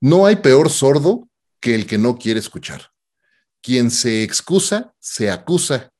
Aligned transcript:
No 0.00 0.24
hay 0.24 0.36
peor 0.36 0.70
sordo 0.70 1.28
que 1.60 1.74
el 1.74 1.86
que 1.86 1.98
no 1.98 2.16
quiere 2.16 2.40
escuchar. 2.40 2.90
Quien 3.60 3.90
se 3.90 4.22
excusa, 4.22 4.94
se 4.98 5.30
acusa. 5.30 5.92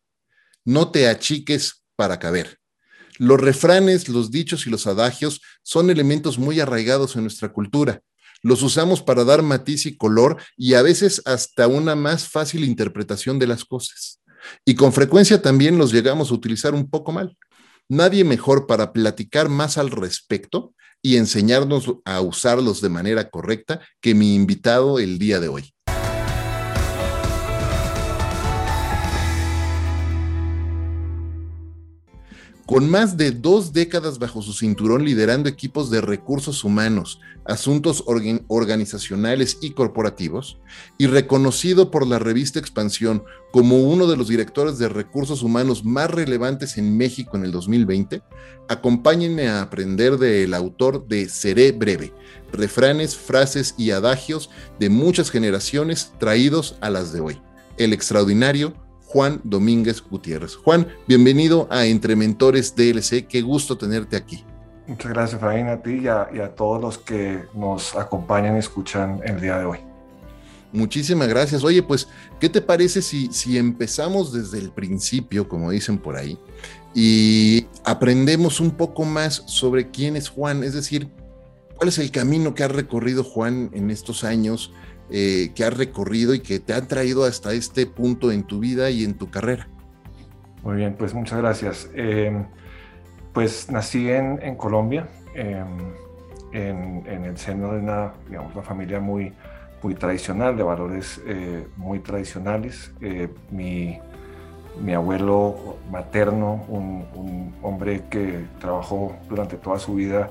No 0.64 0.90
te 0.90 1.06
achiques 1.06 1.84
para 1.96 2.18
caber. 2.18 2.58
Los 3.18 3.38
refranes, 3.38 4.08
los 4.08 4.30
dichos 4.30 4.66
y 4.66 4.70
los 4.70 4.86
adagios 4.86 5.42
son 5.62 5.90
elementos 5.90 6.38
muy 6.38 6.60
arraigados 6.60 7.14
en 7.16 7.22
nuestra 7.22 7.52
cultura. 7.52 8.00
Los 8.40 8.62
usamos 8.62 9.02
para 9.02 9.24
dar 9.24 9.42
matiz 9.42 9.84
y 9.84 9.98
color 9.98 10.42
y 10.56 10.72
a 10.72 10.80
veces 10.80 11.20
hasta 11.26 11.68
una 11.68 11.94
más 11.94 12.26
fácil 12.26 12.64
interpretación 12.64 13.38
de 13.38 13.48
las 13.48 13.66
cosas. 13.66 14.22
Y 14.64 14.76
con 14.76 14.94
frecuencia 14.94 15.42
también 15.42 15.76
los 15.76 15.92
llegamos 15.92 16.30
a 16.30 16.34
utilizar 16.34 16.72
un 16.72 16.88
poco 16.88 17.12
mal. 17.12 17.36
Nadie 17.86 18.24
mejor 18.24 18.66
para 18.66 18.94
platicar 18.94 19.50
más 19.50 19.76
al 19.76 19.90
respecto 19.90 20.72
y 21.02 21.16
enseñarnos 21.16 21.92
a 22.04 22.20
usarlos 22.20 22.80
de 22.80 22.88
manera 22.88 23.30
correcta 23.30 23.80
que 24.00 24.14
mi 24.14 24.34
invitado 24.34 24.98
el 24.98 25.18
día 25.18 25.40
de 25.40 25.48
hoy. 25.48 25.72
Con 32.70 32.88
más 32.88 33.16
de 33.16 33.32
dos 33.32 33.72
décadas 33.72 34.20
bajo 34.20 34.42
su 34.42 34.52
cinturón 34.52 35.04
liderando 35.04 35.48
equipos 35.48 35.90
de 35.90 36.00
recursos 36.00 36.62
humanos, 36.62 37.20
asuntos 37.44 38.04
organizacionales 38.06 39.58
y 39.60 39.72
corporativos, 39.72 40.60
y 40.96 41.08
reconocido 41.08 41.90
por 41.90 42.06
la 42.06 42.20
revista 42.20 42.60
Expansión 42.60 43.24
como 43.50 43.78
uno 43.78 44.06
de 44.06 44.16
los 44.16 44.28
directores 44.28 44.78
de 44.78 44.88
recursos 44.88 45.42
humanos 45.42 45.84
más 45.84 46.12
relevantes 46.12 46.78
en 46.78 46.96
México 46.96 47.36
en 47.36 47.44
el 47.44 47.50
2020, 47.50 48.22
acompáñenme 48.68 49.48
a 49.48 49.62
aprender 49.62 50.16
del 50.16 50.54
autor 50.54 51.08
de 51.08 51.28
Seré 51.28 51.72
Breve, 51.72 52.14
refranes, 52.52 53.16
frases 53.16 53.74
y 53.78 53.90
adagios 53.90 54.48
de 54.78 54.90
muchas 54.90 55.32
generaciones 55.32 56.12
traídos 56.20 56.76
a 56.80 56.88
las 56.88 57.12
de 57.12 57.18
hoy. 57.18 57.42
El 57.78 57.92
extraordinario 57.92 58.74
Juan 59.12 59.40
Domínguez 59.42 60.04
Gutiérrez. 60.08 60.54
Juan, 60.54 60.86
bienvenido 61.08 61.66
a 61.68 61.84
Entre 61.84 62.14
Mentores 62.14 62.76
DLC, 62.76 63.26
qué 63.26 63.42
gusto 63.42 63.76
tenerte 63.76 64.16
aquí. 64.16 64.44
Muchas 64.86 65.12
gracias, 65.12 65.40
Fabián, 65.40 65.66
a 65.66 65.82
ti 65.82 66.02
y 66.04 66.06
a, 66.06 66.54
todos 66.54 66.80
los 66.80 66.98
que 66.98 67.42
nos 67.52 67.96
acompañan 67.96 68.54
y 68.54 68.60
escuchan 68.60 69.20
el 69.24 69.40
día 69.40 69.58
de 69.58 69.64
hoy. 69.64 69.78
Muchísimas 70.72 71.26
gracias. 71.26 71.64
Oye, 71.64 71.82
pues, 71.82 72.06
¿qué 72.38 72.48
te 72.48 72.60
parece 72.60 73.02
si, 73.02 73.32
si 73.32 73.58
empezamos 73.58 74.32
desde 74.32 74.58
el 74.58 74.70
principio, 74.70 75.48
como 75.48 75.72
dicen 75.72 75.98
por 75.98 76.14
ahí, 76.14 76.38
y 76.94 77.66
aprendemos 77.84 78.60
un 78.60 78.70
poco 78.70 79.04
más 79.04 79.42
sobre 79.46 79.90
quién 79.90 80.14
es 80.14 80.28
Juan? 80.28 80.62
Es 80.62 80.72
decir, 80.72 81.08
¿cuál 81.74 81.88
es 81.88 81.98
el 81.98 82.12
camino 82.12 82.54
que 82.54 82.62
ha 82.62 82.68
recorrido 82.68 83.24
Juan 83.24 83.70
en 83.72 83.90
estos 83.90 84.22
años? 84.22 84.72
Eh, 85.12 85.50
que 85.56 85.64
has 85.64 85.76
recorrido 85.76 86.34
y 86.34 86.40
que 86.40 86.60
te 86.60 86.72
han 86.72 86.86
traído 86.86 87.24
hasta 87.24 87.52
este 87.52 87.84
punto 87.84 88.30
en 88.30 88.44
tu 88.44 88.60
vida 88.60 88.90
y 88.90 89.02
en 89.02 89.14
tu 89.14 89.28
carrera. 89.28 89.66
Muy 90.62 90.76
bien, 90.76 90.94
pues 90.96 91.14
muchas 91.14 91.40
gracias. 91.40 91.90
Em, 91.94 92.44
pues 93.32 93.68
nací 93.72 94.08
en, 94.08 94.54
Colombia, 94.54 95.08
em, 95.34 95.66
en, 96.52 97.24
el 97.24 97.36
seno 97.38 97.72
de 97.72 97.80
una, 97.80 98.12
digamos, 98.28 98.54
una 98.54 98.62
familia 98.62 99.00
muy, 99.00 99.32
muy 99.82 99.96
tradicional, 99.96 100.56
de 100.56 100.62
valores 100.62 101.20
eh, 101.26 101.66
muy 101.76 101.98
tradicionales. 101.98 102.92
Eh, 103.00 103.28
mi, 103.50 103.98
mi, 104.80 104.94
abuelo 104.94 105.78
materno, 105.90 106.64
un, 106.68 107.04
un, 107.16 107.54
hombre 107.62 108.04
que 108.08 108.44
trabajó 108.60 109.16
durante 109.28 109.56
toda 109.56 109.80
su 109.80 109.96
vida 109.96 110.30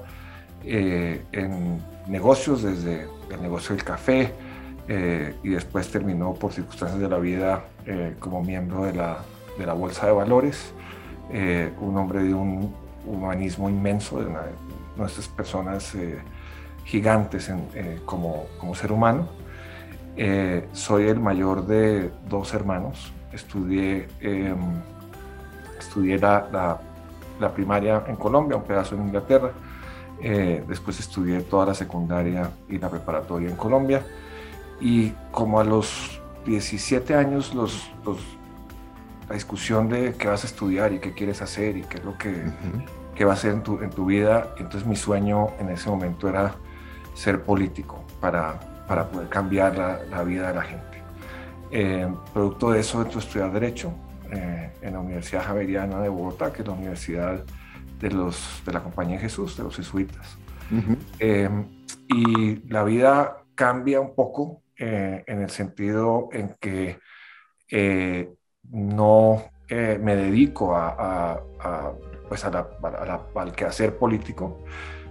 en 0.64 1.82
negocios, 2.08 2.64
desde 2.64 3.08
el 3.30 3.42
negocio 3.42 3.76
del 3.76 3.84
café, 3.84 4.34
eh, 4.92 5.36
y 5.44 5.50
después 5.50 5.88
terminó 5.92 6.34
por 6.34 6.52
circunstancias 6.52 7.00
de 7.00 7.08
la 7.08 7.20
vida 7.20 7.66
eh, 7.86 8.16
como 8.20 8.42
miembro 8.42 8.86
de 8.86 8.94
la, 8.94 9.20
de 9.56 9.68
la, 9.68 9.74
Bolsa 9.74 10.08
de 10.08 10.14
Valores, 10.14 10.74
eh, 11.32 11.72
un 11.80 11.96
hombre 11.96 12.24
de 12.24 12.34
un 12.34 12.74
humanismo 13.06 13.70
inmenso, 13.70 14.20
de 14.20 14.26
una, 14.26 14.42
nuestras 14.98 15.28
personas 15.28 15.96
gigantes 16.86 17.52
como, 18.04 18.48
como, 18.60 18.74
ser 18.74 18.92
humano. 18.92 19.28
soy 20.74 21.08
el 21.08 21.20
mayor 21.20 21.68
de 21.68 22.10
dos 22.28 22.56
hermanos, 22.56 23.14
estudié, 23.32 24.08
em, 24.22 24.58
estudié 25.78 26.18
la, 26.18 26.80
la, 27.40 27.54
primaria 27.54 28.04
en 28.08 28.16
Colombia, 28.16 28.58
un 28.58 28.64
pedazo 28.64 28.96
en 28.96 29.04
Inglaterra, 29.04 29.52
después 30.68 31.00
estudié 31.00 31.42
toda 31.42 31.68
la 31.68 31.74
secundaria 31.76 32.50
y 32.68 32.80
la 32.80 32.90
preparatoria 32.90 33.50
en 33.50 33.56
Colombia 33.56 34.02
y 34.80 35.12
como 35.32 35.60
a 35.60 35.64
los 35.64 36.22
17 36.46 37.16
años, 37.16 37.54
los, 37.54 37.90
la 39.28 39.36
discusión 39.36 39.90
de 39.90 40.16
qué 40.16 40.28
vas 40.28 40.44
a 40.44 40.48
estudiar 40.48 40.94
y 40.94 41.00
qué 41.00 41.14
quieres 41.14 41.42
hacer 41.42 41.78
y 41.78 41.84
qué 41.84 41.98
es 41.98 42.04
lo 42.04 42.18
que, 42.18 42.46
va 43.26 43.32
a 43.32 43.34
hacer 43.34 43.52
en 43.52 43.64
tu, 43.64 43.82
en 43.82 43.90
tu, 43.90 44.06
vida, 44.06 44.54
entonces 44.58 44.86
mi 44.86 44.96
sueño 44.96 45.50
en 45.60 45.70
ese 45.70 45.90
momento 45.90 46.30
era 46.30 46.56
ser 47.14 47.44
político 47.44 48.06
para, 48.22 48.58
para 48.88 49.10
poder 49.10 49.28
cambiar 49.28 49.78
la, 49.78 50.00
la, 50.10 50.24
vida 50.24 50.48
de 50.48 50.54
la 50.56 50.62
gente. 50.62 51.04
Eh, 51.70 52.08
producto 52.34 52.72
de 52.72 52.80
eso, 52.80 53.02
entro 53.02 53.20
a 53.20 53.24
estudiar 53.24 53.52
Derecho 53.52 53.94
eh, 54.32 54.72
en 54.82 54.94
la 54.94 55.00
Universidad 55.00 55.44
Javeriana 55.44 56.00
de 56.00 56.08
Bogotá, 56.08 56.54
que 56.54 56.62
es 56.62 56.68
la 56.68 56.74
universidad 56.74 57.44
de, 58.00 58.10
los, 58.10 58.62
de 58.66 58.72
la 58.72 58.82
Compañía 58.82 59.18
de 59.18 59.24
Jesús, 59.24 59.58
de 59.58 59.64
los 59.64 59.76
jesuitas. 59.76 60.38
Eh, 61.20 61.50
y 62.08 62.70
la 62.70 62.84
vida 62.84 63.44
cambia 63.56 64.00
un 64.00 64.16
poco 64.16 64.62
eh, 64.80 65.26
en 65.28 65.42
el 65.42 65.50
sentido 65.50 66.30
en 66.32 66.56
que 66.58 67.00
eh, 67.70 68.30
no 68.72 69.44
eh, 69.68 70.00
me 70.02 70.16
dedico 70.16 70.74
a, 70.74 71.42
pues 72.30 72.46
a 72.46 72.50
la, 72.50 72.68
al 73.36 73.52
quehacer 73.52 73.98
político, 73.98 74.64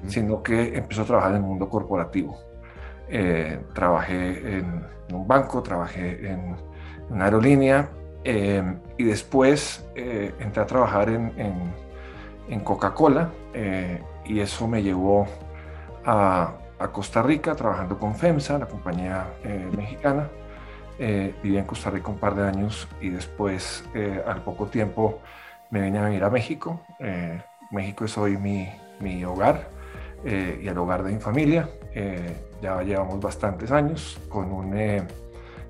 sino 0.07 0.43
que 0.43 0.75
empiezo 0.75 1.03
a 1.03 1.05
trabajar 1.05 1.33
en 1.33 1.37
el 1.37 1.43
mundo 1.43 1.69
corporativo. 1.69 2.39
trabajé 3.75 4.59
en, 4.59 4.87
un 5.13 5.29
banco, 5.29 5.63
trabajé 5.63 6.31
en 6.31 6.57
una 7.11 7.27
aerolínea 7.27 7.91
y 8.25 9.05
después 9.05 9.87
entré 9.95 10.63
a 10.63 10.67
trabajar 10.67 11.11
en, 11.11 11.33
en, 11.37 11.75
en 12.49 12.61
Coca-Cola 12.61 13.31
y 14.25 14.41
eso 14.41 14.67
me 14.67 14.83
llevó 14.83 15.27
a, 16.05 16.55
a 16.79 16.89
Costa 16.89 17.23
Rica 17.23 17.55
trabajando 17.55 17.99
con 17.99 18.15
FEMSA, 18.15 18.59
la 18.59 18.67
compañía 18.67 19.27
eh, 19.45 19.69
mexicana. 19.77 20.29
Eh, 20.99 21.35
viví 21.43 21.57
en 21.57 21.65
Costa 21.65 21.91
Rica 21.91 22.09
un 22.09 22.19
par 22.19 22.35
de 22.35 22.47
años 22.47 22.89
y 23.01 23.11
después, 23.11 23.85
eh, 23.95 24.23
al 24.27 24.43
poco 24.43 24.67
tiempo, 24.67 25.21
me 25.71 25.83
vine 25.83 25.99
a 25.99 26.07
vivir 26.07 26.25
a 26.25 26.31
México. 26.31 26.81
México 27.71 28.05
es 28.07 28.17
hoy 28.17 28.37
mi, 28.37 28.69
mi 29.01 29.25
hogar 29.25 29.69
y 30.25 30.67
el 30.67 30.79
hogar 30.79 31.03
de 31.03 31.13
mi 31.13 31.21
familia. 31.21 31.69
ya 32.63 32.83
llevamos 32.83 33.21
bastantes 33.21 33.71
años 33.71 34.19
con 34.29 34.51
un, 34.51 34.75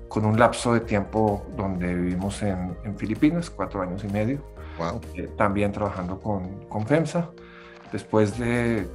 con 0.07 0.25
un 0.25 0.39
lapso 0.39 0.73
de 0.73 0.79
tiempo 0.79 1.45
donde 1.55 1.93
vivimos 1.93 2.41
en, 2.41 2.75
en 2.83 2.97
Filipinas, 2.97 3.49
cuatro 3.49 3.81
años 3.81 4.03
y 4.03 4.07
medio. 4.07 4.39
Wow. 4.79 5.01
Eh, 5.15 5.29
también 5.37 5.71
trabajando 5.71 6.19
con, 6.19 6.65
con, 6.65 6.85
FEMSA. 6.85 7.29
Después 7.91 8.37
de 8.39 8.87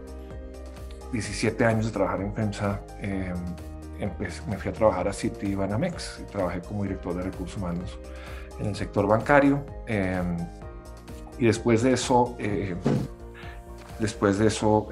17 1.14 1.64
años 1.64 1.86
de 1.86 1.92
trabajar 1.92 2.20
en 2.22 2.34
FEMSA, 2.34 2.80
eh, 3.00 3.32
me 4.48 4.56
fui 4.58 4.70
a 4.70 4.74
trabajar 4.74 5.06
a 5.06 5.12
City 5.12 5.54
Banamex. 5.54 6.20
Y 6.20 6.30
trabajé 6.30 6.60
como 6.60 6.82
director 6.82 7.14
de 7.14 7.22
recursos 7.22 7.56
humanos 7.56 7.98
en 8.58 8.66
el 8.66 8.74
sector 8.74 9.06
bancario. 9.06 9.64
Eh, 9.86 10.20
y 11.38 11.46
después 11.46 11.82
de 11.82 11.92
eso, 11.92 12.36
eh, 12.40 12.74
después 14.00 14.38
de 14.38 14.48
eso 14.48 14.88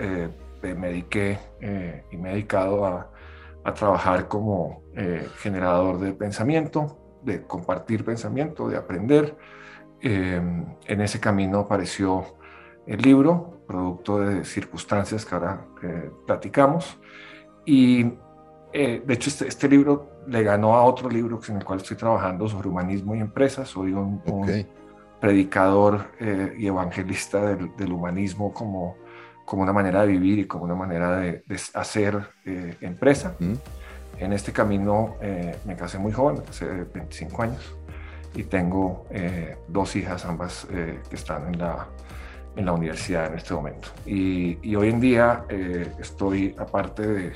me 0.63 0.89
dediqué 0.89 1.39
y 2.11 2.17
me 2.17 2.31
he 2.31 2.33
dedicado 2.35 2.87
a, 2.87 3.11
a 3.65 3.75
trabajar 3.75 4.29
como 4.29 4.83
generador 5.39 5.99
de 5.99 6.13
pensamiento, 6.13 7.19
de 7.23 7.43
compartir 7.43 8.05
pensamiento, 8.05 8.69
de 8.69 8.77
aprender. 8.77 9.37
en 10.01 11.01
ese 11.01 11.19
camino 11.19 11.61
apareció 11.61 12.25
el 12.87 13.01
libro, 13.03 13.62
producto 13.73 14.21
de 14.21 14.45
circunstancias 14.45 15.25
que 15.25 15.35
ahora 15.35 15.65
platicamos. 16.27 16.99
Y 17.65 18.13
eh, 18.73 19.03
de 19.05 19.15
hecho, 19.15 19.29
este, 19.29 19.49
este, 19.49 19.69
libro 19.69 20.23
le 20.27 20.43
ganó 20.43 20.75
a 20.75 20.85
otro 20.85 21.09
libro 21.09 21.41
en 21.49 21.57
el 21.57 21.65
cual 21.65 21.81
estoy 21.81 21.97
trabajando 21.97 22.49
sobre 22.49 22.69
humanismo 22.69 23.15
y 23.15 23.21
empresas. 23.21 23.69
Soy 23.69 23.93
un, 23.93 24.23
predicador 25.21 26.07
eh, 26.19 26.55
y 26.59 26.67
evangelista 26.67 27.55
del, 27.55 27.93
humanismo 27.93 28.53
como, 28.53 28.97
como 29.45 29.63
una 29.63 29.73
manera 29.73 30.03
de 30.03 30.09
vivir 30.09 30.41
y 30.41 30.47
como 30.47 30.65
una 30.65 30.75
manera 30.75 31.19
de, 31.19 31.45
hacer 31.75 32.29
eh, 32.45 32.77
empresa. 32.81 33.37
En 34.19 34.33
este 34.33 34.53
camino 34.53 35.17
me 35.65 35.77
casé 35.77 35.99
muy 35.99 36.13
joven, 36.13 36.39
me 36.39 36.45
casé 36.45 36.67
de 36.67 36.85
25 36.85 37.43
años 37.43 37.77
y 38.35 38.45
tengo 38.45 39.07
dos 39.69 39.95
hijas, 39.97 40.25
ambas 40.25 40.67
que 40.69 41.15
están 41.17 41.55
en 41.55 41.59
la, 41.59 41.89
en 42.57 42.67
la 42.67 42.73
universidad 42.73 43.27
en 43.27 43.39
este 43.39 43.55
momento. 43.55 43.89
Y, 44.07 44.59
y 44.63 44.77
hoy 44.77 44.91
en 44.91 45.01
día 45.01 45.45
estoy, 45.99 46.55
aparte 46.59 47.07
de 47.07 47.33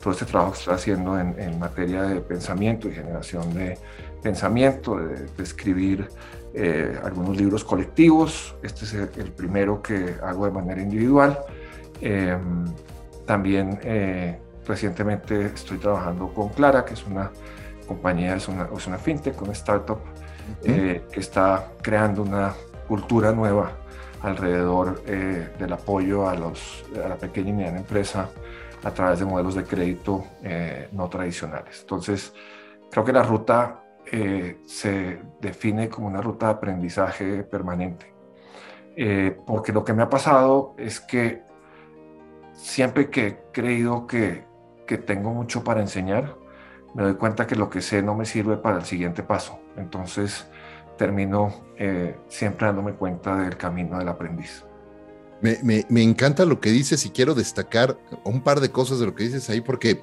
todo 0.00 0.12
este 0.12 0.26
trabajo 0.26 0.52
que 0.52 0.58
estoy 0.58 0.74
haciendo 0.74 1.18
en, 1.18 1.58
materia 1.58 2.02
de 2.02 2.20
pensamiento 2.20 2.88
y 2.88 2.92
generación 2.92 3.52
de 3.54 3.78
pensamiento, 4.22 4.96
de, 4.96 5.26
escribir 5.42 6.08
eh, 6.54 6.98
algunos 7.02 7.36
libros 7.36 7.64
colectivos. 7.64 8.54
Este 8.62 8.84
es 8.84 8.94
el, 8.94 9.32
primero 9.32 9.82
que 9.82 10.14
hago 10.22 10.46
de 10.46 10.52
manera 10.52 10.80
individual. 10.80 11.38
Em, 12.00 12.66
también 13.26 13.80
eh, 13.82 14.38
recientemente 14.66 15.46
estoy 15.46 15.78
trabajando 15.78 16.32
con 16.32 16.50
Clara, 16.50 16.84
que 16.84 16.94
es 16.94 17.04
una 17.04 17.30
compañía, 17.88 18.36
es 18.36 18.46
una, 18.48 18.68
es 18.76 18.86
una 18.86 18.98
fintech, 18.98 19.40
una 19.42 19.52
startup 19.52 19.98
eh, 20.62 21.02
que 21.10 21.20
está 21.20 21.72
creando 21.82 22.22
una 22.22 22.54
cultura 22.86 23.32
nueva 23.32 23.72
alrededor 24.22 25.02
del 25.04 25.72
apoyo 25.72 26.28
a, 26.28 26.34
los, 26.34 26.84
a 27.04 27.08
la 27.08 27.16
pequeña 27.16 27.50
y 27.50 27.52
mediana 27.52 27.78
empresa 27.78 28.28
a 28.86 28.90
través 28.92 29.18
de 29.18 29.24
modelos 29.24 29.54
de 29.54 29.64
crédito 29.64 30.24
eh, 30.42 30.88
no 30.92 31.08
tradicionales. 31.08 31.80
Entonces, 31.80 32.32
creo 32.90 33.04
que 33.04 33.12
la 33.12 33.22
ruta 33.22 33.82
eh, 34.10 34.58
se 34.64 35.20
define 35.40 35.88
como 35.88 36.06
una 36.06 36.20
ruta 36.20 36.46
de 36.46 36.52
aprendizaje 36.52 37.42
permanente. 37.42 38.14
Eh, 38.96 39.36
porque 39.44 39.72
lo 39.72 39.84
que 39.84 39.92
me 39.92 40.02
ha 40.02 40.08
pasado 40.08 40.74
es 40.78 41.00
que 41.00 41.42
siempre 42.52 43.10
que 43.10 43.26
he 43.26 43.38
creído 43.52 44.06
que, 44.06 44.44
que 44.86 44.98
tengo 44.98 45.34
mucho 45.34 45.64
para 45.64 45.80
enseñar, 45.80 46.36
me 46.94 47.02
doy 47.02 47.14
cuenta 47.16 47.46
que 47.46 47.56
lo 47.56 47.68
que 47.68 47.82
sé 47.82 48.02
no 48.02 48.14
me 48.14 48.24
sirve 48.24 48.56
para 48.56 48.76
el 48.76 48.84
siguiente 48.84 49.22
paso. 49.22 49.58
Entonces, 49.76 50.48
termino 50.96 51.54
siempre 52.28 52.66
dándome 52.66 52.94
cuenta 52.94 53.36
del 53.36 53.56
camino 53.56 53.98
del 53.98 54.08
aprendiz. 54.08 54.64
Me, 55.42 56.02
encanta 56.02 56.44
lo 56.44 56.60
que 56.60 56.70
dices 56.70 57.04
y 57.04 57.10
quiero 57.10 57.34
destacar 57.34 57.98
un 58.24 58.42
par 58.42 58.60
de 58.60 58.70
cosas 58.70 58.98
de 58.98 59.06
lo 59.06 59.14
que 59.14 59.24
dices 59.24 59.50
ahí 59.50 59.60
porque, 59.60 60.02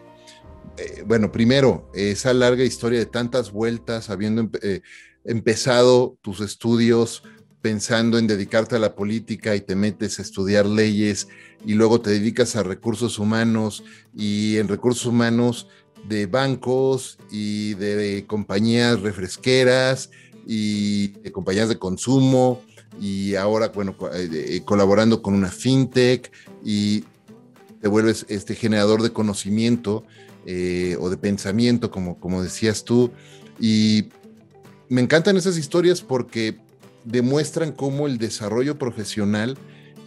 eh, 0.78 1.04
bueno, 1.06 1.32
primero, 1.32 1.90
esa 1.94 2.34
larga 2.34 2.64
historia 2.64 3.00
de 3.00 3.08
tantas 3.08 3.52
vueltas, 3.52 4.10
habiendo 4.10 4.50
eh, 4.62 4.82
empezado 5.26 6.18
tus 6.22 6.40
estudios 6.40 7.24
pensando 7.62 8.20
en 8.20 8.28
dedicarte 8.28 8.76
a 8.76 8.80
la 8.80 8.94
política 8.94 9.56
y 9.56 9.62
te 9.62 9.76
metes 9.76 10.20
a 10.20 10.22
estudiar 10.22 10.66
leyes 10.66 11.30
y 11.66 11.74
luego 11.74 12.02
te 12.02 12.10
dedicas 12.10 12.56
a 12.56 12.64
recursos 12.64 13.18
humanos 13.20 13.84
y 14.14 14.58
en 14.58 14.68
recursos 14.68 15.06
humanos 15.06 15.70
de 16.08 16.26
bancos 16.26 17.18
y 17.32 17.74
de 17.76 18.26
compañías 18.28 19.00
refresqueras 19.00 20.12
y 20.46 21.10
de 21.22 21.32
compañías 21.32 21.70
de 21.70 21.78
consumo 21.78 22.62
y 23.00 23.36
ahora, 23.36 23.70
bueno, 23.70 23.96
eh, 24.14 24.30
eh, 24.32 24.62
colaborando 24.66 25.22
con 25.22 25.34
una 25.34 25.50
fintech 25.50 26.32
y 26.64 27.04
te 27.82 27.88
vuelves 27.88 28.26
este 28.30 28.56
generador 28.56 29.02
de 29.02 29.12
conocimiento 29.12 30.04
eh, 30.46 30.98
o 31.00 31.10
de 31.10 31.18
pensamiento, 31.18 31.92
como, 31.92 32.20
como 32.20 32.44
decías 32.44 32.84
tú. 32.84 33.12
Y 33.60 34.10
me 34.90 35.02
encantan 35.02 35.38
esas 35.38 35.58
historias 35.58 36.02
porque 36.02 36.58
demuestran 37.04 37.72
cómo 37.72 38.08
el 38.08 38.18
desarrollo 38.18 38.78
profesional 38.78 39.58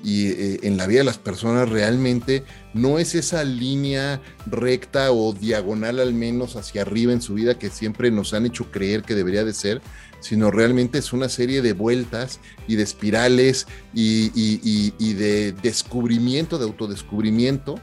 y 0.05 0.65
en 0.65 0.77
la 0.77 0.87
vida 0.87 1.01
de 1.01 1.05
las 1.05 1.19
personas 1.19 1.69
realmente 1.69 2.45
no 2.75 2.99
es 2.99 3.17
esa 3.17 3.43
línea 3.43 4.21
recta 4.47 5.11
o 5.11 5.33
diagonal 5.33 5.99
al 5.99 6.15
menos 6.15 6.55
hacia 6.55 6.83
arriba 6.83 7.13
en 7.13 7.21
su 7.21 7.35
vida 7.35 7.59
que 7.59 7.71
siempre 7.71 8.11
nos 8.13 8.33
han 8.33 8.47
hecho 8.47 8.71
creer 8.71 9.03
que 9.03 9.17
debería 9.17 9.45
de 9.45 9.53
ser, 9.53 9.83
sino 10.27 10.51
realmente 10.51 10.99
es 10.99 11.13
una 11.13 11.29
serie 11.29 11.63
de 11.63 11.73
vueltas 11.73 12.41
y 12.67 12.75
de 12.75 12.83
espirales 12.83 13.69
y, 13.95 15.15
de 15.15 15.53
descubrimiento, 15.63 16.59
de 16.59 16.65
autodescubrimiento 16.65 17.77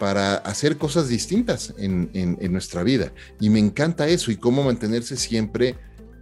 para 0.00 0.34
hacer 0.34 0.76
cosas 0.76 1.08
distintas 1.08 1.72
en, 1.78 2.10
nuestra 2.50 2.82
vida. 2.82 3.12
Y 3.38 3.48
me 3.48 3.60
encanta 3.60 4.08
eso 4.08 4.32
y 4.32 4.36
cómo 4.36 4.64
mantenerse 4.64 5.16
siempre 5.16 5.76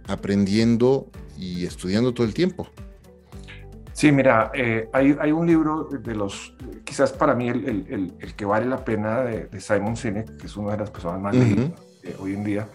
aprendiendo 0.07 1.07
y 1.39 1.65
estudiando 1.65 2.13
todo 2.13 2.27
el 2.27 2.35
tiempo. 2.35 2.69
Sí, 3.93 4.11
mira, 4.11 4.51
eh, 4.53 4.89
hay, 4.93 5.31
un 5.31 5.47
libro 5.47 5.85
de 5.85 6.13
los, 6.13 6.55
quizás 6.83 7.11
para 7.11 7.33
mí 7.33 7.47
el, 7.49 8.13
que 8.37 8.45
vale 8.45 8.67
la 8.67 8.85
pena 8.85 9.21
de, 9.21 9.59
Simon 9.59 9.97
Sinek, 9.97 10.37
que 10.37 10.45
es 10.45 10.55
una 10.55 10.73
de 10.73 10.77
las 10.77 10.91
personas 10.91 11.19
más 11.19 11.35
leídas 11.35 11.71
hoy 12.19 12.33
en 12.33 12.43
día, 12.43 12.67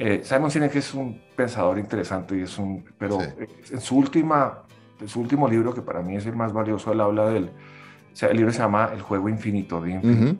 eh, 0.00 0.20
Simon 0.22 0.48
Sinek 0.48 0.76
es 0.76 0.94
un 0.94 1.20
pensador 1.34 1.76
interesante 1.76 2.38
y 2.38 2.42
es 2.42 2.56
un, 2.56 2.84
pero 2.96 3.18
en 3.20 3.80
su 3.80 3.96
última, 3.96 4.62
en 5.00 5.08
su 5.08 5.20
último 5.20 5.48
libro 5.48 5.74
que 5.74 5.82
para 5.82 6.02
mí 6.02 6.14
es 6.14 6.24
el 6.26 6.36
más 6.36 6.52
valioso, 6.52 6.92
él 6.92 7.00
habla 7.00 7.28
del, 7.28 7.46
o 7.46 8.16
sea, 8.16 8.28
el 8.28 8.36
libro 8.36 8.52
se 8.52 8.60
llama 8.60 8.90
El 8.94 9.02
juego 9.02 9.28
infinito 9.28 9.80
de 9.80 10.38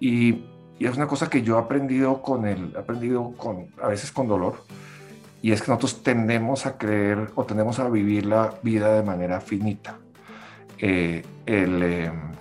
y, 0.00 0.44
y, 0.78 0.86
es 0.86 0.94
una 0.98 1.06
cosa 1.06 1.30
que 1.30 1.40
yo 1.40 1.56
he 1.56 1.60
aprendido 1.60 2.20
con 2.20 2.44
él, 2.44 2.74
he 2.76 2.78
aprendido 2.78 3.32
con, 3.38 3.68
a 3.80 3.88
veces 3.88 4.12
con 4.12 4.28
dolor, 4.28 4.56
y 5.40 5.52
es 5.52 5.62
que 5.62 5.70
nosotros 5.70 6.02
tendemos 6.02 6.66
a 6.66 6.76
creer 6.76 7.30
o 7.34 7.44
tendemos 7.44 7.78
a 7.78 7.88
vivir 7.88 8.26
la 8.26 8.52
vida 8.62 8.92
de 8.94 9.02
manera 9.02 9.40
finita. 9.40 9.96
Eh, 10.76 11.24
el, 11.46 11.82
em, 11.82 12.32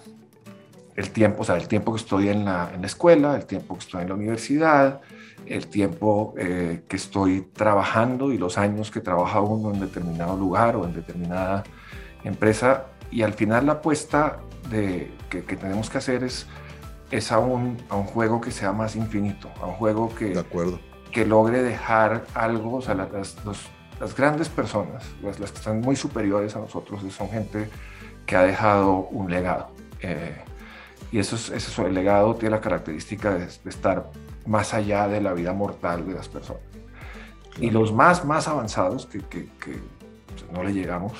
el 0.98 1.10
tiempo, 1.12 1.44
o 1.44 1.46
sea, 1.46 1.56
el 1.56 1.70
tiempo 1.70 1.94
que 1.94 2.01
estoy 2.01 2.27
en 2.27 2.44
la, 2.44 2.70
en 2.74 2.82
la 2.82 2.88
escuela, 2.88 3.36
el 3.38 3.46
tiempo 3.46 3.75
que 3.75 3.80
estoy 3.80 4.01
en 4.01 4.10
la 4.10 4.15
universidad, 4.15 5.00
el 5.46 5.68
tiempo 5.68 6.34
eh, 6.38 6.84
que 6.88 6.96
estoy 6.96 7.42
trabajando 7.54 8.32
y 8.32 8.38
los 8.38 8.58
años 8.58 8.92
que 8.92 9.02
trabaja 9.02 9.42
uno 9.42 9.74
en 9.74 9.80
determinado 9.80 10.38
lugar 10.38 10.76
o 10.76 10.86
en 10.86 10.94
determinada 10.94 11.64
empresa. 12.24 12.86
Y 13.12 13.24
al 13.24 13.34
final 13.34 13.66
la 13.66 13.74
apuesta 13.74 14.40
de, 14.70 15.12
que, 15.30 15.42
tenemos 15.42 15.90
que 15.90 15.98
hacer 15.98 16.24
es, 16.24 16.48
es 17.12 17.32
a, 17.32 17.40
un, 17.40 17.78
a 17.90 17.96
un 17.96 18.06
juego 18.06 18.40
que 18.40 18.52
sea 18.52 18.72
más 18.72 18.96
infinito, 18.96 19.50
a 19.62 19.68
un 19.68 19.74
juego 19.74 20.14
que, 20.16 20.42
que 21.12 21.26
logre 21.26 21.62
dejar 21.62 22.26
algo, 22.34 22.76
o 22.76 22.82
sea, 22.82 22.96
las, 22.96 23.36
las 24.02 24.16
grandes 24.16 24.50
personas, 24.50 25.06
las, 25.22 25.40
las, 25.40 25.52
que 25.52 25.60
están 25.60 25.82
muy 25.82 25.96
superiores 25.96 26.56
a 26.56 26.60
nosotros, 26.60 27.02
son 27.14 27.30
gente 27.30 27.70
que 28.26 28.36
ha 28.36 28.44
dejado 28.44 29.08
un 29.12 29.30
legado. 29.30 29.72
Eh, 30.00 30.36
y 31.12 31.20
eso 31.20 31.36
es, 31.36 31.50
eso 31.50 31.86
el 31.86 31.94
legado 31.94 32.36
tiene 32.36 32.56
la 32.56 32.62
característica 32.62 33.36
de, 33.36 33.46
estar 33.46 34.10
más 34.46 34.74
allá 34.74 35.08
de 35.08 35.22
la 35.22 35.34
vida 35.34 35.54
mortal 35.54 36.08
de 36.08 36.14
las 36.14 36.28
personas. 36.28 36.64
Y 37.60 37.70
los 37.70 37.94
más, 37.94 38.26
más 38.26 38.48
avanzados, 38.48 39.06
que, 39.06 39.20
que, 39.20 39.48
pues, 39.60 40.52
no 40.52 40.64
le 40.64 40.74
llegamos, 40.74 41.14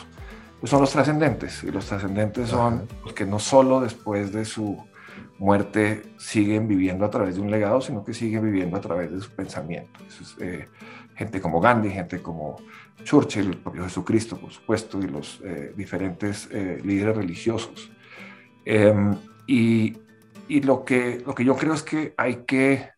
pues 0.60 0.70
son 0.70 0.82
los 0.82 0.92
trascendentes. 0.92 1.64
Y 1.64 1.72
los 1.72 1.86
trascendentes 1.86 2.50
son 2.50 2.88
los 3.04 3.14
que 3.14 3.26
no 3.26 3.40
solo 3.40 3.82
después 3.82 4.32
de 4.32 4.46
su 4.46 4.78
muerte 5.40 6.04
siguen 6.18 6.68
viviendo 6.68 7.04
a 7.04 7.10
través 7.10 7.36
de 7.36 7.42
un 7.42 7.52
legado, 7.52 7.82
sino 7.82 8.04
que 8.04 8.14
siguen 8.14 8.44
viviendo 8.44 8.78
a 8.78 8.82
través 8.82 9.12
de 9.12 9.20
su 9.20 9.32
pensamiento. 9.32 10.00
Eh, 10.40 10.68
gente 11.16 11.42
como 11.42 11.60
Gandhi, 11.60 11.90
gente 11.90 12.22
como 12.22 12.58
Churchill, 13.04 13.48
el 13.48 13.58
propio 13.58 13.84
Jesucristo, 13.84 14.40
por 14.40 14.52
supuesto, 14.52 15.00
y 15.00 15.08
los 15.08 15.42
eh, 15.44 15.74
diferentes 15.76 16.48
eh, 16.52 16.80
líderes 16.84 17.18
religiosos. 17.18 17.92
Em, 18.66 19.16
y, 19.48 19.98
y, 20.48 20.62
lo, 20.62 20.86
que, 20.86 21.22
lo 21.26 21.34
que 21.34 21.44
yo 21.44 21.56
creo 21.56 21.74
es 21.74 21.84
que 21.84 22.14
hay 22.18 22.44
que 22.46 22.90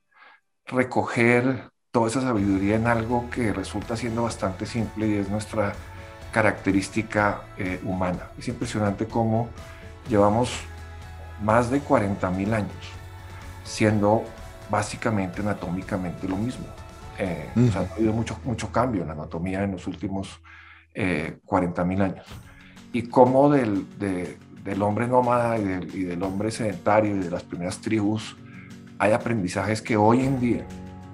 recoger 0.66 1.70
toda 1.92 2.08
esa 2.08 2.22
sabiduría 2.22 2.76
en 2.76 2.88
algo 2.88 3.30
que 3.30 3.54
resulta 3.54 3.96
siendo 3.96 4.24
bastante 4.24 4.66
simple 4.66 5.08
y 5.08 5.14
es 5.16 5.30
nuestra 5.30 5.74
característica 6.32 7.44
eh, 7.58 7.80
humana. 7.84 8.32
Es 8.38 8.48
impresionante 8.48 9.06
cómo 9.06 9.50
llevamos 10.10 10.62
más 11.44 11.70
de 11.70 11.80
40 11.80 12.30
mil 12.32 12.54
años 12.54 12.94
siendo 13.64 14.24
básicamente 14.70 15.42
anatómicamente 15.42 16.28
lo 16.28 16.38
mismo. 16.38 16.66
Eh, 17.18 17.48
ha 17.76 17.94
habido 17.94 18.12
mucho, 18.12 18.40
mucho 18.44 18.72
cambio 18.72 19.02
en 19.02 19.08
la 19.08 19.14
anatomía 19.14 19.64
en 19.64 19.74
los 19.74 19.88
últimos 19.88 20.42
eh, 20.94 21.38
40 21.46 21.84
mil 21.86 22.02
años. 22.02 22.26
Y 22.92 23.04
cómo 23.04 23.50
del, 23.50 23.88
del 24.00 24.82
hombre 24.82 25.08
nómada 25.08 25.58
y 25.58 25.64
del, 25.64 25.96
y 25.96 26.04
del, 26.04 26.22
hombre 26.24 26.52
sedentario 26.52 27.16
y 27.16 27.20
de 27.20 27.32
las 27.32 27.44
primeras 27.44 27.80
tribus 27.80 28.36
hay 29.04 29.12
aprendizajes 29.12 29.82
que 29.82 29.98
hoy 29.98 30.22
en 30.22 30.40
día, 30.40 30.66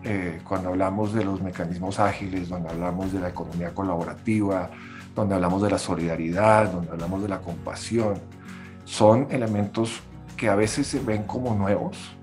eh, 0.03 0.39
cuando 0.47 0.69
hablamos 0.69 1.11
de 1.11 1.25
los 1.25 1.41
mecanismos 1.41 1.99
ágiles, 1.99 2.47
donde 2.47 2.69
hablamos 2.69 3.11
de 3.11 3.19
la 3.19 3.29
economía 3.29 3.73
colaborativa, 3.73 4.69
donde 5.15 5.33
hablamos 5.33 5.63
de 5.63 5.71
la 5.71 5.79
solidaridad, 5.79 6.71
donde 6.71 6.91
hablamos 6.91 7.23
de 7.23 7.29
la 7.29 7.41
compasión, 7.41 8.19
son 8.85 9.25
elementos 9.31 10.01
que 10.37 10.49
a 10.49 10.55
veces 10.55 10.85
se 10.85 10.99
ven 10.99 11.23
como 11.23 11.55
nuevos 11.55 12.15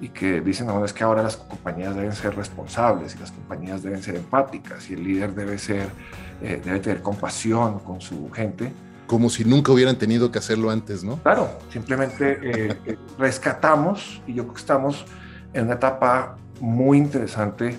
y 0.00 0.08
que 0.08 0.40
dicen, 0.40 0.66
no, 0.66 0.84
es 0.84 0.92
que 0.92 1.04
ahora 1.04 1.22
las 1.22 1.36
compañías 1.36 1.94
deben 1.94 2.12
ser 2.12 2.34
responsables 2.34 3.14
y 3.14 3.20
las 3.20 3.30
compañías 3.30 3.84
deben 3.84 4.02
ser 4.02 4.16
empáticas 4.16 4.90
y 4.90 4.94
el 4.94 5.04
líder 5.04 5.32
debe 5.32 5.58
ser, 5.58 5.90
eh, 6.42 6.60
debe 6.62 6.80
tener 6.80 7.02
compasión 7.02 7.78
con 7.78 8.00
su 8.00 8.28
gente. 8.32 8.72
Como 9.06 9.28
si 9.28 9.44
nunca 9.44 9.72
hubieran 9.72 9.96
tenido 9.96 10.30
que 10.32 10.38
hacerlo 10.38 10.70
antes, 10.70 11.04
¿no? 11.04 11.18
Claro, 11.22 11.50
simplemente 11.70 12.38
eh, 12.42 12.76
eh, 12.86 12.98
rescatamos 13.18 14.22
y 14.26 14.34
yo 14.34 14.44
creo 14.44 14.54
que 14.54 14.60
estamos 14.60 15.04
en 15.52 15.66
una 15.66 15.74
etapa 15.74 16.36
muy 16.60 16.98
interesante 16.98 17.76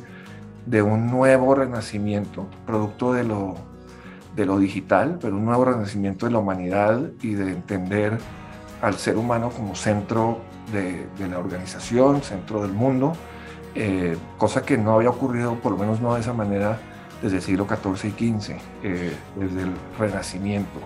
de 0.66 0.82
un 0.82 1.08
nuevo 1.08 1.56
renacimiento, 1.56 2.48
producto 2.66 3.14
de 3.14 3.24
lo, 3.24 3.56
de 4.36 4.46
lo 4.46 4.60
digital, 4.60 5.18
pero 5.22 5.36
un 5.36 5.46
nuevo 5.46 5.66
renacimiento 5.66 6.26
de 6.26 6.32
la 6.32 6.40
humanidad 6.40 7.02
y 7.22 7.34
de 7.34 7.52
entender 7.52 8.18
al 8.82 8.96
ser 8.96 9.18
humano 9.18 9.50
como 9.50 9.76
centro 9.76 10.42
de, 10.72 11.08
la 11.28 11.40
organización, 11.40 12.22
centro 12.22 12.62
del 12.62 12.72
mundo, 12.72 13.14
eh, 13.76 14.18
cosa 14.38 14.64
que 14.64 14.78
no 14.78 14.94
había 14.94 15.10
ocurrido, 15.10 15.56
por 15.56 15.74
lo 15.74 15.78
menos 15.78 16.02
no 16.02 16.16
de 16.16 16.22
esa 16.22 16.34
manera, 16.34 16.80
desde 17.22 17.38
el 17.38 17.42
siglo 17.42 17.68
XIV 17.68 18.14
y 18.20 18.40
XV, 18.40 18.56
eh, 18.84 19.14
desde 19.36 19.62
el 19.62 19.72
Renacimiento. 19.98 20.80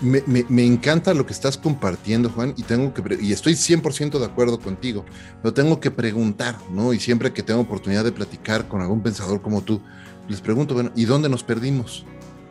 Me, 0.00 0.64
encanta 0.64 1.14
lo 1.14 1.26
que 1.26 1.32
estás 1.32 1.58
compartiendo, 1.58 2.30
Juan, 2.30 2.54
y 2.56 2.62
tengo 2.62 2.94
que 2.94 3.18
y 3.20 3.32
estoy 3.32 3.54
100% 3.54 4.18
de 4.18 4.24
acuerdo 4.24 4.60
contigo, 4.60 5.04
pero 5.42 5.52
tengo 5.52 5.80
que 5.80 5.90
preguntar, 5.90 6.56
¿no? 6.70 6.92
Y 6.92 7.00
siempre 7.00 7.32
que 7.32 7.42
tengo 7.42 7.60
oportunidad 7.60 8.04
de 8.04 8.12
platicar 8.12 8.68
con 8.68 8.80
algún 8.80 9.02
pensador 9.02 9.42
como 9.42 9.62
tú, 9.62 9.80
les 10.28 10.40
pregunto, 10.40 10.74
bueno, 10.74 10.92
¿y 10.94 11.04
dónde 11.04 11.28
nos 11.28 11.42
perdimos? 11.42 12.04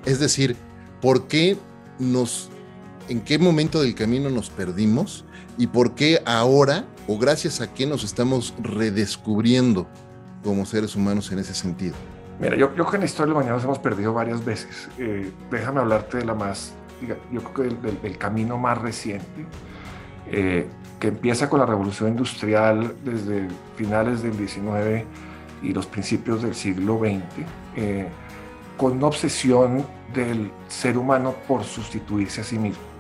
Es 0.06 0.20
decir, 0.20 0.56
¿por 1.02 1.28
qué 1.28 1.58
nos 2.00 2.50
en 3.10 3.22
qué 3.22 3.38
momento 3.38 3.82
del 3.82 3.96
camino 3.96 4.30
nos 4.30 4.50
perdimos 4.50 5.26
y 5.58 5.68
por 5.68 5.96
qué 5.96 6.22
ahora 6.26 6.86
o 7.08 7.18
gracias 7.18 7.62
a 7.62 7.74
qué 7.74 7.86
nos 7.86 8.04
estamos 8.04 8.54
redescubriendo 8.62 9.88
como 10.44 10.66
seres 10.66 10.96
humanos 10.96 11.32
en 11.32 11.40
ese 11.40 11.54
sentido. 11.54 11.96
Mira, 12.40 12.56
yo, 12.56 12.74
creo 12.74 12.94
en 12.94 13.02
la 13.02 13.06
historia 13.06 13.34
de 13.36 13.44
la 13.44 13.52
nos 13.52 13.64
hemos 13.64 13.80
perdido 13.80 14.14
varias 14.14 14.44
veces. 14.44 14.90
Eh, 14.98 15.32
déjame 15.52 15.82
hablarte 15.82 16.18
de 16.18 16.26
la 16.26 16.34
más, 16.34 16.74
yo 17.32 17.44
creo 17.44 17.70
que 17.70 17.90
del, 18.02 18.18
camino 18.18 18.58
más 18.58 18.78
reciente, 18.78 19.46
eh, 20.28 20.68
que 21.00 21.08
empieza 21.08 21.50
con 21.50 21.60
la 21.60 21.66
revolución 21.66 22.10
industrial 22.10 22.96
desde 23.04 23.48
finales 23.76 24.22
del 24.22 24.38
19 24.38 25.06
y 25.64 25.74
los 25.74 25.88
principios 25.88 26.42
del 26.42 26.56
siglo 26.56 27.00
XX, 27.00 27.46
eh, 27.76 28.08
con 28.78 28.94
una 28.94 29.08
obsesión 29.08 29.86
del 30.14 30.52
ser 30.68 30.98
humano 30.98 31.36
por 31.48 31.64
sustituirse 31.64 32.42
a 32.42 32.44
sí 32.44 32.58
mismo 32.58 32.92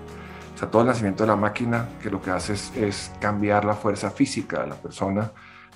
todo 0.70 0.84
el 0.84 0.90
nacimiento 0.90 1.24
de 1.24 1.28
la 1.28 1.36
máquina 1.36 1.90
que 2.02 2.10
lo 2.10 2.22
que 2.22 2.30
hace 2.30 2.54
es, 2.54 3.12
cambiar 3.20 3.66
la 3.66 3.74
fuerza 3.74 4.12
física 4.12 4.62
de 4.62 4.68
la 4.68 4.76
persona, 4.76 5.32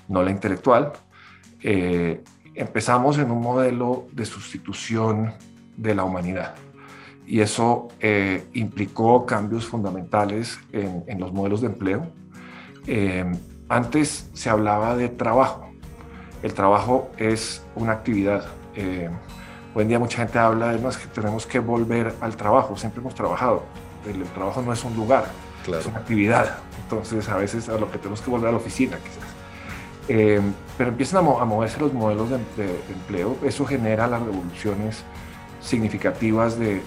no 0.08 0.22
la 0.22 0.32
intelectual. 0.32 0.94
Eh, 1.62 2.24
empezamos 2.54 3.18
en 3.18 3.32
un 3.32 3.42
modelo 3.42 4.08
de 4.12 4.26
sustitución 4.26 5.34
de 5.76 5.96
la 5.96 6.04
humanidad 6.04 6.56
y 7.26 7.42
eso 7.42 7.88
eh, 8.00 8.46
implicó 8.54 9.26
cambios 9.26 9.66
fundamentales 9.66 10.60
en, 10.72 11.20
los 11.20 11.34
modelos 11.34 11.62
de 11.62 11.68
empleo. 11.68 12.08
Eh, 12.88 13.26
antes 13.70 14.30
se 14.34 14.50
hablaba 14.50 14.96
de 14.96 15.10
trabajo. 15.10 15.70
El 16.44 16.54
trabajo 16.54 17.10
es 17.18 17.66
una 17.76 17.94
actividad. 17.94 18.46
hoy 19.74 19.82
en 19.82 19.88
día 19.88 20.00
mucha 20.00 20.18
gente 20.18 20.38
habla 20.38 20.74
de 20.74 20.78
que 20.78 21.08
tenemos 21.14 21.46
que 21.46 21.60
volver 21.60 22.14
al 22.22 22.36
trabajo. 22.36 22.78
Siempre 22.78 23.02
hemos 23.02 23.16
trabajado 23.16 23.64
el, 24.10 24.24
trabajo 24.26 24.62
no 24.62 24.74
es 24.74 24.84
un 24.84 24.96
lugar, 24.96 25.26
es 25.68 25.86
una 25.86 25.98
actividad. 25.98 26.58
Entonces, 26.84 27.28
a 27.30 27.38
veces 27.38 27.68
a 27.70 27.78
lo 27.78 27.92
que 27.92 27.98
tenemos 27.98 28.22
que 28.22 28.30
volver 28.30 28.50
a 28.50 28.52
la 28.52 28.58
oficina, 28.58 28.98
quizás. 28.98 29.30
Eh, 30.08 30.40
pero 30.78 30.92
empiezan 30.92 31.26
a, 31.26 31.46
moverse 31.46 31.80
los 31.80 31.94
modelos 31.94 32.30
de, 32.30 32.36
empleo. 32.94 33.38
Eso 33.44 33.66
genera 33.66 34.08
las 34.08 34.22
revoluciones 34.22 35.04
significativas 35.66 36.58
de, 36.60 36.82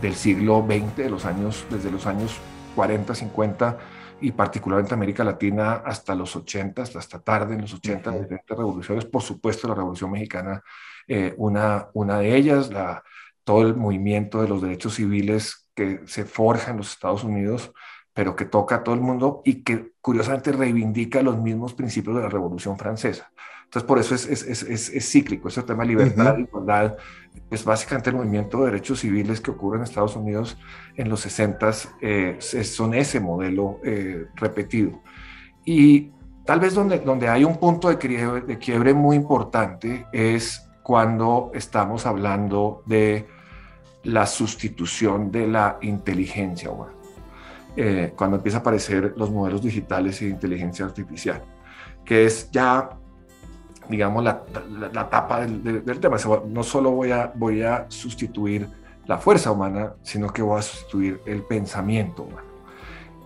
del 0.00 0.14
siglo 0.14 0.64
XX, 0.66 0.96
de 0.96 1.10
los 1.10 1.24
años, 1.24 1.64
desde 1.70 1.90
los 1.90 2.06
años 2.06 2.38
40, 2.74 3.14
50 3.14 3.78
y 4.20 4.32
particularmente 4.32 4.94
América 4.94 5.24
Latina 5.24 5.74
hasta 5.84 6.14
los 6.14 6.36
80, 6.36 6.82
hasta 6.82 7.20
tarde 7.20 7.54
en 7.54 7.62
los 7.62 7.74
80, 7.74 8.10
diferentes 8.10 8.56
revoluciones. 8.56 9.04
Por 9.04 9.22
supuesto, 9.22 9.66
la 9.68 9.74
Revolución 9.74 10.10
Mexicana, 10.10 10.62
eh, 11.08 11.34
una, 11.36 11.88
una 11.94 12.18
de 12.18 12.36
ellas, 12.36 12.70
la, 12.70 13.02
todo 13.42 13.62
el 13.62 13.74
movimiento 13.74 14.40
de 14.40 14.48
los 14.48 14.62
derechos 14.62 14.94
civiles 14.94 15.68
que 15.74 16.00
se 16.06 16.24
forja 16.24 16.70
en 16.70 16.78
los 16.78 16.92
Estados 16.92 17.24
Unidos, 17.24 17.72
pero 18.12 18.36
que 18.36 18.44
toca 18.44 18.76
a 18.76 18.84
todo 18.84 18.94
el 18.94 19.00
mundo 19.00 19.42
y 19.44 19.62
que 19.62 19.92
curiosamente 20.00 20.52
reivindica 20.52 21.22
los 21.22 21.38
mismos 21.38 21.74
principios 21.74 22.16
de 22.16 22.22
la 22.22 22.28
Revolución 22.28 22.78
Francesa. 22.78 23.30
Entonces, 23.74 23.88
por 23.88 23.98
eso 23.98 24.14
es, 24.14 24.26
es, 24.26 24.62
es, 24.62 24.88
es 24.88 25.10
cíclico, 25.10 25.48
ese 25.48 25.60
tema 25.64 25.82
de 25.82 25.88
libertad, 25.88 26.38
igualdad, 26.38 26.96
es 27.50 27.64
básicamente 27.64 28.10
el 28.10 28.14
movimiento 28.14 28.60
de 28.60 28.66
derechos 28.66 29.00
civiles 29.00 29.40
que 29.40 29.50
ocurre 29.50 29.78
en 29.78 29.82
Estados 29.82 30.14
Unidos 30.14 30.56
en 30.94 31.08
los 31.08 31.18
60 31.22 31.72
eh, 32.00 32.36
son 32.38 32.94
ese 32.94 33.18
modelo 33.18 33.80
eh, 33.82 34.26
repetido. 34.36 35.00
Y 35.64 36.12
tal 36.44 36.60
vez 36.60 36.74
donde, 36.74 37.00
donde 37.00 37.28
hay 37.28 37.42
un 37.42 37.56
punto 37.56 37.88
de 37.88 37.98
quiebre, 37.98 38.42
de 38.42 38.58
quiebre 38.58 38.94
muy 38.94 39.16
importante 39.16 40.06
es 40.12 40.68
cuando 40.84 41.50
estamos 41.52 42.06
hablando 42.06 42.84
de 42.86 43.26
la 44.04 44.24
sustitución 44.26 45.32
de 45.32 45.48
la 45.48 45.78
inteligencia 45.82 46.70
humana. 46.70 46.92
Eh, 47.76 48.12
cuando 48.14 48.36
empieza 48.36 48.58
a 48.58 48.60
aparecer 48.60 49.14
los 49.16 49.32
modelos 49.32 49.62
digitales 49.62 50.22
y 50.22 50.26
de 50.26 50.30
inteligencia 50.30 50.84
artificial, 50.84 51.42
que 52.04 52.26
es 52.26 52.48
ya, 52.52 52.90
digamos, 53.88 54.24
la, 54.24 54.42
la, 54.92 55.08
tapa 55.08 55.40
del, 55.40 56.00
tema. 56.00 56.16
No 56.46 56.62
solo 56.62 56.90
voy 56.90 57.10
a, 57.10 57.32
voy 57.34 57.62
a 57.62 57.86
sustituir 57.88 58.68
la 59.06 59.18
fuerza 59.18 59.50
humana, 59.50 59.94
sino 60.02 60.32
que 60.32 60.42
voy 60.42 60.58
a 60.58 60.62
sustituir 60.62 61.20
el 61.26 61.42
pensamiento 61.42 62.22
humano. 62.22 62.48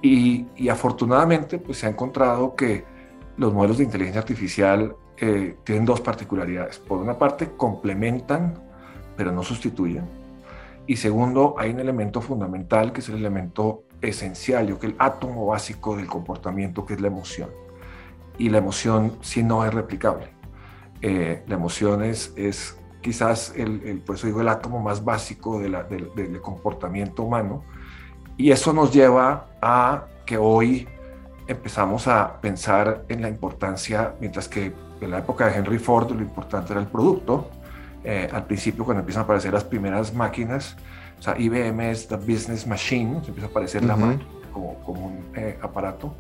Y, 0.03 0.47
y 0.57 0.69
afortunadamente, 0.69 1.59
pues 1.59 1.79
se 1.79 1.87
ha 1.87 1.91
encontrado 1.91 2.55
que 2.55 2.85
los 3.37 3.53
modelos 3.53 3.79
de 3.79 3.85
inteligencia 3.85 4.21
artificial 4.21 4.95
eh, 5.17 5.57
tienen 5.65 5.85
dos 5.85 6.00
particularidades. 6.00 6.79
Por 6.79 6.99
una 6.99 7.19
parte, 7.19 7.53
complementan, 7.57 8.62
pero 9.17 9.33
no 9.33 9.43
sustituyen 9.43 10.19
y 10.88 10.97
segundo, 10.97 11.55
hay 11.59 11.71
un 11.71 11.81
elemento 11.81 12.23
fundamental 12.23 12.93
que 12.93 13.00
es 13.00 13.09
el 13.11 13.17
elemento 13.17 13.85
esencial, 14.00 14.69
yo 14.69 14.79
que 14.79 14.87
el 14.87 14.97
átomo 14.99 15.45
básico 15.45 15.95
del 15.95 16.07
comportamiento, 16.07 16.87
que 16.87 16.95
es 16.95 17.00
la 17.03 17.09
emoción. 17.09 17.50
Y 18.38 18.49
la 18.49 18.57
emoción 18.57 19.19
si 19.21 19.43
no 19.43 19.67
es 19.67 19.75
replicable. 19.75 20.31
Eh, 21.02 21.43
la 21.47 21.55
emoción 21.55 22.02
es, 22.02 22.33
es 22.37 22.76
quizás, 23.00 23.52
el, 23.57 23.83
el, 23.85 24.00
por 24.00 24.17
eso 24.17 24.26
digo, 24.26 24.40
el 24.40 24.49
átomo 24.49 24.81
más 24.81 25.05
básico 25.05 25.61
de 25.61 25.69
la, 25.69 25.83
del, 25.85 26.12
del 26.14 26.40
comportamiento 26.40 27.23
humano. 27.23 27.64
Y 28.37 28.50
eso 28.50 28.73
nos 28.73 28.93
lleva 28.93 29.49
a 29.61 30.07
que 30.25 30.38
hoy 30.38 30.88
empezamos 31.49 32.07
a 32.07 32.40
pensar 32.40 33.05
en 33.09 33.23
la 33.23 33.28
importancia, 33.28 34.14
mientras 34.21 34.49
que 34.49 34.73
en 35.00 35.11
la 35.11 35.19
época 35.19 35.47
de 35.47 35.57
Henry 35.57 35.78
Ford 35.78 36.11
lo 36.11 36.21
importante 36.21 36.73
era 36.73 36.81
el 36.81 36.87
producto, 36.87 37.50
eh, 38.05 38.28
al 38.33 38.45
principio 38.47 38.85
cuando 38.85 39.00
empiezan 39.00 39.23
a 39.23 39.25
aparecer 39.25 39.52
las 39.52 39.64
primeras 39.64 40.14
máquinas, 40.14 40.76
o 41.19 41.23
sea, 41.23 41.37
IBM 41.37 41.90
es 41.90 42.07
the 42.07 42.17
business 42.17 42.67
machine, 42.67 43.21
se 43.23 43.28
empieza 43.28 43.47
a 43.47 43.50
aparecer 43.50 43.85
la 43.85 43.97
máquina 43.97 44.25
como, 44.52 44.75
como 44.85 45.07
un 45.07 45.25
eh, 45.35 45.59
aparato. 45.61 46.14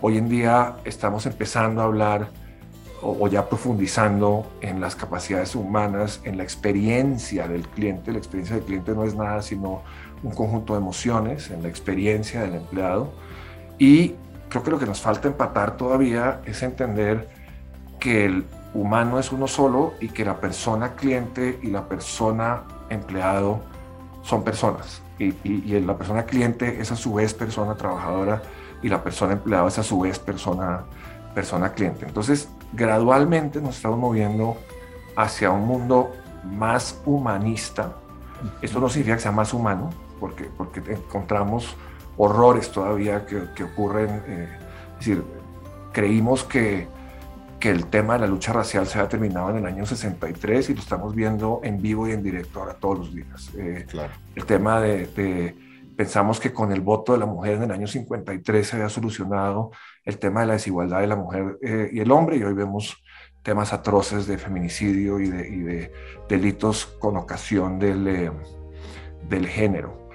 Hoy 0.00 0.16
en 0.16 0.28
día 0.28 0.76
estamos 0.84 1.26
empezando 1.26 1.82
a 1.82 1.84
hablar 1.84 2.28
o, 3.02 3.28
ya 3.28 3.48
profundizando 3.48 4.46
en 4.60 4.80
las 4.80 4.96
capacidades 4.96 5.54
humanas, 5.54 6.20
en 6.24 6.36
la 6.36 6.42
experiencia 6.42 7.48
del 7.48 7.66
cliente. 7.68 8.12
La 8.12 8.18
experiencia 8.18 8.56
del 8.56 8.64
cliente 8.64 8.92
no 8.92 9.04
es 9.04 9.14
nada 9.14 9.42
sino 9.42 9.82
un 10.22 10.32
conjunto 10.32 10.74
de 10.74 10.80
emociones, 10.80 11.50
en 11.50 11.62
la 11.62 11.68
experiencia 11.68 12.42
del 12.42 12.54
empleado. 12.54 13.12
Y 13.78 14.14
creo 14.48 14.62
que 14.62 14.70
lo 14.70 14.78
que 14.78 14.86
nos 14.86 15.00
falta 15.00 15.28
empatar 15.28 15.76
todavía 15.76 16.40
es 16.44 16.62
entender 16.62 17.28
que 17.98 18.26
el 18.26 18.44
humano 18.74 19.18
es 19.18 19.32
uno 19.32 19.46
solo 19.46 19.94
y 20.00 20.08
que 20.08 20.24
la 20.24 20.40
persona 20.40 20.94
cliente 20.94 21.58
y 21.62 21.68
la 21.68 21.88
persona 21.88 22.62
empleado 22.88 23.60
son 24.22 24.44
personas. 24.44 25.02
Y, 25.18 25.32
la 25.80 25.96
persona 25.98 26.24
cliente 26.24 26.80
es 26.80 26.92
a 26.92 26.96
su 26.96 27.14
vez 27.14 27.34
persona 27.34 27.74
trabajadora 27.74 28.42
y 28.82 28.88
la 28.88 29.02
persona 29.02 29.34
empleada 29.34 29.68
es 29.68 29.78
a 29.78 29.82
su 29.82 30.00
vez 30.00 30.18
persona, 30.18 30.84
persona 31.34 31.72
cliente. 31.72 32.06
Entonces, 32.06 32.48
gradualmente 32.72 33.60
nos 33.60 33.76
estamos 33.76 33.98
moviendo 33.98 34.56
hacia 35.16 35.50
un 35.50 35.66
mundo 35.66 36.12
más 36.44 37.00
humanista. 37.04 37.96
Esto 38.62 38.80
no 38.80 38.88
significa 38.88 39.16
que 39.16 39.22
sea 39.22 39.32
más 39.32 39.52
humano, 39.52 39.90
porque, 40.18 40.44
porque 40.56 40.80
encontramos 40.92 41.76
horrores 42.16 42.70
todavía 42.70 43.26
que, 43.26 43.64
ocurren. 43.64 44.22
Eh, 44.26 44.48
es 44.98 45.06
decir, 45.06 45.24
creímos 45.92 46.44
que, 46.44 46.88
que 47.60 47.70
el 47.70 47.86
tema 47.86 48.14
de 48.14 48.20
la 48.20 48.26
lucha 48.26 48.52
racial 48.52 48.86
se 48.86 48.98
ha 48.98 49.08
terminado 49.08 49.50
en 49.50 49.58
el 49.58 49.66
año 49.66 49.84
63 49.84 50.70
y 50.70 50.74
lo 50.74 50.80
estamos 50.80 51.14
viendo 51.14 51.60
en 51.62 51.80
vivo 51.80 52.08
y 52.08 52.12
en 52.12 52.22
directo 52.22 52.60
ahora 52.60 52.74
todos 52.74 52.98
los 52.98 53.14
días. 53.14 53.50
Eh, 53.56 53.86
claro. 53.88 54.12
El 54.34 54.44
tema 54.46 54.80
de, 54.80 55.54
pensamos 56.00 56.40
que 56.40 56.50
con 56.50 56.72
el 56.72 56.80
voto 56.80 57.12
de 57.12 57.18
la 57.18 57.26
mujer 57.26 57.56
en 57.56 57.64
el 57.64 57.72
año 57.72 57.86
53 57.86 58.66
se 58.66 58.76
había 58.76 58.88
solucionado 58.88 59.70
el 60.02 60.16
tema 60.16 60.40
de 60.40 60.46
la 60.46 60.52
desigualdad 60.54 61.02
de 61.02 61.06
la 61.06 61.16
mujer 61.16 61.58
eh, 61.60 61.90
y 61.92 62.00
el 62.00 62.10
hombre 62.10 62.38
y 62.38 62.42
hoy 62.42 62.54
vemos 62.54 63.04
temas 63.42 63.74
atroces 63.74 64.26
de 64.26 64.38
feminicidio 64.38 65.20
y 65.20 65.28
de, 65.28 65.46
y 65.46 65.58
de 65.58 65.92
delitos 66.26 66.86
con 66.86 67.18
ocasión 67.18 67.78
del, 67.78 68.08
eh, 68.08 68.32
del 69.28 69.46
género. 69.46 70.08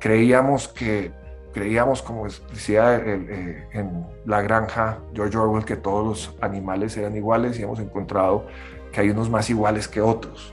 creíamos 0.00 0.66
que 0.66 1.12
creíamos, 1.52 2.02
como 2.02 2.26
decía 2.26 2.96
eh, 2.96 3.68
en 3.74 4.04
la 4.26 4.42
granja 4.42 4.98
George 5.14 5.38
Orwell, 5.38 5.64
que 5.64 5.76
todos 5.76 6.04
los 6.04 6.36
animales 6.40 6.96
eran 6.96 7.14
iguales 7.14 7.56
y 7.60 7.62
hemos 7.62 7.78
encontrado 7.78 8.48
que 8.90 9.02
hay 9.02 9.10
unos 9.10 9.30
más 9.30 9.48
iguales 9.48 9.86
que 9.86 10.00
otros. 10.00 10.52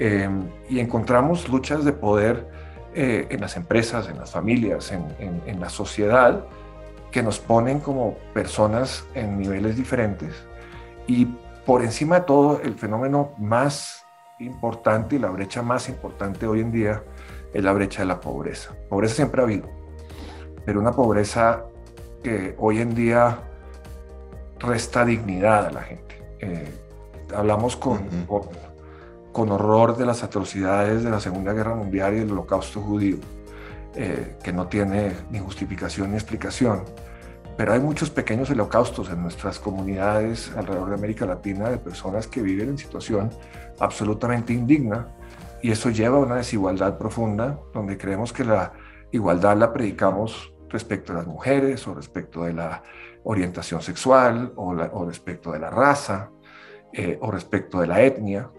Em, 0.00 0.50
y 0.68 0.80
encontramos 0.80 1.48
luchas 1.48 1.84
de 1.84 1.92
poder 1.92 2.55
eh, 2.96 3.28
en 3.30 3.40
las 3.40 3.56
empresas, 3.56 4.08
en 4.08 4.18
las 4.18 4.32
familias, 4.32 4.90
en, 4.90 5.04
en, 5.46 5.60
la 5.60 5.68
sociedad, 5.68 6.44
que 7.12 7.22
nos 7.22 7.38
ponen 7.38 7.78
como 7.78 8.16
personas 8.34 9.04
en 9.14 9.38
niveles 9.38 9.76
diferentes. 9.76 10.34
Y 11.06 11.26
por 11.64 11.82
encima 11.84 12.20
de 12.20 12.26
todo, 12.26 12.60
el 12.60 12.74
fenómeno 12.74 13.32
más 13.38 14.04
importante 14.40 15.16
y 15.16 15.18
la 15.18 15.28
brecha 15.28 15.62
más 15.62 15.88
importante 15.88 16.46
hoy 16.46 16.60
en 16.60 16.72
día 16.72 17.02
es 17.54 17.62
la 17.62 17.72
brecha 17.72 18.02
de 18.02 18.06
la 18.06 18.20
pobreza. 18.20 18.74
Pobreza 18.88 19.14
siempre 19.14 19.40
ha 19.40 19.44
habido 19.44 19.76
pero 20.66 20.80
una 20.80 20.92
pobreza 20.92 21.64
que 22.22 22.56
hoy 22.58 22.80
en 22.80 22.94
día 22.94 23.38
resta 24.58 25.04
dignidad 25.04 25.66
a 25.66 25.70
la 25.70 25.82
gente. 25.82 26.20
Eh, 26.40 26.68
hablamos 27.34 27.76
con, 27.76 28.00
con, 28.26 28.42
horror 29.42 29.96
de 29.96 30.06
las 30.06 30.22
atrocidades 30.22 31.04
de 31.04 31.10
la 31.10 31.20
Segunda 31.20 31.52
Guerra 31.52 31.74
Mundial 31.74 32.14
y 32.14 32.18
del 32.20 32.32
Holocausto 32.32 32.80
judío, 32.80 33.16
eh, 33.94 34.36
que 34.42 34.52
no 34.52 34.66
tiene 34.66 35.12
ni 35.30 35.38
justificación 35.38 36.10
ni 36.10 36.16
explicación. 36.16 36.82
Pero 37.56 37.72
hay 37.72 37.80
muchos 37.80 38.10
pequeños 38.10 38.50
holocaustos 38.50 39.08
en 39.08 39.22
nuestras 39.22 39.58
comunidades 39.58 40.52
alrededor 40.56 40.90
de 40.90 40.94
América 40.94 41.24
Latina 41.24 41.70
de 41.70 41.78
personas 41.78 42.26
que 42.26 42.42
viven 42.42 42.70
en 42.70 42.78
situación 42.78 43.30
absolutamente 43.78 44.52
indigna 44.52 45.08
y 45.62 45.70
eso 45.70 45.90
lleva 45.90 46.18
a 46.18 46.20
una 46.20 46.36
desigualdad 46.36 46.98
profunda 46.98 47.58
donde 47.72 47.96
creemos 47.96 48.32
que 48.32 48.44
la 48.44 48.72
igualdad 49.10 49.56
la 49.56 49.72
predicamos 49.72 50.52
respecto 50.68 51.12
a 51.12 51.16
las 51.16 51.26
mujeres 51.26 51.86
o 51.86 51.94
respecto 51.94 52.44
de 52.44 52.52
la 52.52 52.82
orientación 53.24 53.80
sexual 53.80 54.52
o, 54.56 54.74
respecto 55.06 55.52
de 55.52 55.58
la 55.58 55.70
raza 55.70 56.30
eh, 56.92 57.18
o 57.20 57.30
respecto 57.30 57.80
de 57.80 57.86
la 57.86 58.02
etnia, 58.02 58.50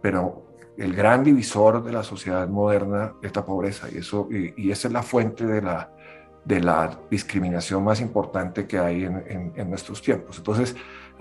pero 0.00 0.46
el 0.76 0.94
gran 0.94 1.24
divisor 1.24 1.82
de 1.84 1.92
la 1.92 2.02
sociedad 2.02 2.48
moderna 2.48 3.14
es 3.22 3.34
la 3.34 3.44
pobreza 3.44 3.88
y, 3.92 3.98
eso, 3.98 4.28
y, 4.30 4.70
esa 4.70 4.88
es 4.88 4.94
la 4.94 5.02
fuente 5.02 5.44
de 5.46 5.60
la, 5.60 5.90
de 6.44 6.60
la 6.60 6.98
discriminación 7.10 7.84
más 7.84 8.00
importante 8.00 8.66
que 8.66 8.78
hay 8.78 9.04
en, 9.04 9.52
en, 9.54 9.68
nuestros 9.68 10.00
tiempos. 10.00 10.38
Entonces, 10.38 10.74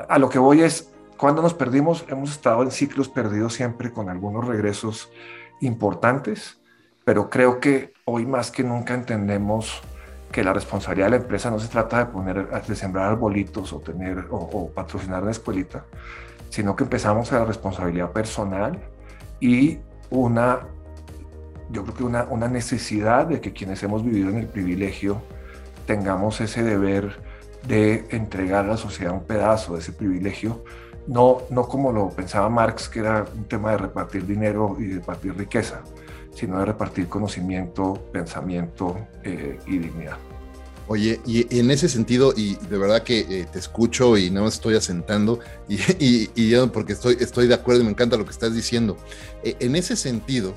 a 0.08 0.18
lo 0.18 0.30
que 0.30 0.40
voy 0.40 0.62
es, 0.62 0.94
cuando 1.18 1.42
nos 1.42 1.54
perdimos, 1.54 2.06
hemos 2.08 2.32
estado 2.32 2.64
en 2.64 2.72
ciclos 2.72 3.10
perdidos 3.10 3.54
siempre 3.54 3.92
con 3.92 4.10
algunos 4.10 4.48
regresos 4.48 5.12
importantes, 5.60 6.62
pero 7.04 7.30
creo 7.30 7.60
que 7.60 7.94
hoy 8.06 8.26
más 8.26 8.52
que 8.52 8.64
nunca 8.64 8.94
entendemos 8.94 9.82
que 10.32 10.44
la 10.44 10.54
responsabilidad 10.54 11.08
de 11.08 11.12
la 11.12 11.24
empresa 11.24 11.50
no 11.50 11.60
se 11.60 11.68
trata 11.68 12.00
de 12.00 12.06
poner, 12.06 12.50
de 12.50 12.76
sembrar 12.76 13.06
arbolitos 13.06 13.74
o 13.74 13.80
tener 13.80 14.28
o, 14.30 14.70
patrocinar 14.70 15.24
una 15.24 15.32
escuelita, 15.32 15.86
sino 16.50 16.76
que 16.76 16.84
empezamos 16.84 17.32
a 17.32 17.40
la 17.40 17.46
responsabilidad 17.46 18.12
personal 18.12 18.80
y 19.40 19.80
una, 20.10 20.68
yo 21.70 21.84
creo 21.84 21.96
que 21.96 22.04
una, 22.04 22.24
una 22.26 22.48
necesidad 22.48 23.28
de 23.28 23.40
que 23.42 23.54
quienes 23.54 23.82
hemos 23.84 24.04
vivido 24.04 24.30
en 24.30 24.38
el 24.38 24.48
privilegio 24.48 25.22
tengamos 25.86 26.42
ese 26.42 26.64
deber 26.64 27.18
de 27.68 28.06
entregar 28.12 28.66
a 28.66 28.70
la 28.70 28.78
sociedad 28.78 29.14
un 29.14 29.24
pedazo 29.24 29.74
de 29.74 29.80
ese 29.80 29.92
privilegio, 29.92 30.64
no, 31.08 31.40
no 31.50 31.68
como 31.68 31.92
lo 31.92 32.10
pensaba 32.10 32.50
Marx, 32.50 32.88
que 32.88 33.00
era 33.00 33.26
un 33.36 33.46
tema 33.46 33.72
de 33.72 33.78
repartir 33.78 34.26
dinero 34.26 34.76
y 34.80 34.86
de 34.86 34.96
repartir 34.96 35.36
riqueza, 35.36 35.82
sino 36.34 36.60
de 36.60 36.66
repartir 36.66 37.08
conocimiento, 37.08 37.94
pensamiento 38.12 38.98
eh, 39.24 39.60
y 39.66 39.80
dignidad. 39.80 40.18
Oye, 40.92 41.22
y 41.24 41.60
en 41.60 41.70
ese 41.70 41.88
sentido, 41.88 42.34
y 42.36 42.56
de 42.56 42.80
verdad 42.80 43.04
que 43.04 43.20
eh, 43.20 43.48
te 43.54 43.60
escucho 43.60 44.18
y 44.18 44.32
no 44.32 44.48
estoy 44.48 44.74
asentando, 44.74 45.40
y, 45.68 45.78
y, 46.36 46.50
yo 46.50 46.72
porque 46.72 46.94
estoy, 46.94 47.16
estoy 47.20 47.48
de 47.48 47.54
acuerdo 47.54 47.82
y 47.82 47.84
me 47.84 47.92
encanta 47.92 48.18
lo 48.18 48.26
que 48.26 48.32
estás 48.32 48.56
diciendo. 48.56 48.98
Eh, 49.44 49.56
en 49.60 49.76
ese 49.76 49.96
sentido, 49.96 50.56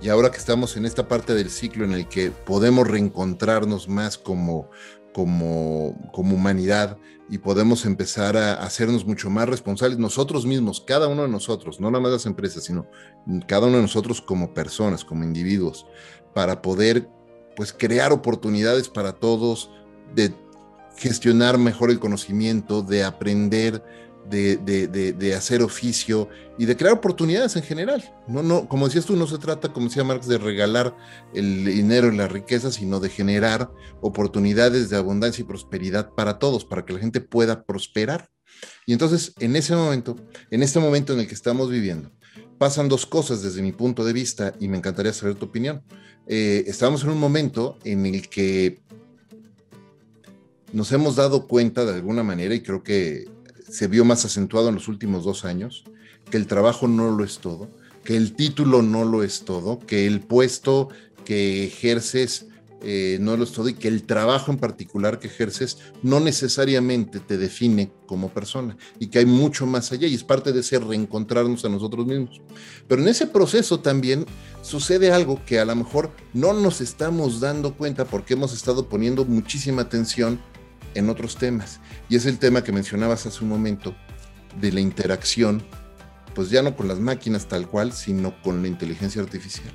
y 0.00 0.10
ahora 0.10 0.30
que 0.30 0.36
estamos 0.36 0.76
en 0.76 0.86
esta 0.86 1.08
parte 1.08 1.34
del 1.34 1.50
ciclo 1.50 1.84
en 1.84 1.92
el 1.92 2.06
que 2.06 2.30
podemos 2.30 2.86
reencontrarnos 2.86 3.88
más 3.88 4.16
como, 4.16 4.70
como, 5.12 5.98
como 6.12 6.36
humanidad 6.36 6.96
y 7.28 7.38
podemos 7.38 7.84
empezar 7.84 8.36
a 8.36 8.54
hacernos 8.62 9.04
mucho 9.04 9.28
más 9.28 9.48
responsables 9.48 9.98
nosotros 9.98 10.46
mismos, 10.46 10.84
cada 10.86 11.08
uno 11.08 11.22
de 11.22 11.28
nosotros, 11.28 11.80
no 11.80 11.90
nada 11.90 12.00
más 12.00 12.12
las 12.12 12.26
empresas, 12.26 12.62
sino 12.62 12.86
cada 13.48 13.66
uno 13.66 13.78
de 13.78 13.82
nosotros 13.82 14.22
como 14.22 14.54
personas, 14.54 15.04
como 15.04 15.24
individuos, 15.24 15.84
para 16.32 16.62
poder 16.62 17.08
pues 17.56 17.72
crear 17.72 18.12
oportunidades 18.12 18.88
para 18.88 19.12
todos, 19.12 19.70
de 20.14 20.32
gestionar 20.96 21.58
mejor 21.58 21.90
el 21.90 21.98
conocimiento, 21.98 22.82
de 22.82 23.02
aprender, 23.02 23.82
de, 24.28 24.56
de, 25.16 25.34
hacer 25.34 25.62
oficio 25.62 26.28
y 26.58 26.66
de 26.66 26.76
crear 26.76 26.94
oportunidades 26.94 27.56
en 27.56 27.62
general. 27.62 28.02
No, 28.26 28.42
no, 28.42 28.68
como 28.68 28.86
decías 28.86 29.06
tú, 29.06 29.16
no 29.16 29.26
se 29.26 29.38
trata, 29.38 29.72
como 29.72 29.86
decía 29.86 30.04
Marx, 30.04 30.26
de 30.26 30.38
regalar 30.38 30.96
el 31.34 31.64
dinero 31.64 32.12
y 32.12 32.16
la 32.16 32.28
riqueza, 32.28 32.70
sino 32.70 33.00
de 33.00 33.08
generar 33.08 33.70
oportunidades 34.00 34.90
de 34.90 34.96
abundancia 34.96 35.42
y 35.42 35.46
prosperidad 35.46 36.10
para 36.10 36.38
todos, 36.38 36.64
para 36.64 36.84
que 36.84 36.92
la 36.92 37.00
gente 37.00 37.20
pueda 37.20 37.64
prosperar. 37.64 38.28
Y 38.86 38.92
entonces, 38.92 39.34
en 39.38 39.54
ese 39.56 39.76
momento, 39.76 40.16
en 40.50 40.62
este 40.62 40.80
momento 40.80 41.12
en 41.12 41.20
el 41.20 41.28
que 41.28 41.34
estamos 41.34 41.70
viviendo, 41.70 42.10
pasan 42.58 42.88
dos 42.88 43.06
cosas 43.06 43.42
desde 43.42 43.62
mi 43.62 43.72
punto 43.72 44.04
de 44.04 44.12
vista 44.12 44.54
y 44.58 44.68
me 44.68 44.78
encantaría 44.78 45.12
saber 45.12 45.34
tu 45.34 45.46
opinión. 45.46 45.82
Eh, 46.26 46.64
estamos 46.66 47.04
en 47.04 47.10
un 47.10 47.20
momento 47.20 47.78
en 47.84 48.04
el 48.06 48.28
que 48.28 48.80
nos 50.72 50.90
hemos 50.92 51.16
dado 51.16 51.46
cuenta 51.46 51.84
de 51.84 51.94
alguna 51.94 52.22
manera, 52.22 52.54
y 52.54 52.62
creo 52.62 52.82
que 52.82 53.28
se 53.68 53.86
vio 53.86 54.04
más 54.04 54.24
acentuado 54.24 54.68
en 54.68 54.74
los 54.74 54.88
últimos 54.88 55.24
dos 55.24 55.44
años, 55.44 55.84
que 56.30 56.36
el 56.36 56.46
trabajo 56.46 56.88
no 56.88 57.10
lo 57.10 57.24
es 57.24 57.38
todo, 57.38 57.70
que 58.04 58.16
el 58.16 58.34
título 58.34 58.82
no 58.82 59.04
lo 59.04 59.22
es 59.22 59.44
todo, 59.44 59.78
que 59.78 60.06
el 60.06 60.20
puesto 60.20 60.88
que 61.24 61.64
ejerces 61.66 62.46
eh, 62.82 63.16
no 63.20 63.36
lo 63.36 63.44
es 63.44 63.52
todo 63.52 63.68
y 63.70 63.74
que 63.74 63.88
el 63.88 64.02
trabajo 64.02 64.52
en 64.52 64.58
particular 64.58 65.18
que 65.18 65.28
ejerces 65.28 65.78
no 66.02 66.20
necesariamente 66.20 67.20
te 67.20 67.38
define 67.38 67.90
como 68.06 68.28
persona 68.28 68.76
y 68.98 69.06
que 69.06 69.20
hay 69.20 69.26
mucho 69.26 69.66
más 69.66 69.90
allá 69.92 70.06
y 70.06 70.14
es 70.14 70.22
parte 70.22 70.52
de 70.52 70.60
ese 70.60 70.78
reencontrarnos 70.78 71.64
a 71.64 71.70
nosotros 71.70 72.06
mismos. 72.06 72.42
Pero 72.86 73.02
en 73.02 73.08
ese 73.08 73.26
proceso 73.26 73.80
también 73.80 74.26
sucede 74.60 75.10
algo 75.10 75.42
que 75.46 75.58
a 75.58 75.64
lo 75.64 75.74
mejor 75.74 76.10
no 76.34 76.52
nos 76.52 76.80
estamos 76.80 77.40
dando 77.40 77.74
cuenta 77.74 78.04
porque 78.04 78.34
hemos 78.34 78.52
estado 78.52 78.88
poniendo 78.88 79.24
muchísima 79.24 79.82
atención 79.82 80.38
en 80.94 81.08
otros 81.08 81.36
temas. 81.36 81.80
Y 82.08 82.16
es 82.16 82.26
el 82.26 82.38
tema 82.38 82.62
que 82.62 82.72
mencionabas 82.72 83.26
hace 83.26 83.42
un 83.42 83.50
momento 83.50 83.94
de 84.60 84.72
la 84.72 84.80
interacción, 84.80 85.62
pues 86.34 86.50
ya 86.50 86.62
no 86.62 86.76
con 86.76 86.88
las 86.88 86.98
máquinas 86.98 87.48
tal 87.48 87.68
cual, 87.68 87.92
sino 87.92 88.40
con 88.42 88.62
la 88.62 88.68
inteligencia 88.68 89.22
artificial. 89.22 89.72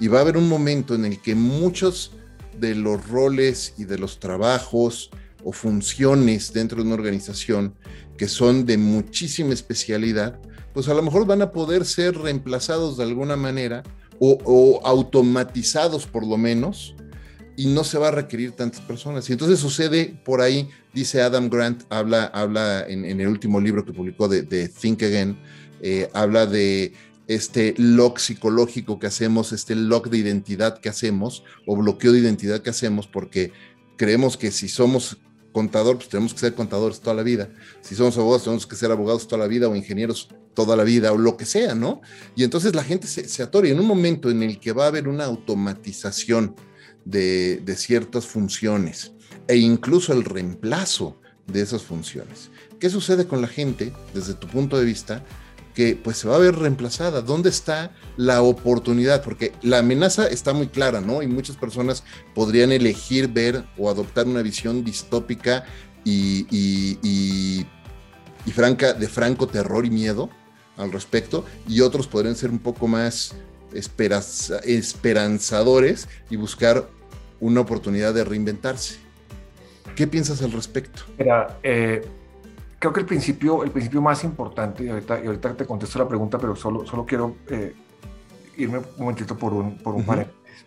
Y 0.00 0.08
va 0.08 0.18
a 0.18 0.22
haber 0.22 0.36
un 0.36 0.48
momento 0.48 0.94
en 0.94 1.04
el 1.04 1.22
que 1.22 1.34
muchos 1.36 2.12
de 2.58 2.74
los 2.74 3.08
roles 3.08 3.74
y 3.78 3.84
de 3.84 3.98
los 3.98 4.20
trabajos 4.20 5.10
o 5.44 5.52
funciones 5.52 6.52
dentro 6.52 6.78
de 6.78 6.84
una 6.84 6.94
organización 6.94 7.74
que 8.16 8.28
son 8.28 8.64
de 8.64 8.78
muchísima 8.78 9.52
especialidad, 9.52 10.38
pues 10.72 10.88
a 10.88 10.94
lo 10.94 11.02
mejor 11.02 11.26
van 11.26 11.42
a 11.42 11.52
poder 11.52 11.84
ser 11.84 12.16
reemplazados 12.16 12.96
de 12.96 13.04
alguna 13.04 13.36
manera 13.36 13.82
o, 14.18 14.80
automatizados 14.84 16.06
por 16.06 16.26
lo 16.26 16.36
menos 16.36 16.94
y 17.56 17.66
no 17.66 17.84
se 17.84 17.98
va 17.98 18.08
a 18.08 18.10
requerir 18.10 18.52
tantas 18.52 18.80
personas. 18.80 19.28
Y 19.28 19.32
entonces 19.32 19.60
sucede 19.60 20.20
por 20.24 20.40
ahí, 20.40 20.68
dice 20.92 21.22
Adam 21.22 21.48
Grant, 21.48 21.82
habla, 21.88 22.24
habla 22.26 22.84
en, 22.88 23.04
el 23.04 23.28
último 23.28 23.60
libro 23.60 23.84
que 23.84 23.92
publicó 23.92 24.28
de, 24.28 24.68
Think 24.68 25.02
Again, 25.02 25.38
eh, 25.80 26.08
habla 26.14 26.46
de 26.46 26.92
este 27.26 27.74
lock 27.78 28.18
psicológico 28.18 28.98
que 28.98 29.06
hacemos, 29.06 29.52
este 29.52 29.74
lock 29.74 30.08
de 30.08 30.18
identidad 30.18 30.78
que 30.78 30.88
hacemos 30.88 31.44
o 31.66 31.76
bloqueo 31.76 32.12
de 32.12 32.20
identidad 32.20 32.60
que 32.60 32.70
hacemos 32.70 33.06
porque 33.06 33.52
creemos 33.96 34.36
que 34.36 34.50
si 34.50 34.68
somos 34.68 35.18
contador, 35.52 35.96
pues 35.96 36.08
tenemos 36.08 36.34
que 36.34 36.40
ser 36.40 36.54
contadores 36.54 37.00
toda 37.00 37.14
la 37.14 37.22
vida. 37.22 37.48
Si 37.80 37.94
somos 37.94 38.18
abogados, 38.18 38.42
tenemos 38.42 38.66
que 38.66 38.74
ser 38.74 38.90
abogados 38.90 39.28
toda 39.28 39.42
la 39.42 39.48
vida 39.48 39.68
o 39.68 39.76
ingenieros 39.76 40.28
toda 40.52 40.76
la 40.76 40.84
vida 40.84 41.12
o 41.12 41.18
lo 41.18 41.36
que 41.36 41.46
sea, 41.46 41.74
¿no? 41.74 42.00
Y 42.34 42.44
entonces 42.44 42.74
la 42.74 42.82
gente 42.82 43.06
se, 43.06 43.28
se 43.28 43.42
atora 43.42 43.68
y 43.68 43.70
en 43.70 43.80
un 43.80 43.86
momento 43.86 44.30
en 44.30 44.42
el 44.42 44.58
que 44.58 44.72
va 44.72 44.84
a 44.84 44.88
haber 44.88 45.08
una 45.08 45.24
automatización 45.24 46.54
de, 47.04 47.74
ciertas 47.76 48.26
funciones 48.26 49.12
e 49.46 49.56
incluso 49.56 50.12
el 50.12 50.24
reemplazo 50.24 51.20
de 51.46 51.60
esas 51.60 51.82
funciones. 51.82 52.50
¿Qué 52.80 52.90
sucede 52.90 53.26
con 53.26 53.40
la 53.40 53.48
gente 53.48 53.92
desde 54.14 54.34
tu 54.34 54.46
punto 54.46 54.78
de 54.78 54.84
vista? 54.84 55.22
Que 55.74 55.96
pues 55.96 56.18
se 56.18 56.28
va 56.28 56.36
a 56.36 56.38
ver 56.38 56.54
reemplazada. 56.56 57.20
¿Dónde 57.20 57.50
está 57.50 57.90
la 58.16 58.42
oportunidad? 58.42 59.22
Porque 59.22 59.52
la 59.62 59.78
amenaza 59.78 60.28
está 60.28 60.52
muy 60.52 60.68
clara, 60.68 61.00
¿no? 61.00 61.20
Y 61.22 61.26
muchas 61.26 61.56
personas 61.56 62.04
podrían 62.34 62.70
elegir 62.72 63.28
ver 63.28 63.64
o 63.76 63.90
adoptar 63.90 64.26
una 64.26 64.42
visión 64.42 64.84
distópica 64.84 65.64
y, 66.04 66.46
y, 66.50 67.66
franca, 68.52 68.92
de 68.92 69.08
franco 69.08 69.48
terror 69.48 69.84
y 69.84 69.90
miedo 69.90 70.30
al 70.76 70.92
respecto, 70.92 71.44
y 71.68 71.80
otros 71.80 72.06
podrían 72.06 72.36
ser 72.36 72.50
un 72.50 72.58
poco 72.58 72.88
más 72.88 73.34
esperanzadores 73.72 76.08
y 76.30 76.36
buscar 76.36 76.88
una 77.40 77.60
oportunidad 77.60 78.14
de 78.14 78.24
reinventarse. 78.24 78.96
¿Qué 79.96 80.06
piensas 80.06 80.40
al 80.42 80.52
respecto? 80.52 81.02
Mira, 81.18 81.58
eh, 81.62 82.02
creo 82.84 82.92
que 82.92 83.00
el 83.00 83.06
principio, 83.06 83.64
el 83.64 83.70
principio 83.70 84.02
más 84.02 84.24
importante, 84.24 84.84
y 84.84 84.90
ahorita, 84.90 85.24
y 85.24 85.26
ahorita 85.26 85.54
te 85.54 85.64
contesto 85.64 85.98
la 85.98 86.06
pregunta, 86.06 86.36
pero 86.36 86.54
solo, 86.54 86.84
solo 86.84 87.06
quiero 87.06 87.36
eh, 87.48 87.74
irme 88.58 88.76
un 88.76 88.84
momentito 88.98 89.38
por 89.38 89.54
un, 89.54 89.78
por 89.78 89.94
un 89.94 90.04
paréntesis, 90.04 90.66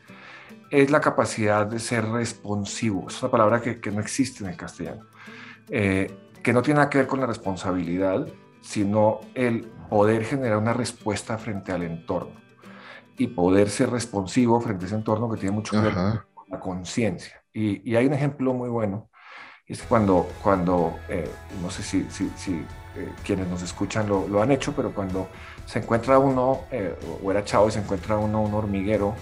es 0.72 0.90
la 0.90 1.00
capacidad 1.00 1.68
de 1.68 1.78
ser 1.78 2.06
responsivo. 2.06 3.06
Es 3.08 3.22
una 3.22 3.30
palabra 3.30 3.62
que, 3.62 3.80
que 3.80 3.92
no 3.92 4.02
existe 4.02 4.44
en 4.44 4.50
el 4.50 4.58
castellano, 4.58 5.06
eh, 5.70 6.32
que 6.42 6.54
no 6.54 6.64
tiene 6.64 6.80
nada 6.80 6.90
que 6.90 6.98
ver 6.98 7.08
con 7.08 7.20
la 7.20 7.28
responsabilidad, 7.28 8.28
sino 8.62 9.20
el 9.36 9.68
poder 9.88 10.26
generar 10.26 10.58
una 10.58 10.74
respuesta 10.74 11.38
frente 11.38 11.72
al 11.72 11.84
entorno 11.84 12.42
y 13.16 13.28
poder 13.28 13.70
ser 13.70 13.92
responsivo 13.92 14.60
frente 14.60 14.86
a 14.86 14.88
ese 14.88 14.96
entorno 14.96 15.30
que 15.30 15.40
tiene 15.40 15.56
mucho 15.56 15.80
que 15.80 15.82
ver 15.88 15.94
con 16.34 16.46
la 16.50 16.60
conciencia. 16.60 17.44
Y, 17.54 17.96
hay 17.96 18.08
un 18.08 18.14
ejemplo 18.14 18.56
muy 18.56 18.70
bueno, 18.70 19.12
es 19.68 19.82
cuando, 19.84 20.30
cuando 20.42 20.98
eh, 21.10 21.30
no 21.62 21.70
sé 21.70 21.84
si, 21.84 22.08
si, 22.10 22.32
si 22.38 22.54
eh, 22.54 23.10
quienes 23.24 23.48
nos 23.48 23.62
escuchan 23.62 24.08
lo, 24.08 24.28
lo, 24.28 24.42
han 24.42 24.52
hecho, 24.52 24.74
pero 24.74 24.92
cuando 24.92 25.28
se 25.66 25.80
encuentra 25.80 26.18
uno, 26.20 26.62
eh, 26.72 26.96
o 27.22 27.30
era 27.32 27.44
chavo 27.44 27.68
y 27.68 27.72
se 27.72 27.80
encuentra 27.80 28.18
uno 28.18 28.42
un 28.42 28.54
hormiguero, 28.54 29.14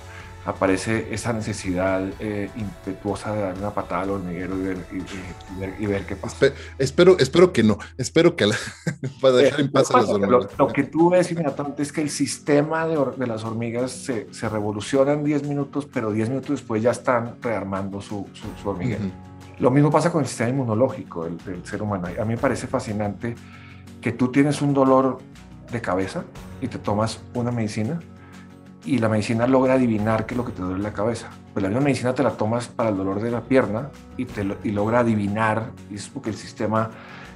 aparece 0.46 1.08
esa 1.12 1.34
necesidad 1.34 2.08
eh, 2.20 2.50
impetuosa 2.56 3.34
de 3.34 3.42
dar 3.42 3.58
una 3.58 3.74
patada 3.74 4.04
al 4.04 4.12
hormiguero 4.12 4.56
y 4.58 4.62
ver, 4.62 5.76
y, 5.80 5.86
ver, 5.88 6.06
qué 6.06 6.16
pasa. 6.16 6.54
espero, 6.78 7.18
espero 7.18 7.52
que 7.52 7.64
no, 7.64 7.80
espero 7.98 8.36
que 8.36 8.46
la, 8.46 8.56
para 9.22 9.36
dejar 9.38 9.62
en 9.62 9.72
paz 9.72 9.90
a 9.90 9.98
las 9.98 10.10
hormigas. 10.10 10.48
Lo, 10.58 10.68
que 10.68 10.84
tú 10.84 11.10
ves 11.10 11.32
inmediatamente 11.32 11.82
es 11.82 11.92
que 11.92 12.02
el 12.02 12.12
sistema 12.12 12.88
de, 12.88 12.98
de 13.18 13.28
las 13.28 13.44
hormigas 13.44 13.92
se, 13.92 14.32
se, 14.32 14.48
revoluciona 14.48 15.14
en 15.14 15.24
10 15.24 15.44
minutos, 15.48 15.88
pero 15.92 16.12
10 16.12 16.30
minutos 16.30 16.52
después 16.52 16.82
ya 16.84 16.92
están 16.92 17.38
rearmando 17.42 18.00
su, 18.02 18.28
su, 18.62 18.70
hormiguero. 18.70 19.06
Lo 19.60 19.72
mismo 19.72 19.90
pasa 19.90 20.12
con 20.12 20.22
el 20.22 20.28
sistema 20.28 20.50
inmunológico 20.50 21.26
del, 21.26 21.38
del 21.38 21.66
ser 21.66 21.82
humano. 21.82 22.08
A 22.08 22.26
mí 22.26 22.34
me 22.34 22.38
parece 22.38 22.68
fascinante 22.68 23.36
que 24.02 24.12
tú 24.12 24.32
tienes 24.32 24.62
un 24.62 24.74
dolor 24.74 25.20
de 25.72 25.82
cabeza 25.82 26.24
y 26.62 26.68
te 26.68 26.78
tomas 26.78 27.22
una 27.34 27.52
medicina 27.52 28.00
y 28.86 29.00
la 29.00 29.10
medicina 29.10 29.48
logra 29.48 29.74
adivinar 29.74 30.26
qué 30.26 30.36
es 30.36 30.38
lo 30.38 30.46
que 30.46 30.52
te 30.52 30.62
duele 30.62 30.82
la 30.82 30.94
cabeza. 30.94 31.30
Pues 31.54 31.64
la 31.64 31.70
misma 31.70 31.84
medicina 31.84 32.14
te 32.14 32.24
la 32.24 32.32
tomas 32.32 32.68
para 32.68 32.90
el 32.90 32.98
dolor 32.98 33.20
de 33.20 33.32
la 33.32 33.42
pierna 33.42 33.90
y, 34.16 34.26
te 34.26 34.46
y 34.64 34.72
logra 34.72 35.00
adivinar, 35.00 35.72
es 35.92 36.08
porque 36.08 36.30
el 36.30 36.36
sistema, 36.36 36.92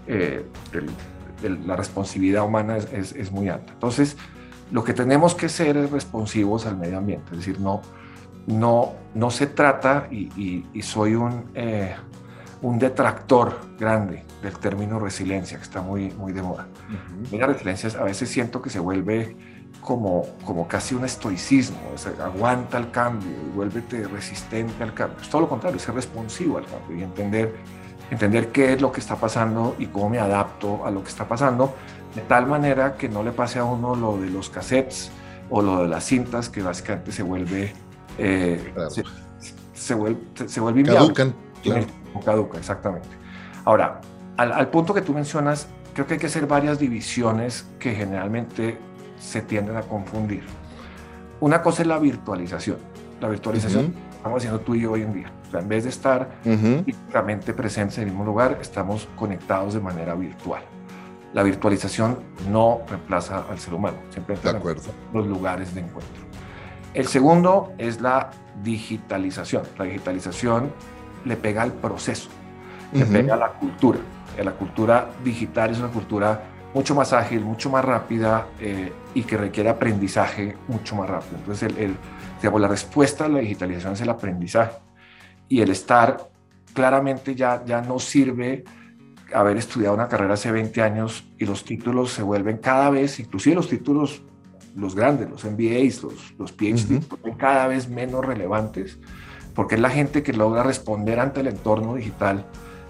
eh, 0.07 0.45
la 1.65 1.75
responsividad 1.75 2.45
humana 2.45 2.77
es, 2.77 3.13
es, 3.13 3.31
muy 3.31 3.49
alta. 3.49 3.73
Entonces, 3.73 4.15
lo 4.71 4.83
que 4.83 4.93
tenemos 4.93 5.33
que 5.33 5.49
ser 5.49 5.77
es 5.77 5.89
responsivos 5.89 6.67
al 6.67 6.77
medio 6.77 6.99
ambiente, 6.99 7.31
es 7.31 7.37
decir, 7.37 7.59
no, 7.59 7.81
no, 8.49 8.93
no 9.13 9.29
se 9.29 9.45
trata, 9.47 10.07
y, 10.09 10.65
y, 10.73 10.81
soy 10.81 11.13
un, 11.13 11.51
eh, 11.53 11.95
un 12.63 12.79
detractor 12.79 13.59
grande 13.77 14.25
del 14.41 14.57
término 14.57 14.99
resiliencia, 14.99 15.57
que 15.57 15.63
está 15.63 15.81
muy, 15.81 16.09
muy 16.11 16.33
de 16.33 16.41
moda. 16.41 16.67
Mira, 17.31 17.45
resiliencia 17.45 17.91
a 17.99 18.03
veces 18.03 18.29
siento 18.29 18.59
que 18.61 18.71
se 18.71 18.79
vuelve 18.79 19.35
como, 19.81 20.25
como 20.43 20.67
casi 20.67 20.95
un 20.95 21.05
estoicismo, 21.05 21.77
aguanta 22.23 22.79
el 22.79 22.89
cambio 22.89 23.29
y 23.29 23.55
vuélvete 23.55 24.07
resistente 24.07 24.81
al 24.83 24.95
cambio. 24.95 25.21
Es 25.21 25.29
todo 25.29 25.41
lo 25.41 25.49
contrario, 25.49 25.77
ser 25.77 25.93
responsivo 25.93 26.57
al 26.57 26.65
cambio 26.65 26.97
y 26.97 27.03
entender, 27.03 27.55
entender 28.09 28.51
qué 28.51 28.73
es 28.73 28.81
lo 28.81 28.91
que 28.91 28.99
está 28.99 29.15
pasando 29.15 29.75
y 29.77 29.85
cómo 29.85 30.09
me 30.09 30.17
adapto 30.17 30.85
a 30.87 30.91
lo 30.91 31.03
que 31.03 31.09
está 31.09 31.27
pasando, 31.27 31.75
de 32.15 32.21
tal 32.21 32.47
manera 32.47 32.97
que 32.97 33.09
no 33.09 33.21
le 33.21 33.31
pase 33.31 33.59
a 33.59 33.63
uno 33.63 33.93
lo 33.93 34.17
de 34.17 34.31
los 34.31 34.49
cassettes 34.49 35.11
o 35.51 35.61
lo 35.61 35.83
de 35.83 35.87
las 35.87 36.03
cintas, 36.03 36.49
que 36.49 36.63
básicamente 36.63 37.11
se 37.11 37.21
vuelve... 37.21 37.73
Eh, 38.19 38.73
se, 39.73 39.93
vuelve, 39.93 40.19
se 40.45 40.59
vuelve 40.59 40.83
Caducan. 40.83 41.33
Caduca, 42.25 42.57
exactamente. 42.57 43.07
Ahora, 43.65 44.01
al, 44.37 44.51
al 44.51 44.67
punto 44.69 44.93
que 44.93 45.01
tú 45.01 45.13
mencionas, 45.13 45.67
creo 45.93 46.05
que 46.05 46.13
hay 46.15 46.19
que 46.19 46.27
hacer 46.27 46.47
varias 46.47 46.79
divisiones 46.79 47.67
que 47.79 47.93
generalmente 47.93 48.77
se 49.19 49.41
tienden 49.41 49.77
a 49.77 49.81
confundir. 49.81 50.43
Una 51.39 51.61
cosa 51.61 51.81
es 51.83 51.87
la 51.87 51.99
virtualización. 51.99 52.77
La 53.21 53.29
virtualización 53.29 53.93
estamos 54.11 54.37
haciendo 54.37 54.59
tú 54.59 54.75
y 54.75 54.81
yo 54.81 54.91
hoy 54.91 55.01
en 55.03 55.13
día. 55.13 55.31
O 55.47 55.51
sea, 55.51 55.59
en 55.61 55.67
vez 55.67 55.83
de 55.83 55.89
estar 55.89 56.29
físicamente 56.85 57.53
presentes 57.53 57.97
en 57.97 58.05
el 58.05 58.09
mismo 58.09 58.25
lugar, 58.25 58.57
estamos 58.61 59.07
conectados 59.15 59.73
de 59.73 59.79
manera 59.79 60.13
virtual. 60.15 60.61
La 61.33 61.43
virtualización 61.43 62.19
no 62.49 62.81
reemplaza 62.87 63.45
al 63.49 63.59
ser 63.59 63.73
humano, 63.73 63.97
siempre 64.09 64.37
los 65.13 65.27
lugares 65.27 65.73
de 65.75 65.81
encuentro. 65.81 66.28
El 66.93 67.07
segundo 67.07 67.73
es 67.77 68.01
la 68.01 68.31
digitalización. 68.63 69.63
La 69.77 69.85
digitalización 69.85 70.71
le 71.25 71.35
pega 71.35 71.61
al 71.61 71.73
proceso, 71.73 72.29
le 72.93 73.05
pega 73.05 73.35
a 73.35 73.37
la 73.37 73.49
cultura. 73.53 73.99
La 74.43 74.51
cultura 74.51 75.09
digital 75.23 75.71
es 75.71 75.79
una 75.79 75.89
cultura 75.89 76.41
mucho 76.73 76.95
más 76.95 77.13
ágil, 77.13 77.41
mucho 77.41 77.69
más 77.69 77.83
rápida 77.83 78.47
eh, 78.59 78.91
y 79.13 79.23
que 79.23 79.37
requiere 79.37 79.69
aprendizaje 79.69 80.55
mucho 80.67 80.95
más 80.95 81.09
rápido. 81.09 81.37
Entonces, 81.37 81.73
el, 81.77 81.95
digamos, 82.41 82.61
la 82.61 82.67
respuesta 82.67 83.25
a 83.25 83.29
la 83.29 83.39
digitalización 83.39 83.93
es 83.93 84.01
el 84.01 84.09
aprendizaje 84.09 84.77
y 85.47 85.61
el 85.61 85.71
estar 85.71 86.29
claramente 86.73 87.35
ya, 87.35 87.63
ya 87.65 87.81
no 87.81 87.99
sirve 87.99 88.63
haber 89.33 89.57
estudiado 89.57 89.95
una 89.95 90.07
carrera 90.07 90.35
hace 90.35 90.51
20 90.51 90.81
años 90.81 91.27
y 91.37 91.45
los 91.45 91.65
títulos 91.65 92.11
se 92.11 92.23
vuelven 92.23 92.57
cada 92.57 92.89
vez, 92.89 93.19
inclusive 93.19 93.55
los 93.55 93.67
títulos, 93.67 94.23
los 94.79 94.95
grandes, 94.95 95.29
los 95.29 95.43
MBAs, 95.43 96.03
los, 96.03 96.33
los 96.37 96.51
PhD, 96.51 97.01
cada 97.37 97.67
vez 97.67 97.89
menos 97.89 98.25
relevantes 98.25 98.97
porque 99.59 99.75
es 99.75 99.81
la 99.81 99.89
gente 99.89 100.23
que 100.23 100.31
logra 100.31 100.63
responder 100.63 101.19
ante 101.19 101.41
el 101.41 101.47
entorno 101.47 101.95
digital 101.95 102.45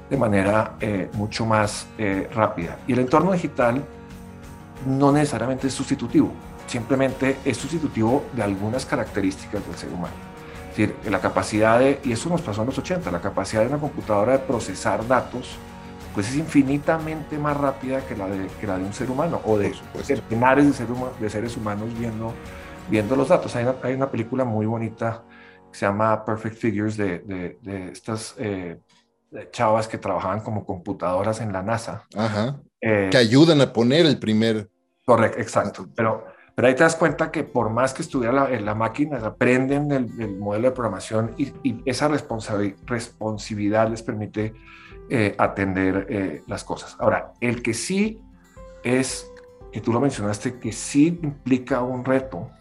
de 0.07 0.17
manera 0.17 0.75
eh, 0.79 1.09
mucho 1.13 1.43
más 1.43 1.87
eh, 1.97 2.29
rápida. 2.31 2.77
Y 2.87 2.93
el 2.93 2.99
entorno 2.99 3.31
digital 3.31 3.83
no 4.85 5.11
necesariamente 5.11 5.65
es 5.65 5.73
sustitutivo, 5.73 6.31
simplemente 6.67 7.37
es 7.43 7.57
sustitutivo 7.57 8.23
de 8.33 8.43
algunas 8.43 8.85
características 8.85 9.65
del 9.65 9.75
ser 9.77 9.89
humano. 9.89 10.13
Es 10.69 10.77
decir, 10.77 10.95
la 11.09 11.19
capacidad 11.19 11.79
de, 11.79 11.99
y 12.03 12.11
eso 12.11 12.29
nos 12.29 12.41
pasó 12.41 12.61
en 12.61 12.67
los 12.67 12.77
80, 12.77 13.09
la 13.09 13.21
capacidad 13.21 13.63
de 13.63 13.69
una 13.69 13.79
computadora 13.79 14.33
de 14.33 14.39
procesar 14.39 15.07
datos, 15.07 15.57
pues 16.13 16.29
es 16.29 16.35
infinitamente 16.35 17.37
más 17.37 17.55
rápida 17.55 18.05
que 18.05 18.15
la 18.15 18.27
de, 18.27 18.47
que 18.59 18.67
la 18.67 18.77
de 18.77 18.83
un 18.83 18.93
ser 18.93 19.09
humano 19.09 19.41
o 19.45 19.57
de 19.57 19.73
centenares 20.03 20.65
de, 20.65 20.73
ser 20.73 20.87
de, 20.87 21.29
seres 21.29 21.55
humanos 21.55 21.89
viendo, 21.97 22.33
viendo 22.89 23.15
los 23.15 23.29
datos. 23.29 23.55
Hay 23.55 23.63
una, 23.63 23.75
hay 23.83 23.93
una, 23.93 24.09
película 24.09 24.43
muy 24.43 24.65
bonita 24.65 25.23
que 25.71 25.77
se 25.77 25.85
llama 25.85 26.25
Perfect 26.25 26.57
Figures 26.57 26.97
de, 26.97 27.19
de 27.19 27.89
estas 27.91 28.35
eh, 28.37 28.79
chavas 29.51 29.87
que 29.87 29.97
trabajaban 29.97 30.41
como 30.41 30.65
computadoras 30.65 31.41
en 31.41 31.53
la 31.53 31.61
NASA. 31.61 32.05
Ajá. 32.15 32.59
Eh, 32.81 33.09
que 33.11 33.17
ayudan 33.17 33.61
a 33.61 33.71
poner 33.73 34.05
el 34.05 34.19
primer. 34.19 34.69
Correcto, 35.05 35.39
exacto. 35.39 35.87
Pero, 35.95 36.25
pero 36.55 36.67
ahí 36.67 36.75
te 36.75 36.83
das 36.83 36.95
cuenta 36.95 37.31
que 37.31 37.43
por 37.43 37.69
más 37.69 37.93
que 37.93 38.01
estudiar 38.01 38.51
en 38.51 38.65
la 38.65 38.75
máquina, 38.75 39.17
aprenden 39.17 39.91
el, 39.91 40.37
modelo 40.37 40.69
de 40.69 40.75
programación 40.75 41.33
y, 41.37 41.53
esa 41.85 42.07
responsabilidad 42.07 43.89
les 43.89 44.03
permite 44.03 44.53
eh, 45.11 45.33
atender 45.39 46.05
eh, 46.07 46.43
las 46.45 46.63
cosas. 46.63 46.95
Ahora, 46.99 47.33
el 47.41 47.63
que 47.63 47.73
sí 47.73 48.21
es, 48.83 49.27
que 49.71 49.81
tú 49.81 49.91
lo 49.91 49.99
mencionaste, 49.99 50.59
que 50.59 50.71
sí 50.71 51.19
implica 51.23 51.81
un 51.81 52.05
reto, 52.05 52.51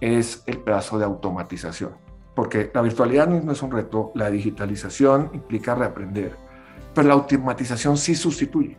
es 0.00 0.44
el 0.46 0.58
pedazo 0.58 0.98
de 0.98 1.04
automatización. 1.04 2.00
porque 2.34 2.70
la 2.72 2.82
virtualidad 2.82 3.26
no 3.26 3.52
es 3.52 3.62
un 3.62 3.72
reto, 3.72 4.12
la 4.14 4.30
digitalización 4.30 5.30
implica 5.34 5.74
reaprender, 5.74 6.36
pero 6.94 7.08
la 7.08 7.14
automatización 7.14 7.98
sí 7.98 8.14
sustituye, 8.14 8.78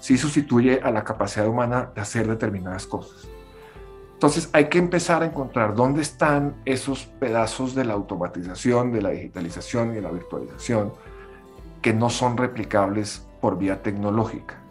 sí 0.00 0.18
sustituye 0.18 0.80
a 0.82 0.90
la 0.90 1.02
capacidad 1.02 1.46
humana 1.46 1.92
de 1.94 2.00
hacer 2.00 2.26
determinadas 2.26 2.86
cosas. 2.86 3.28
Entonces 4.14 4.50
hay 4.52 4.68
que 4.68 4.78
empezar 4.78 5.22
a 5.22 5.26
encontrar 5.26 5.74
dónde 5.74 6.02
están 6.02 6.60
esos 6.64 7.06
pedazos 7.06 7.74
de 7.74 7.84
la 7.84 7.94
automatización, 7.94 8.92
de 8.92 9.02
la 9.02 9.10
digitalización 9.10 9.92
y 9.92 9.94
de 9.94 10.02
la 10.02 10.10
virtualización 10.10 10.92
que 11.82 11.92
no 11.92 12.08
son 12.08 12.36
replicables 12.36 13.26
por 13.40 13.58
vía 13.58 13.82
tecnológica. 13.82 14.62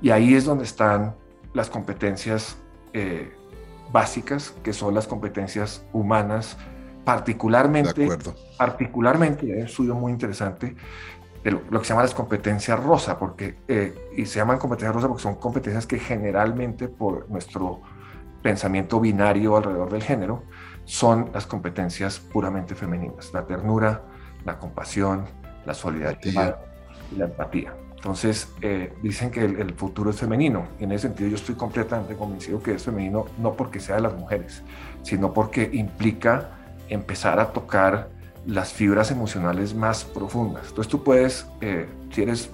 Y 0.00 0.10
ahí 0.10 0.34
es 0.34 0.44
donde 0.44 0.64
están 0.64 1.16
las 1.52 1.68
competencias 1.68 2.56
eh, 2.92 3.32
básicas, 3.92 4.54
que 4.62 4.72
son 4.72 4.94
las 4.94 5.06
competencias 5.06 5.84
humanas, 5.92 6.56
particularmente, 7.04 8.08
particularmente, 8.58 9.46
hay 9.46 9.60
un 9.60 9.66
estudio 9.66 9.94
muy 9.94 10.12
interesante, 10.12 10.76
de 11.42 11.50
lo, 11.52 11.60
que 11.62 11.84
se 11.84 11.90
llama 11.90 12.02
las 12.02 12.14
competencias 12.14 12.82
rosa, 12.82 13.18
porque, 13.18 13.58
eh, 13.68 14.10
y 14.16 14.26
se 14.26 14.38
llaman 14.38 14.58
competencias 14.58 14.94
rosa 14.94 15.08
porque 15.08 15.22
son 15.22 15.36
competencias 15.36 15.86
que 15.86 15.98
generalmente 15.98 16.88
por 16.88 17.30
nuestro 17.30 17.82
pensamiento 18.42 19.00
binario 19.00 19.56
alrededor 19.56 19.90
del 19.90 20.02
género, 20.02 20.42
son 20.84 21.30
las 21.32 21.46
competencias 21.46 22.18
puramente 22.18 22.74
femeninas, 22.74 23.32
la 23.32 23.46
ternura, 23.46 24.02
la 24.44 24.58
compasión, 24.58 25.26
la 25.66 25.74
solidaridad 25.74 26.58
y 27.12 27.16
la 27.16 27.24
empatía. 27.26 27.74
Entonces, 28.06 28.48
eh, 28.62 28.92
dicen 29.02 29.30
que 29.30 29.44
el, 29.44 29.74
futuro 29.74 30.10
es 30.10 30.16
femenino 30.16 30.68
y 30.78 30.84
en 30.84 30.92
ese 30.92 31.08
sentido 31.08 31.30
yo 31.30 31.36
estoy 31.36 31.56
completamente 31.56 32.14
convencido 32.14 32.62
que 32.62 32.74
es 32.74 32.84
femenino 32.84 33.24
no 33.38 33.54
porque 33.54 33.80
sea 33.80 33.96
de 33.96 34.02
las 34.02 34.14
mujeres, 34.14 34.62
sino 35.02 35.32
porque 35.32 35.68
implica 35.72 36.50
empezar 36.88 37.40
a 37.40 37.52
tocar 37.52 38.08
las 38.46 38.72
fibras 38.72 39.10
emocionales 39.10 39.74
más 39.74 40.04
profundas. 40.04 40.68
Entonces 40.68 40.88
tú 40.88 41.02
puedes, 41.02 41.46
eh, 41.60 41.88
si 42.12 42.22
eres, 42.22 42.50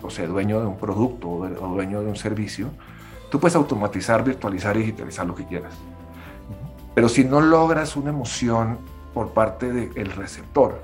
o 0.00 0.08
sea, 0.08 0.26
dueño 0.26 0.60
de 0.60 0.66
un 0.66 0.78
producto 0.78 1.28
o, 1.28 1.46
dueño 1.46 2.00
de 2.00 2.06
un 2.06 2.16
servicio, 2.16 2.70
tú 3.30 3.38
puedes 3.38 3.56
automatizar, 3.56 4.24
virtualizar 4.24 4.74
y 4.78 4.80
digitalizar 4.80 5.26
lo 5.26 5.34
que 5.34 5.44
quieras. 5.44 5.74
Pero 6.94 7.10
si 7.10 7.24
no 7.24 7.42
logras 7.42 7.94
una 7.94 8.08
emoción 8.08 8.78
por 9.12 9.32
parte 9.32 9.70
del 9.70 10.12
receptor, 10.12 10.82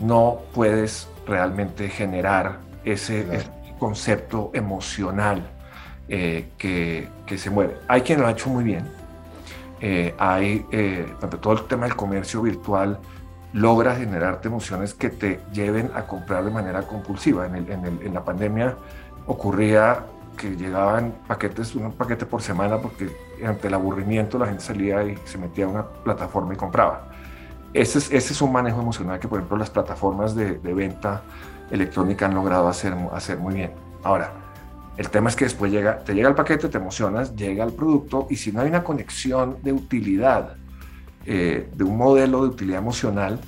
no 0.00 0.38
puedes 0.54 1.08
realmente 1.26 1.88
generar 1.88 2.58
ese, 2.84 3.26
concepto 3.78 4.50
emocional 4.52 5.50
eh, 6.08 6.50
que, 6.58 7.08
que, 7.26 7.38
se 7.38 7.48
mueve. 7.48 7.78
Hay 7.88 8.02
quien 8.02 8.20
lo 8.20 8.26
ha 8.26 8.32
hecho 8.32 8.50
muy 8.50 8.62
bien. 8.62 8.86
Eh, 9.80 10.14
hay, 10.18 10.66
eh, 10.70 11.06
todo 11.40 11.54
el 11.54 11.66
tema 11.66 11.86
del 11.86 11.96
comercio 11.96 12.42
virtual 12.42 12.98
logra 13.54 13.96
generarte 13.96 14.48
emociones 14.48 14.92
que 14.92 15.08
te 15.08 15.40
lleven 15.52 15.90
a 15.94 16.06
comprar 16.06 16.44
de 16.44 16.50
manera 16.50 16.82
compulsiva. 16.82 17.46
En, 17.46 17.56
el, 17.56 17.70
en, 17.70 17.84
el, 17.86 18.06
en 18.06 18.14
la 18.14 18.22
pandemia 18.22 18.76
ocurría 19.26 20.04
que 20.36 20.56
llegaban 20.56 21.14
paquetes, 21.26 21.74
un 21.74 21.92
paquete 21.92 22.26
por 22.26 22.42
semana, 22.42 22.78
porque 22.78 23.10
ante 23.44 23.68
el 23.68 23.74
aburrimiento 23.74 24.38
la 24.38 24.46
gente 24.46 24.62
salía 24.62 25.02
y 25.04 25.16
se 25.24 25.38
metía 25.38 25.64
a 25.64 25.68
una 25.68 25.86
plataforma 25.86 26.54
y 26.54 26.56
compraba. 26.56 27.09
Ese 27.72 27.98
es, 27.98 28.10
ese 28.12 28.32
es 28.32 28.42
un 28.42 28.52
manejo 28.52 28.80
emocional 28.80 29.20
que, 29.20 29.28
por 29.28 29.38
ejemplo, 29.38 29.56
las 29.56 29.70
plataformas 29.70 30.34
de, 30.34 30.58
de 30.58 30.74
venta 30.74 31.22
electrónica 31.70 32.26
han 32.26 32.34
logrado 32.34 32.68
hacer, 32.68 32.94
hacer 33.12 33.38
muy 33.38 33.54
bien. 33.54 33.72
Ahora, 34.02 34.32
el 34.96 35.08
tema 35.08 35.30
es 35.30 35.36
que 35.36 35.44
después 35.44 35.70
llega, 35.72 35.98
te 35.98 36.14
llega 36.14 36.28
el 36.28 36.34
paquete, 36.34 36.68
te 36.68 36.78
emocionas, 36.78 37.34
llega 37.34 37.64
el 37.64 37.72
producto 37.72 38.26
y 38.28 38.36
si 38.36 38.52
no 38.52 38.60
hay 38.60 38.68
una 38.68 38.82
conexión 38.82 39.58
de 39.62 39.72
utilidad, 39.72 40.56
eh, 41.24 41.70
de 41.74 41.84
un 41.84 41.96
modelo 41.96 42.42
de 42.42 42.48
utilidad 42.48 42.80
emocional, 42.80 43.40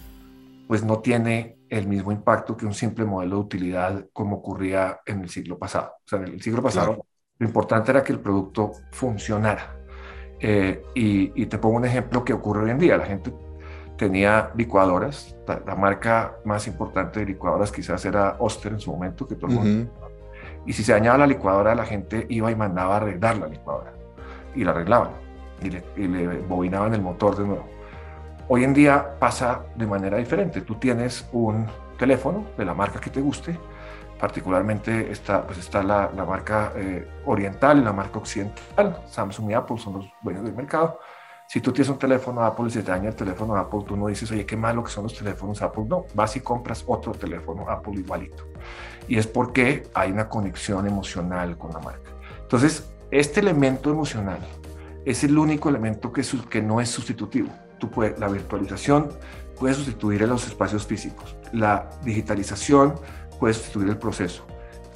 pues 0.66 0.84
no 0.84 1.00
tiene 1.00 1.58
el 1.68 1.88
mismo 1.88 2.12
impacto 2.12 2.56
que 2.56 2.64
un 2.64 2.74
simple 2.74 3.04
modelo 3.04 3.36
de 3.36 3.42
utilidad 3.42 4.06
como 4.12 4.36
ocurría 4.36 5.00
en 5.04 5.20
el 5.20 5.28
siglo 5.28 5.58
pasado. 5.58 5.94
O 6.04 6.08
sea, 6.08 6.20
en 6.20 6.28
el 6.28 6.42
siglo 6.42 6.62
pasado 6.62 7.04
lo 7.38 7.46
importante 7.46 7.90
era 7.90 8.02
que 8.04 8.12
el 8.12 8.20
producto 8.20 8.72
funcionara. 8.92 9.76
Eh, 10.38 10.82
y, 10.94 11.42
y, 11.42 11.46
te 11.46 11.58
pongo 11.58 11.76
un 11.76 11.84
ejemplo 11.84 12.24
que 12.24 12.32
ocurre 12.32 12.64
hoy 12.64 12.70
en 12.70 12.78
día. 12.78 12.96
La 12.96 13.06
gente 13.06 13.32
tenía 14.02 14.50
licuadoras. 14.56 15.36
La, 15.46 15.76
marca 15.76 16.34
más 16.44 16.66
importante 16.66 17.20
de 17.20 17.26
licuadoras 17.26 17.70
quizás 17.70 18.04
era 18.04 18.34
Oster 18.40 18.72
en 18.72 18.80
su 18.80 18.90
momento, 18.90 19.28
que 19.28 19.36
todo 19.36 19.52
el 19.52 19.56
mundo. 19.56 19.92
Y 20.66 20.72
si 20.72 20.82
se 20.82 20.90
dañaba 20.90 21.18
la 21.18 21.26
licuadora, 21.28 21.72
la 21.76 21.86
gente 21.86 22.26
iba 22.28 22.50
y 22.50 22.56
mandaba 22.56 22.94
a 22.94 22.96
arreglar 22.96 23.36
la 23.36 23.46
licuadora. 23.46 23.92
Y 24.56 24.64
la 24.64 24.72
arreglaban. 24.72 25.10
Y 25.62 25.70
le, 25.70 25.84
y 25.96 26.08
le 26.08 26.38
bobinaban 26.40 26.92
el 26.94 27.00
motor 27.00 27.36
de 27.36 27.44
nuevo. 27.46 27.64
Hoy 28.48 28.64
en 28.64 28.74
día 28.74 29.20
pasa 29.20 29.66
de 29.76 29.86
manera 29.86 30.16
diferente. 30.16 30.62
Tú 30.62 30.74
tienes 30.74 31.28
un 31.30 31.68
teléfono 31.96 32.46
de 32.58 32.64
la 32.64 32.74
marca 32.74 32.98
que 32.98 33.10
te 33.10 33.20
guste. 33.20 33.56
Particularmente 34.18 35.12
está, 35.12 35.46
pues 35.46 35.58
está 35.58 35.80
la, 35.84 36.10
la 36.16 36.24
marca 36.24 36.72
eh, 36.74 37.08
oriental 37.24 37.78
y 37.78 37.84
la 37.84 37.92
marca 37.92 38.18
occidental. 38.18 39.00
Samsung 39.06 39.50
y 39.50 39.54
Apple 39.54 39.78
son 39.78 39.94
los 39.94 40.12
dueños 40.24 40.42
del 40.42 40.54
mercado 40.54 40.98
si 41.52 41.60
tú 41.60 41.70
tienes 41.70 41.90
un 41.90 41.98
teléfono 41.98 42.42
Apple 42.42 42.64
y 42.68 42.70
se 42.70 42.82
daña 42.82 43.10
el 43.10 43.14
teléfono 43.14 43.54
Apple, 43.56 43.80
tú 43.86 43.94
no 43.94 44.06
dices, 44.06 44.30
oye, 44.30 44.46
qué 44.46 44.56
malo 44.56 44.82
que 44.82 44.90
son 44.90 45.02
los 45.02 45.14
teléfonos 45.14 45.60
Apple. 45.60 45.84
No, 45.86 46.06
vas 46.14 46.34
y 46.34 46.40
compras 46.40 46.82
otro 46.86 47.12
teléfono 47.12 47.68
Apple 47.68 47.92
igualito. 48.00 48.46
Y 49.06 49.18
es 49.18 49.26
porque 49.26 49.82
hay 49.92 50.12
una 50.12 50.30
conexión 50.30 50.86
emocional 50.86 51.58
con 51.58 51.70
la 51.74 51.80
marca. 51.80 52.10
Entonces, 52.40 52.90
este 53.10 53.40
elemento 53.40 53.90
emocional 53.90 54.38
es 55.04 55.24
el 55.24 55.36
único 55.36 55.68
elemento 55.68 56.10
que, 56.10 56.62
no 56.62 56.80
es 56.80 56.88
sustitutivo. 56.88 57.50
Tú 57.78 57.90
la 58.16 58.28
virtualización 58.28 59.10
puede 59.60 59.74
sustituir 59.74 60.26
los 60.26 60.46
espacios 60.46 60.86
físicos. 60.86 61.36
La 61.52 61.90
digitalización 62.02 62.94
puede 63.38 63.52
sustituir 63.52 63.90
el 63.90 63.98
proceso. 63.98 64.46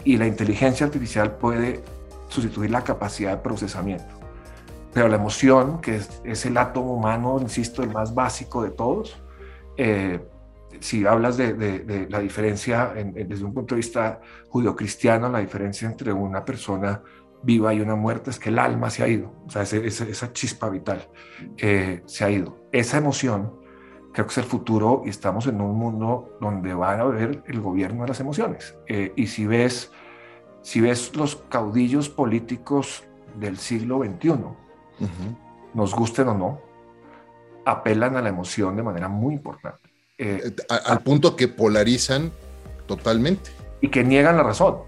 Y 0.04 0.16
la 0.16 0.26
inteligencia 0.26 0.86
artificial 0.86 1.36
puede 1.36 1.84
sustituir 2.30 2.70
la 2.70 2.82
capacidad 2.82 3.32
de 3.32 3.42
procesamiento 3.42 4.15
pero 4.96 5.08
la 5.08 5.16
emoción, 5.16 5.82
que 5.82 6.00
es, 6.24 6.46
el 6.46 6.56
átomo 6.56 6.94
humano, 6.94 7.36
insisto, 7.38 7.82
el 7.82 7.92
más 7.92 8.14
básico 8.14 8.62
de 8.62 8.70
todos, 8.70 9.22
eh, 9.76 10.26
si 10.80 11.04
hablas 11.04 11.36
de, 11.36 12.06
la 12.08 12.18
diferencia 12.20 12.94
desde 12.94 13.44
un 13.44 13.52
punto 13.52 13.74
de 13.74 13.80
vista 13.80 14.22
judio-cristiano, 14.48 15.28
la 15.28 15.40
diferencia 15.40 15.86
entre 15.86 16.14
una 16.14 16.42
persona 16.46 17.02
viva 17.42 17.74
y 17.74 17.82
una 17.82 17.94
muerta 17.94 18.30
es 18.30 18.38
que 18.38 18.48
el 18.48 18.58
alma 18.58 18.88
se 18.88 19.02
ha 19.02 19.08
ido, 19.08 19.34
o 19.46 19.50
sea, 19.50 19.64
esa 19.64 20.32
chispa 20.32 20.70
vital 20.70 21.06
eh, 21.58 22.00
se 22.06 22.24
ha 22.24 22.30
ido. 22.30 22.56
Esa 22.72 22.96
emoción 22.96 23.52
creo 24.14 24.24
que 24.26 24.32
es 24.32 24.38
el 24.38 24.44
futuro 24.44 25.02
y 25.04 25.10
estamos 25.10 25.46
en 25.46 25.60
un 25.60 25.76
mundo 25.76 26.38
donde 26.40 26.72
va 26.72 26.92
a 26.92 27.00
haber 27.00 27.42
el 27.46 27.60
gobierno 27.60 28.04
de 28.04 28.08
las 28.08 28.20
emociones. 28.20 28.78
Eh, 28.86 29.12
y 29.14 29.26
si 29.26 29.46
ves, 29.46 29.92
si 30.62 30.80
ves 30.80 31.14
los 31.14 31.36
caudillos 31.50 32.08
políticos 32.08 33.04
del 33.38 33.58
siglo 33.58 34.02
XXI, 34.02 34.64
nos 35.74 35.94
gusten 35.94 36.28
o 36.28 36.34
no, 36.34 36.60
apelan 37.64 38.16
a 38.16 38.22
la 38.22 38.28
emoción 38.28 38.76
de 38.76 38.82
manera 38.82 39.08
muy 39.08 39.34
importante. 39.34 39.90
Eh, 40.18 40.40
eh, 40.44 40.62
al 40.68 41.00
punto 41.00 41.36
que 41.36 41.48
polarizan 41.48 42.32
totalmente. 42.86 43.50
Y 43.80 43.88
que 43.88 44.02
niegan 44.02 44.36
la 44.36 44.42
razón. 44.42 44.78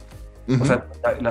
O 0.61 0.65
sea, 0.65 0.87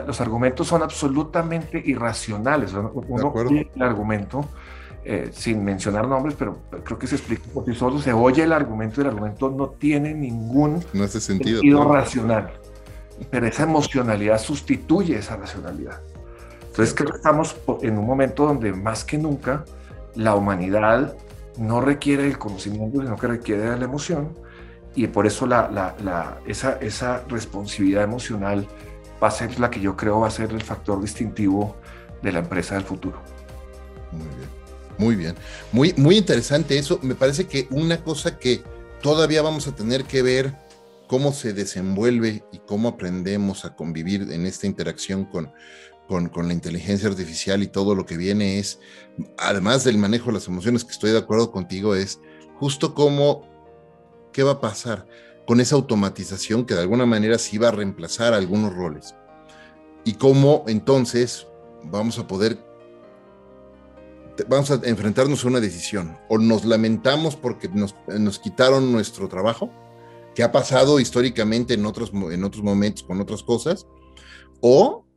los 0.06 0.22
argumentos 0.22 0.68
son 0.68 0.84
absolutamente 0.84 1.82
irracionales. 1.84 2.72
Uno 2.74 3.32
oye 3.34 3.72
el 3.76 3.82
argumento 3.82 4.46
eh, 5.04 5.32
sin 5.34 5.64
mencionar 5.64 6.08
nombres, 6.08 6.36
pero 6.38 6.60
creo 6.84 7.00
que 7.00 7.08
se 7.08 7.16
explica 7.16 7.42
por 7.52 7.66
sí 7.66 7.74
solo. 7.74 8.00
Se 8.00 8.14
oye 8.14 8.44
el 8.44 8.54
argumento 8.54 9.02
y 9.02 9.06
el 9.06 9.08
argumento 9.08 9.50
no 9.50 9.70
tiene 9.70 10.14
ningún 10.14 10.84
no 10.94 11.06
hace 11.06 11.20
sentido, 11.20 11.62
sentido 11.62 11.92
racional. 11.92 12.52
Pero 13.32 13.48
esa 13.48 13.64
emocionalidad 13.64 14.38
sustituye 14.38 15.18
esa 15.18 15.36
racionalidad. 15.36 16.00
Entonces 16.78 16.94
que 16.94 17.06
estamos 17.06 17.56
en 17.82 17.98
un 17.98 18.06
momento 18.06 18.46
donde 18.46 18.72
más 18.72 19.04
que 19.04 19.18
nunca 19.18 19.66
la 20.14 20.36
humanidad 20.36 21.18
no 21.58 21.82
requiere 21.82 22.28
el 22.28 22.38
conocimiento, 22.38 23.02
sino 23.02 23.16
que 23.18 23.26
requiere 23.26 23.76
la 23.76 23.86
emoción 23.86 24.38
y 24.94 25.08
por 25.08 25.26
eso 25.26 25.50
esa, 26.46 26.74
esa 26.74 27.24
responsividad 27.28 28.04
emocional 28.04 28.68
va 29.22 29.30
a 29.30 29.32
ser 29.32 29.60
la 29.60 29.72
que 29.72 29.80
yo 29.80 29.98
creo 29.98 30.20
va 30.20 30.28
a 30.28 30.32
ser 30.32 30.52
el 30.52 30.62
factor 30.62 31.02
distintivo 31.02 31.78
de 32.22 32.32
la 32.32 32.40
empresa 32.40 32.76
del 32.76 32.84
futuro. 32.84 33.24
Muy 34.12 34.28
bien, 34.28 34.50
muy 35.00 35.16
bien. 35.16 35.36
Muy, 35.72 35.94
muy 35.98 36.18
interesante 36.18 36.78
eso. 36.78 37.00
Me 37.02 37.16
parece 37.16 37.48
que 37.48 37.68
una 37.72 38.04
cosa 38.04 38.38
que 38.38 38.62
todavía 39.02 39.42
vamos 39.42 39.68
a 39.68 39.76
tener 39.76 40.04
que 40.04 40.22
ver 40.22 40.54
cómo 41.08 41.32
se 41.34 41.54
desenvuelve 41.54 42.44
y 42.52 42.60
cómo 42.60 42.90
aprendemos 42.90 43.66
a 43.66 43.76
convivir 43.76 44.32
en 44.32 44.46
esta 44.46 44.68
interacción 44.68 45.26
con, 45.26 45.52
con, 46.08 46.32
la 46.48 46.54
inteligencia 46.54 47.10
artificial 47.10 47.62
y 47.62 47.68
todo 47.68 47.96
lo 47.96 48.06
que 48.06 48.18
viene 48.18 48.60
es, 48.60 48.80
además 49.38 49.84
del 49.84 49.98
manejo 49.98 50.28
de 50.28 50.34
las 50.34 50.48
emociones, 50.48 50.84
que 50.84 50.92
estoy 50.92 51.12
de 51.12 51.18
acuerdo 51.18 51.52
contigo, 51.52 51.96
es 51.96 52.20
justo 52.56 52.94
cómo, 52.94 53.48
qué 54.32 54.44
va 54.44 54.54
a 54.54 54.62
pasar 54.62 55.08
con 55.46 55.60
esa 55.60 55.76
automatización 55.76 56.66
que 56.66 56.74
de 56.74 56.82
alguna 56.82 57.06
manera 57.06 57.38
sí 57.38 57.58
va 57.58 57.70
a 57.70 57.72
reemplazar 57.72 58.34
algunos 58.34 58.74
roles. 58.74 59.16
Y 60.04 60.14
cómo 60.14 60.64
entonces 60.68 61.48
vamos 61.84 62.18
a 62.20 62.28
poder 62.28 62.58
vamos 64.48 64.70
a 64.72 64.80
enfrentarnos 64.84 65.44
a 65.44 65.48
una 65.48 65.60
decisión. 65.60 66.18
O 66.30 66.38
nos 66.38 66.66
lamentamos 66.66 67.36
porque 67.36 67.70
nos, 67.70 67.96
nos 68.08 68.40
quitaron 68.40 68.92
nuestro 68.92 69.28
trabajo, 69.28 69.72
que 70.36 70.44
ha 70.44 70.52
pasado 70.52 71.00
históricamente 71.00 71.74
en 71.74 71.86
otros, 71.86 72.12
en 72.14 72.44
otros 72.44 72.64
momentos 72.64 73.04
con 73.04 73.20
otras 73.20 73.42
cosas, 73.42 73.88
o 74.62 75.07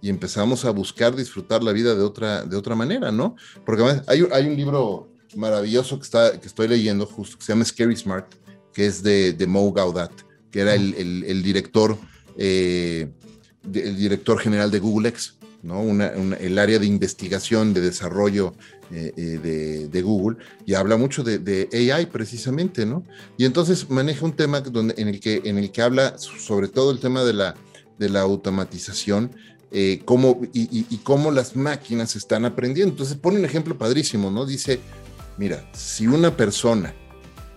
Y 0.00 0.08
empezamos 0.08 0.64
a 0.64 0.70
buscar 0.70 1.16
disfrutar 1.16 1.62
la 1.62 1.72
vida 1.72 1.94
de 1.94 2.02
otra, 2.02 2.44
de 2.44 2.56
otra 2.56 2.74
manera, 2.74 3.10
¿no? 3.10 3.36
Porque 3.64 3.82
además 3.82 4.04
hay, 4.06 4.26
hay 4.32 4.46
un 4.46 4.56
libro 4.56 5.08
maravilloso 5.34 5.98
que, 5.98 6.04
está, 6.04 6.40
que 6.40 6.46
estoy 6.46 6.68
leyendo 6.68 7.06
justo, 7.06 7.38
que 7.38 7.44
se 7.44 7.52
llama 7.52 7.64
Scary 7.64 7.96
Smart, 7.96 8.26
que 8.72 8.86
es 8.86 9.02
de, 9.02 9.34
Mo 9.48 9.72
Gaudat, 9.72 10.12
que 10.50 10.60
era 10.60 10.74
el, 10.74 11.42
director, 11.42 11.96
eh, 12.36 13.08
el 13.72 13.96
director 13.96 14.38
general 14.38 14.70
de 14.70 14.78
Google 14.78 15.08
X, 15.10 15.34
¿no? 15.62 15.80
Una, 15.80 16.12
una, 16.16 16.36
el 16.36 16.58
área 16.58 16.78
de 16.78 16.86
investigación, 16.86 17.74
de 17.74 17.80
desarrollo 17.80 18.54
eh, 18.92 19.12
eh, 19.16 19.88
de, 19.90 20.02
Google, 20.02 20.36
y 20.64 20.74
habla 20.74 20.96
mucho 20.96 21.24
de, 21.24 21.68
AI 21.72 22.06
precisamente, 22.06 22.86
¿no? 22.86 23.02
Y 23.36 23.44
entonces 23.44 23.90
maneja 23.90 24.24
un 24.24 24.36
tema 24.36 24.62
en, 24.74 25.08
el 25.08 25.20
que, 25.20 25.42
en 25.44 25.58
el 25.58 25.72
que 25.72 25.82
habla 25.82 26.16
sobre 26.18 26.68
todo 26.68 26.90
el 26.92 27.00
tema 27.00 27.24
de 27.24 27.32
la, 27.32 27.56
de 27.98 28.08
la 28.08 28.20
automatización 28.20 29.32
eh, 29.70 30.02
cómo, 30.04 30.40
y, 30.52 30.62
y, 30.62 30.86
y, 30.88 30.98
cómo 30.98 31.30
las 31.30 31.56
máquinas 31.56 32.16
están 32.16 32.44
aprendiendo. 32.44 32.92
Entonces 32.92 33.16
pone 33.16 33.38
un 33.38 33.44
ejemplo 33.44 33.76
padrísimo, 33.76 34.30
¿no? 34.30 34.46
Dice, 34.46 34.80
mira, 35.38 35.68
si 35.74 36.06
una 36.06 36.36
persona, 36.36 36.94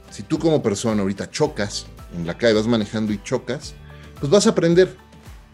si 0.10 0.24
tú 0.24 0.40
como 0.40 0.64
persona 0.64 1.02
ahorita 1.02 1.30
chocas 1.30 1.86
en 2.16 2.26
la 2.26 2.38
calle, 2.38 2.56
vas 2.56 2.68
manejando 2.68 3.14
y 3.14 3.22
chocas, 3.24 3.76
pues 4.20 4.32
vas 4.32 4.48
a 4.48 4.52
aprender, 4.52 4.96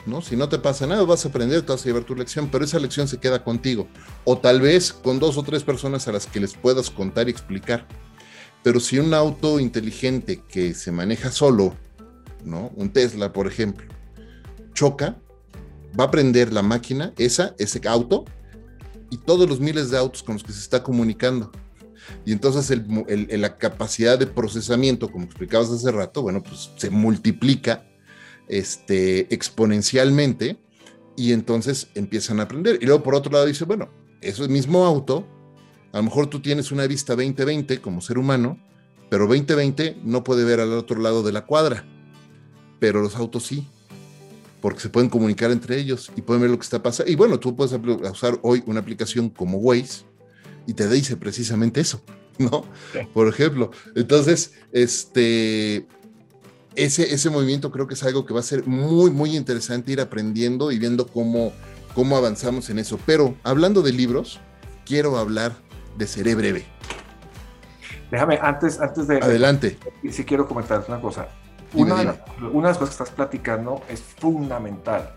¿no? 0.06 0.22
Si 0.22 0.36
no 0.36 0.48
te 0.48 0.58
pasa 0.58 0.88
nada, 0.88 1.04
vas 1.04 1.26
a 1.26 1.30
aprender, 1.30 1.62
te 1.62 1.72
vas 1.72 1.82
a 1.82 1.86
llevar 1.86 2.04
tu 2.04 2.15
lección, 2.15 2.50
pero 2.50 2.63
esa 2.63 2.80
lección 2.80 3.08
se 3.08 3.20
queda 3.20 3.44
contigo. 3.44 3.88
O 4.24 4.38
tal 4.38 4.62
vez 4.62 4.94
con 4.94 5.20
dos 5.20 5.38
o 5.38 5.44
tres 5.44 5.63
personas 5.63 6.08
a 6.08 6.13
las 6.13 6.26
que 6.26 6.39
les 6.39 6.54
puedas 6.54 6.89
contar 6.89 7.28
y 7.28 7.32
explicar. 7.32 7.88
Pero 8.63 8.80
si 8.80 8.98
un 8.98 9.13
auto 9.13 9.60
inteligente 9.60 10.41
que 10.48 10.74
se 10.74 10.91
maneja 10.91 11.32
solo, 11.32 11.76
¿no? 12.44 12.72
Un 12.76 12.91
Tesla, 12.91 13.34
por 13.34 13.46
ejemplo, 13.46 13.86
choca, 14.74 15.18
va 15.99 16.05
a 16.05 16.08
aprender 16.08 16.51
la 16.51 16.62
máquina, 16.62 17.13
esa, 17.17 17.55
ese 17.58 17.81
auto, 17.88 18.25
y 19.10 19.17
todos 19.17 19.47
los 19.47 19.60
miles 19.60 19.91
de 19.91 19.97
autos 19.97 20.23
con 20.23 20.36
los 20.36 20.43
que 20.43 20.51
se 20.51 20.60
está 20.60 20.84
comunicando. 20.84 21.51
Y 22.25 22.31
entonces 22.31 22.69
el, 22.71 23.41
la 23.41 23.58
capacidad 23.58 24.19
de 24.19 24.27
procesamiento, 24.27 25.12
como 25.12 25.25
explicabas 25.25 25.69
hace 25.71 25.91
rato, 25.91 26.21
bueno, 26.21 26.43
pues 26.43 26.71
se 26.75 26.89
multiplica 26.89 27.88
este, 28.47 29.34
exponencialmente 29.34 30.58
y 31.15 31.31
entonces 31.31 31.88
empiezan 31.95 32.39
a 32.39 32.43
aprender. 32.43 32.77
Y 32.81 32.86
luego 32.86 33.03
por 33.03 33.15
otro 33.15 33.31
lado 33.31 33.45
dice, 33.45 33.65
bueno, 33.65 33.89
ese 34.21 34.47
mismo 34.47 34.86
auto, 34.86 35.25
a 35.93 35.97
lo 35.97 36.03
mejor 36.03 36.27
tú 36.27 36.41
tienes 36.41 36.71
una 36.71 36.86
vista 36.88 37.15
20-20 37.15 37.81
como 37.81 38.01
ser 38.01 38.17
humano, 38.17 38.60
pero 39.10 39.27
20-20 39.27 40.01
no 40.03 40.23
puede 40.23 40.43
ver 40.43 40.60
al 40.60 40.73
otro 40.73 40.99
lado 40.99 41.23
de 41.23 41.31
la 41.31 41.45
cuadra, 41.45 41.86
pero 42.79 43.01
los 43.01 43.15
autos 43.15 43.43
sí 43.45 43.67
porque 44.65 44.80
se 44.80 44.89
pueden 44.89 45.12
comunicar 45.12 45.51
entre 45.51 45.78
ellos 45.78 46.12
y 46.15 46.23
pueden 46.23 46.41
ver 46.41 46.49
lo 46.49 46.58
que 46.58 46.63
está 46.63 46.82
pasando. 46.82 47.12
Y 47.12 47.15
bueno, 47.15 47.39
tú 47.39 47.56
puedes 47.56 47.71
usar 48.12 48.39
hoy 48.41 48.63
una 48.65 48.80
aplicación 48.80 49.30
como 49.30 49.60
Waze 49.60 50.06
y 50.65 50.73
te 50.73 50.89
dice 50.89 51.17
precisamente 51.17 51.82
eso, 51.82 52.01
¿no? 52.39 52.65
Sí. 52.91 52.97
Por 53.13 53.28
ejemplo. 53.28 53.69
Entonces, 53.93 54.54
este, 54.71 55.86
ese, 56.73 57.13
ese 57.13 57.30
movimiento 57.30 57.71
creo 57.71 57.86
que 57.86 57.93
es 57.93 58.01
algo 58.01 58.25
que 58.25 58.34
va 58.34 58.39
a 58.39 58.43
ser 58.43 58.65
muy, 58.65 59.12
muy 59.12 59.38
interesante 59.38 59.91
ir 59.91 60.01
aprendiendo 60.01 60.71
y 60.71 60.80
viendo 60.80 61.06
cómo, 61.06 61.54
cómo 61.93 62.17
avanzamos 62.17 62.67
en 62.71 62.80
eso. 62.80 62.99
Pero 63.06 63.36
hablando 63.43 63.84
de 63.84 63.93
libros, 63.93 64.39
quiero 64.84 65.19
hablar 65.19 65.56
de 65.95 66.08
Seré 66.08 66.34
Breve. 66.34 66.65
Déjame, 68.10 68.39
antes, 68.41 68.80
antes 68.80 69.08
de... 69.08 69.17
Adelante. 69.17 69.78
Sí, 70.10 70.23
quiero 70.23 70.47
comentar 70.47 70.84
una 70.88 70.99
cosa. 70.99 71.28
Una 71.76 71.96
de, 71.96 72.06
las, 72.06 72.20
una 72.40 72.68
de, 72.68 72.74
las, 72.74 72.78
cosas 72.78 72.96
que 72.96 73.04
estás 73.04 73.12
platicando 73.12 73.82
es 73.90 74.02
fundamental. 74.02 75.14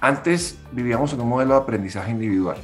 Antes 0.00 0.58
vivíamos 0.70 1.12
en 1.12 1.20
un 1.20 1.28
modelo 1.28 1.54
de 1.54 1.60
aprendizaje 1.60 2.12
individual. 2.12 2.56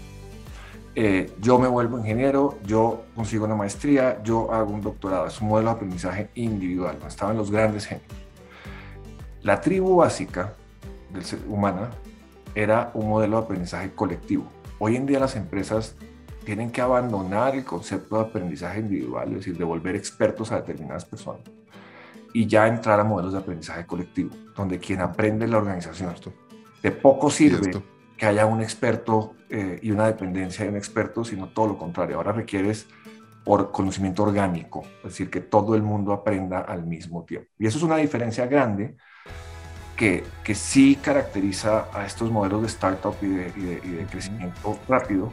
Eh, 0.95 1.33
yo 1.41 1.59
me 1.59 1.69
vuelvo 1.69 1.99
ingeniero, 1.99 2.59
yo 2.65 3.05
consigo 3.15 3.45
una 3.45 3.57
maestría, 3.57 4.23
yo 4.23 4.53
hago 4.53 4.73
un 4.73 4.81
doctorado. 4.81 5.27
Es 5.27 5.41
un 5.41 5.49
modelo 5.49 5.71
de 5.71 5.77
aprendizaje 5.77 6.31
individual. 6.37 6.97
No 7.01 7.09
estaban 7.09 7.37
los 7.37 7.51
grandes 7.51 7.87
genios. 7.87 8.09
La 9.43 9.61
tribu 9.61 9.97
básica 9.97 10.55
del 11.13 11.25
ser 11.25 11.41
humana 11.49 11.91
era 12.55 12.91
un 12.95 13.09
modelo 13.09 13.39
de 13.39 13.45
aprendizaje 13.45 13.93
colectivo. 13.95 14.47
Hoy 14.79 14.97
en 14.97 15.07
día 15.07 15.19
las 15.19 15.35
empresas 15.37 15.97
tienen 16.45 16.71
que 16.71 16.81
abandonar 16.81 17.57
el 17.57 17.65
concepto 17.65 18.17
de 18.17 18.23
aprendizaje 18.23 18.81
individual, 18.81 19.29
es 19.31 19.35
decir, 19.39 19.59
de 19.59 19.65
volver 19.65 19.97
expertos 19.97 20.53
a 20.53 20.57
determinadas 20.57 21.05
personas 21.05 21.41
y 22.37 22.47
ya 22.47 22.67
entrar 22.67 23.01
a 23.01 23.05
modelos 23.05 23.33
de 23.33 23.39
aprendizaje 23.39 23.87
colectivo, 23.87 24.29
donde 24.55 24.79
quien 24.79 25.01
aprende 25.01 25.47
es 25.47 25.51
la 25.51 25.57
organización. 25.57 26.15
De 26.83 26.91
poco 26.91 27.31
sirve 27.31 27.63
Cierto. 27.63 27.83
que 28.15 28.27
haya 28.27 28.45
un 28.45 28.61
experto 28.61 29.33
eh, 29.49 29.79
y 29.81 29.91
una 29.91 30.05
dependencia 30.07 30.67
de 30.67 30.71
un 30.71 30.77
experto, 30.77 31.25
sino 31.25 31.49
todo 31.49 31.69
lo 31.69 31.79
contrario. 31.79 32.19
Ahora 32.19 32.33
requieres 32.33 32.89
por 33.43 33.73
conocimiento 33.73 34.23
orgánico, 34.23 34.83
es 34.99 35.05
decir, 35.05 35.31
que 35.31 35.41
todo 35.41 35.77
el 35.77 35.83
mundo 35.83 36.13
aprenda 36.13 36.59
al 36.59 36.85
mismo 36.85 37.25
tiempo. 37.25 37.49
Y 37.59 37.69
eso 37.69 37.79
es 37.79 37.85
una 37.85 37.97
diferencia 37.97 38.45
grande 38.45 38.99
que, 39.97 40.23
que 40.45 40.55
sí 40.55 40.99
caracteriza 41.01 41.87
a 41.91 42.05
estos 42.05 42.31
modelos 42.31 42.61
de 42.61 42.67
startup 42.67 43.15
y 43.23 43.29
de, 43.29 43.53
y 43.57 43.61
de, 43.63 43.81
y 43.83 43.91
de 43.93 44.05
crecimiento 44.05 44.79
rápido, 44.87 45.33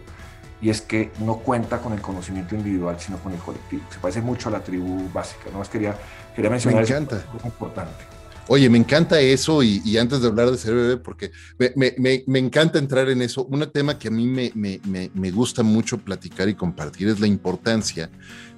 y 0.64 0.70
es 0.70 0.82
que 0.82 1.12
no 1.20 1.40
cuenta 1.40 1.80
con 1.80 1.92
el 1.92 2.00
conocimiento 2.00 2.56
individual, 2.56 2.98
sino 2.98 3.18
con 3.18 3.34
el 3.34 3.40
colectivo. 3.40 3.84
Se 3.90 4.00
parece 4.00 4.22
mucho 4.22 4.48
a 4.48 4.54
la 4.54 4.62
tribu 4.62 5.10
básica. 5.12 5.50
¿no? 5.52 5.60
Más 5.60 5.68
quería, 5.68 5.94
quería 6.36 6.50
mencionar 6.50 6.82
me 6.84 6.88
encanta. 6.88 7.18
eso, 7.18 7.38
es 7.38 7.46
importante. 7.46 8.04
Oye, 8.48 8.70
me 8.70 8.78
encanta 8.78 9.20
eso 9.22 9.64
y, 9.64 9.82
y 9.86 9.98
antes 9.98 10.22
de 10.22 10.28
hablar 10.28 10.52
de 10.52 10.58
ser 10.58 10.74
bebé, 10.74 10.98
porque 10.98 11.32
me, 11.58 11.94
me, 11.98 12.24
me, 12.28 12.40
encanta 12.40 12.78
entrar 12.78 13.10
en 13.10 13.22
eso, 13.22 13.46
un 13.46 13.66
tema 13.72 13.98
que 13.98 14.10
a 14.10 14.12
mí 14.12 14.28
me, 14.28 15.32
gusta 15.32 15.64
mucho 15.64 15.98
platicar 15.98 16.50
y 16.50 16.54
compartir 16.54 17.08
es 17.08 17.22
la 17.22 17.28
importancia 17.28 18.10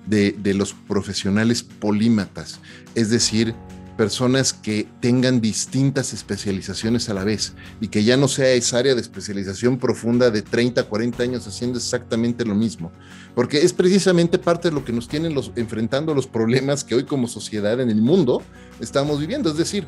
de, 0.07 0.31
de 0.31 0.53
los 0.55 0.73
profesionales 0.73 1.61
polímatas, 1.61 2.59
es 2.95 3.11
decir, 3.11 3.53
personas 3.95 4.53
que 4.53 4.87
tengan 4.99 5.41
distintas 5.41 6.13
especializaciones 6.13 7.09
a 7.09 7.13
la 7.13 7.23
vez 7.23 7.53
y 7.79 7.87
que 7.87 8.03
ya 8.03 8.17
no 8.17 8.27
sea 8.27 8.51
esa 8.51 8.77
área 8.77 8.95
de 8.95 9.01
especialización 9.01 9.77
profunda 9.77 10.29
de 10.31 10.41
30, 10.41 10.83
40 10.83 11.23
años 11.23 11.47
haciendo 11.47 11.77
exactamente 11.77 12.45
lo 12.45 12.55
mismo, 12.55 12.91
porque 13.33 13.61
es 13.61 13.73
precisamente 13.73 14.37
parte 14.37 14.69
de 14.69 14.75
lo 14.75 14.83
que 14.83 14.93
nos 14.93 15.07
tienen 15.07 15.33
los, 15.33 15.51
enfrentando 15.55 16.13
los 16.13 16.27
problemas 16.27 16.83
que 16.83 16.95
hoy 16.95 17.05
como 17.05 17.27
sociedad 17.27 17.79
en 17.79 17.89
el 17.89 18.01
mundo 18.01 18.41
estamos 18.79 19.19
viviendo, 19.19 19.49
es 19.49 19.57
decir, 19.57 19.85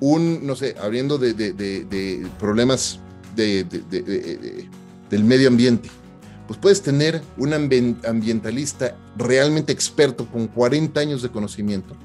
un, 0.00 0.46
no 0.46 0.54
sé, 0.54 0.76
abriendo 0.80 1.18
de, 1.18 1.34
de 1.34 2.26
problemas 2.38 3.00
del 3.34 5.24
medio 5.24 5.48
ambiente, 5.48 5.90
pues 6.46 6.58
puedes 6.58 6.82
tener 6.82 7.20
un 7.36 7.52
ambientalista 7.52 8.96
realmente 9.16 9.72
experto 9.72 10.26
con 10.26 10.46
40 10.46 10.98
años 11.00 11.22
de 11.22 11.30
conocimiento 11.30 11.96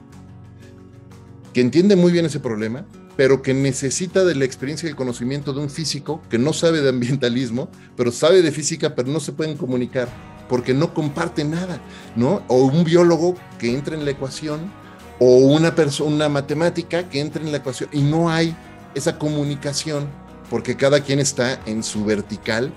que 1.53 1.61
entiende 1.61 1.95
muy 1.95 2.11
bien 2.11 2.25
ese 2.25 2.39
problema, 2.39 2.85
pero 3.15 3.41
que 3.41 3.53
necesita 3.53 4.23
de 4.25 4.35
la 4.35 4.45
experiencia 4.45 4.87
y 4.87 4.89
el 4.89 4.95
conocimiento 4.95 5.53
de 5.53 5.61
un 5.61 5.69
físico 5.69 6.21
que 6.29 6.39
no 6.39 6.51
sabe 6.51 6.81
de 6.81 6.89
ambientalismo, 6.89 7.69
pero 7.95 8.11
sabe 8.11 8.41
de 8.41 8.51
física, 8.51 8.95
pero 8.95 9.09
no 9.09 9.19
se 9.19 9.33
pueden 9.33 9.55
comunicar 9.57 10.09
porque 10.49 10.73
no 10.73 10.93
comparte 10.93 11.43
nada, 11.43 11.79
¿no? 12.15 12.43
O 12.47 12.65
un 12.65 12.83
biólogo 12.83 13.35
que 13.59 13.73
entra 13.73 13.95
en 13.95 14.05
la 14.05 14.11
ecuación, 14.11 14.71
o 15.19 15.37
una 15.37 15.73
persona, 15.75 16.27
matemática 16.27 17.07
que 17.07 17.19
entra 17.19 17.41
en 17.41 17.51
la 17.51 17.59
ecuación 17.59 17.89
y 17.93 18.01
no 18.01 18.29
hay 18.29 18.55
esa 18.95 19.17
comunicación 19.17 20.07
porque 20.49 20.75
cada 20.75 21.01
quien 21.01 21.19
está 21.19 21.59
en 21.65 21.83
su 21.83 22.03
vertical, 22.03 22.71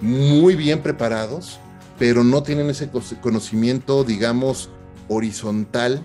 muy 0.00 0.54
bien 0.54 0.82
preparados, 0.82 1.58
pero 1.98 2.22
no 2.22 2.42
tienen 2.42 2.70
ese 2.70 2.90
conocimiento, 3.20 4.04
digamos, 4.04 4.70
horizontal 5.08 6.04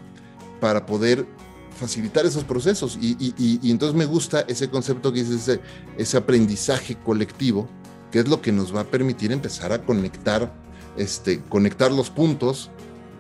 para 0.60 0.86
poder 0.86 1.28
facilitar 1.76 2.26
esos 2.26 2.44
procesos. 2.44 2.98
Y, 3.00 3.70
entonces 3.70 3.96
me 3.96 4.06
gusta 4.06 4.42
ese 4.48 4.70
concepto 4.70 5.12
que 5.14 5.22
es 5.22 5.30
ese, 5.30 5.62
ese, 5.98 6.18
aprendizaje 6.18 6.96
colectivo, 6.96 7.68
que 8.12 8.20
es 8.20 8.28
lo 8.28 8.42
que 8.42 8.52
nos 8.52 8.76
va 8.76 8.82
a 8.82 8.84
permitir 8.86 9.32
empezar 9.32 9.72
a 9.74 9.84
conectar, 9.84 10.52
este, 10.98 11.42
conectar 11.42 11.92
los 11.92 12.10
puntos 12.10 12.72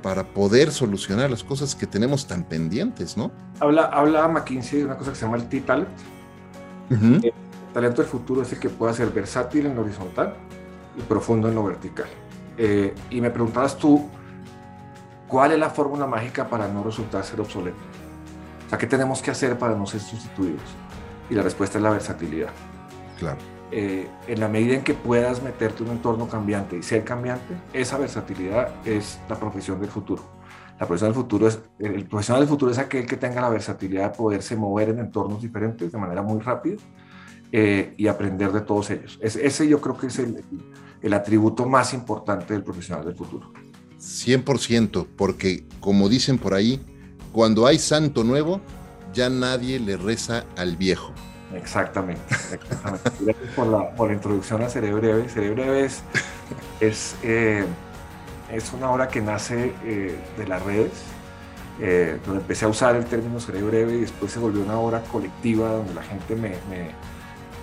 para 0.01 0.24
poder 0.24 0.72
solucionar 0.72 1.32
las 1.32 1.43
cosas 1.43 1.76
que 1.76 1.88
tenemos 1.88 2.28
tan 2.28 2.43
pendientes, 2.43 3.18
¿no? 3.18 3.32
Habla, 3.60 3.86
habla 3.86 4.28
McKinsey 4.28 4.80
de 4.80 4.86
una 4.86 4.97
cosa 4.97 5.12
que 5.12 5.18
se 5.18 5.26
llama 5.26 5.38
el 5.38 5.49
T-Talent. 5.49 5.89
El 6.91 7.34
talento 7.74 8.03
del 8.03 8.12
futuro 8.12 8.43
es 8.43 8.53
el 8.53 8.60
que 8.60 8.70
pueda 8.70 8.93
ser 8.93 9.10
versátil 9.10 9.66
en 9.66 9.76
lo 9.76 9.82
horizontal 9.82 10.36
y 10.97 11.01
profundo 11.01 11.49
en 11.49 11.56
lo 11.56 11.64
vertical. 11.64 12.06
Eh, 12.58 12.93
y 13.10 13.20
me 13.20 13.32
preguntabas 13.32 13.78
tú, 13.78 14.08
¿cuál 15.28 15.53
es 15.53 15.60
la 15.60 15.72
fórmula 15.72 16.06
mágica 16.06 16.47
para 16.47 16.68
no 16.68 16.84
resultar 16.84 17.24
ser 17.24 17.41
obsoleto? 17.41 17.95
O 18.66 18.70
sea, 18.70 18.78
¿qué 18.78 18.88
tenemos 18.88 19.22
que 19.22 19.32
hacer 19.32 19.57
para 19.57 19.76
no 19.76 19.86
ser 19.86 20.01
sustituidos? 20.01 20.61
Y 21.30 21.36
la 21.36 21.43
respuesta 21.43 21.78
es 21.78 21.84
la 21.84 21.91
versatilidad. 21.91 22.49
Claro. 23.20 23.38
Eh, 23.72 24.07
en 24.28 24.39
la 24.39 24.47
medida 24.47 24.76
en 24.76 24.84
que 24.84 24.93
puedas 24.93 25.41
meterte 25.41 25.84
en 25.84 25.89
un 25.89 25.95
entorno 25.97 26.28
cambiante 26.28 26.78
y 26.78 26.84
ser 26.84 27.03
cambiante, 27.03 27.55
esa 27.74 27.97
versatilidad 27.97 28.70
es 28.86 29.20
la 29.28 29.39
profesión 29.39 29.80
del 29.80 29.89
futuro. 29.89 30.24
La 30.80 30.86
profesión 30.88 31.11
del 31.11 31.16
futuro 31.16 31.47
es, 31.47 31.59
el 31.80 32.05
profesional 32.05 32.41
del 32.41 32.49
futuro 32.49 32.72
es 32.72 32.78
aquel 32.78 33.05
que 33.05 33.18
tenga 33.18 33.41
la 33.41 33.49
versatilidad 33.49 34.11
de 34.11 34.18
poderse 34.18 34.55
mover 34.55 34.89
en 34.89 34.99
entornos 34.99 35.41
diferentes 35.41 35.91
de 35.91 35.97
manera 35.97 36.22
muy 36.22 36.39
rápida 36.41 36.78
eh, 37.51 37.93
y 37.97 38.07
aprender 38.07 38.51
de 38.51 38.61
todos 38.61 38.89
ellos. 38.89 39.20
ese 39.22 39.68
yo 39.68 39.80
creo 39.80 39.97
que 39.97 40.07
es 40.07 40.20
el, 40.20 40.43
el 41.01 41.13
atributo 41.13 41.66
más 41.66 41.93
importante 41.93 42.53
del 42.53 42.63
profesional 42.63 43.05
del 43.05 43.16
futuro. 43.16 43.51
100%, 43.99 45.07
porque 45.16 45.66
como 45.80 46.09
dicen 46.09 46.38
por 46.38 46.53
ahí, 46.53 46.80
cuando 47.36 47.68
hay 47.68 47.78
santo 47.80 48.24
nuevo, 48.24 48.62
ya 49.14 49.30
nadie 49.30 49.78
le 49.78 49.98
reza 49.98 50.46
al 50.56 50.78
viejo. 50.78 51.12
Exactamente, 51.54 52.24
exactamente. 52.34 53.12
Gracias 53.20 53.54
por 53.54 54.08
la, 54.08 54.14
introducción 54.14 54.62
a 54.62 54.70
Cerebreve. 54.70 55.28
Cerebreve 55.28 55.86
es, 56.80 57.16
eh, 57.24 57.66
es 58.50 58.72
una 58.72 58.90
obra 58.90 59.10
que 59.10 59.20
nace 59.20 59.74
eh, 59.84 60.18
de 60.38 60.48
las 60.48 60.64
redes, 60.64 60.94
eh, 61.82 62.18
donde 62.26 62.40
empecé 62.40 62.64
a 62.64 62.70
usar 62.70 62.96
el 62.96 63.04
término 63.04 63.42
Cerebreve 63.42 63.96
y 63.96 64.02
después 64.02 64.32
se 64.32 64.40
volvió 64.40 64.62
una 64.62 64.80
obra 64.80 65.02
colectiva 65.12 65.68
donde 65.72 65.94
la 65.94 66.04
gente 66.04 66.38
me, 66.38 66.54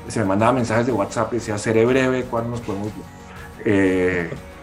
se 0.07 0.21
me 0.21 0.27
mandaba 0.27 0.53
mensajes 0.53 0.85
de 0.85 0.93
WhatsApp 0.93 1.33
y 1.33 1.37
decía 1.37 1.57
Cerebreve, 1.57 2.25
¿cuándo 2.25 2.51
nos 2.51 2.61
podemos 2.61 2.89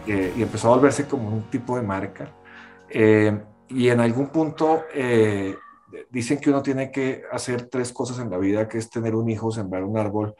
y 0.05 0.41
empezó 0.43 0.67
a 0.71 0.75
volverse 0.75 1.05
como 1.07 1.29
un 1.29 1.49
tipo 1.49 1.77
de 1.77 1.81
marca 1.81 2.31
y 3.69 3.89
en 3.89 3.99
algún 3.99 4.29
punto 4.29 4.83
eh, 4.93 5.55
dicen 6.09 6.39
que 6.39 6.49
uno 6.49 6.61
tiene 6.61 6.91
que 6.91 7.23
hacer 7.31 7.69
tres 7.69 7.91
cosas 7.91 8.19
en 8.19 8.29
la 8.29 8.37
vida, 8.37 8.67
que 8.67 8.77
es 8.77 8.89
tener 8.89 9.15
un 9.15 9.29
hijo, 9.29 9.51
sembrar 9.51 9.83
un 9.83 9.97
árbol 9.97 10.35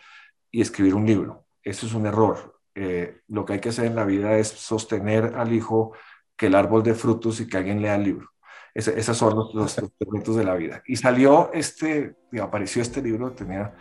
y 0.52 0.62
escribir 0.62 0.96
un 0.96 1.06
libro. 1.06 1.46
Eso 1.64 1.86
es 1.86 1.94
un 1.94 2.06
error. 2.06 2.60
Eh, 2.76 3.22
lo 3.28 3.46
que 3.46 3.54
hay 3.54 3.60
que 3.60 3.70
hacer 3.70 3.86
en 3.86 3.96
la 3.96 4.06
vida 4.06 4.38
es 4.38 4.48
sostener 4.48 5.36
al 5.36 5.54
hijo, 5.54 5.94
que 6.36 6.48
el 6.48 6.56
árbol 6.56 6.84
dé 6.84 6.94
frutos 6.94 7.40
y 7.40 7.48
que 7.48 7.58
alguien 7.58 7.82
lea 7.82 7.96
el 7.96 8.04
libro. 8.04 8.30
esos 8.74 9.18
son 9.18 9.36
los, 9.36 9.54
los, 9.54 9.76
de 9.76 10.44
la 10.44 10.56
vida. 10.56 10.82
Y 10.88 10.96
salió 10.96 11.52
este, 11.54 12.16
apareció 12.42 12.82
este 12.82 13.02
libro, 13.02 13.32
tenía, 13.32 13.76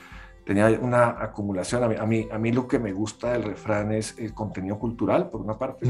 tenía 0.44 0.66
una 0.80 1.22
acumulación. 1.22 1.84
A 1.84 2.06
mí, 2.06 2.28
a, 2.30 2.38
mí, 2.38 2.52
lo 2.52 2.66
que 2.66 2.78
me 2.78 2.92
gusta 2.92 3.32
del 3.32 3.44
refrán 3.44 3.92
es 3.92 4.18
el 4.18 4.34
contenido 4.34 4.78
cultural, 4.78 5.30
por 5.30 5.40
una 5.40 5.56
parte, 5.56 5.88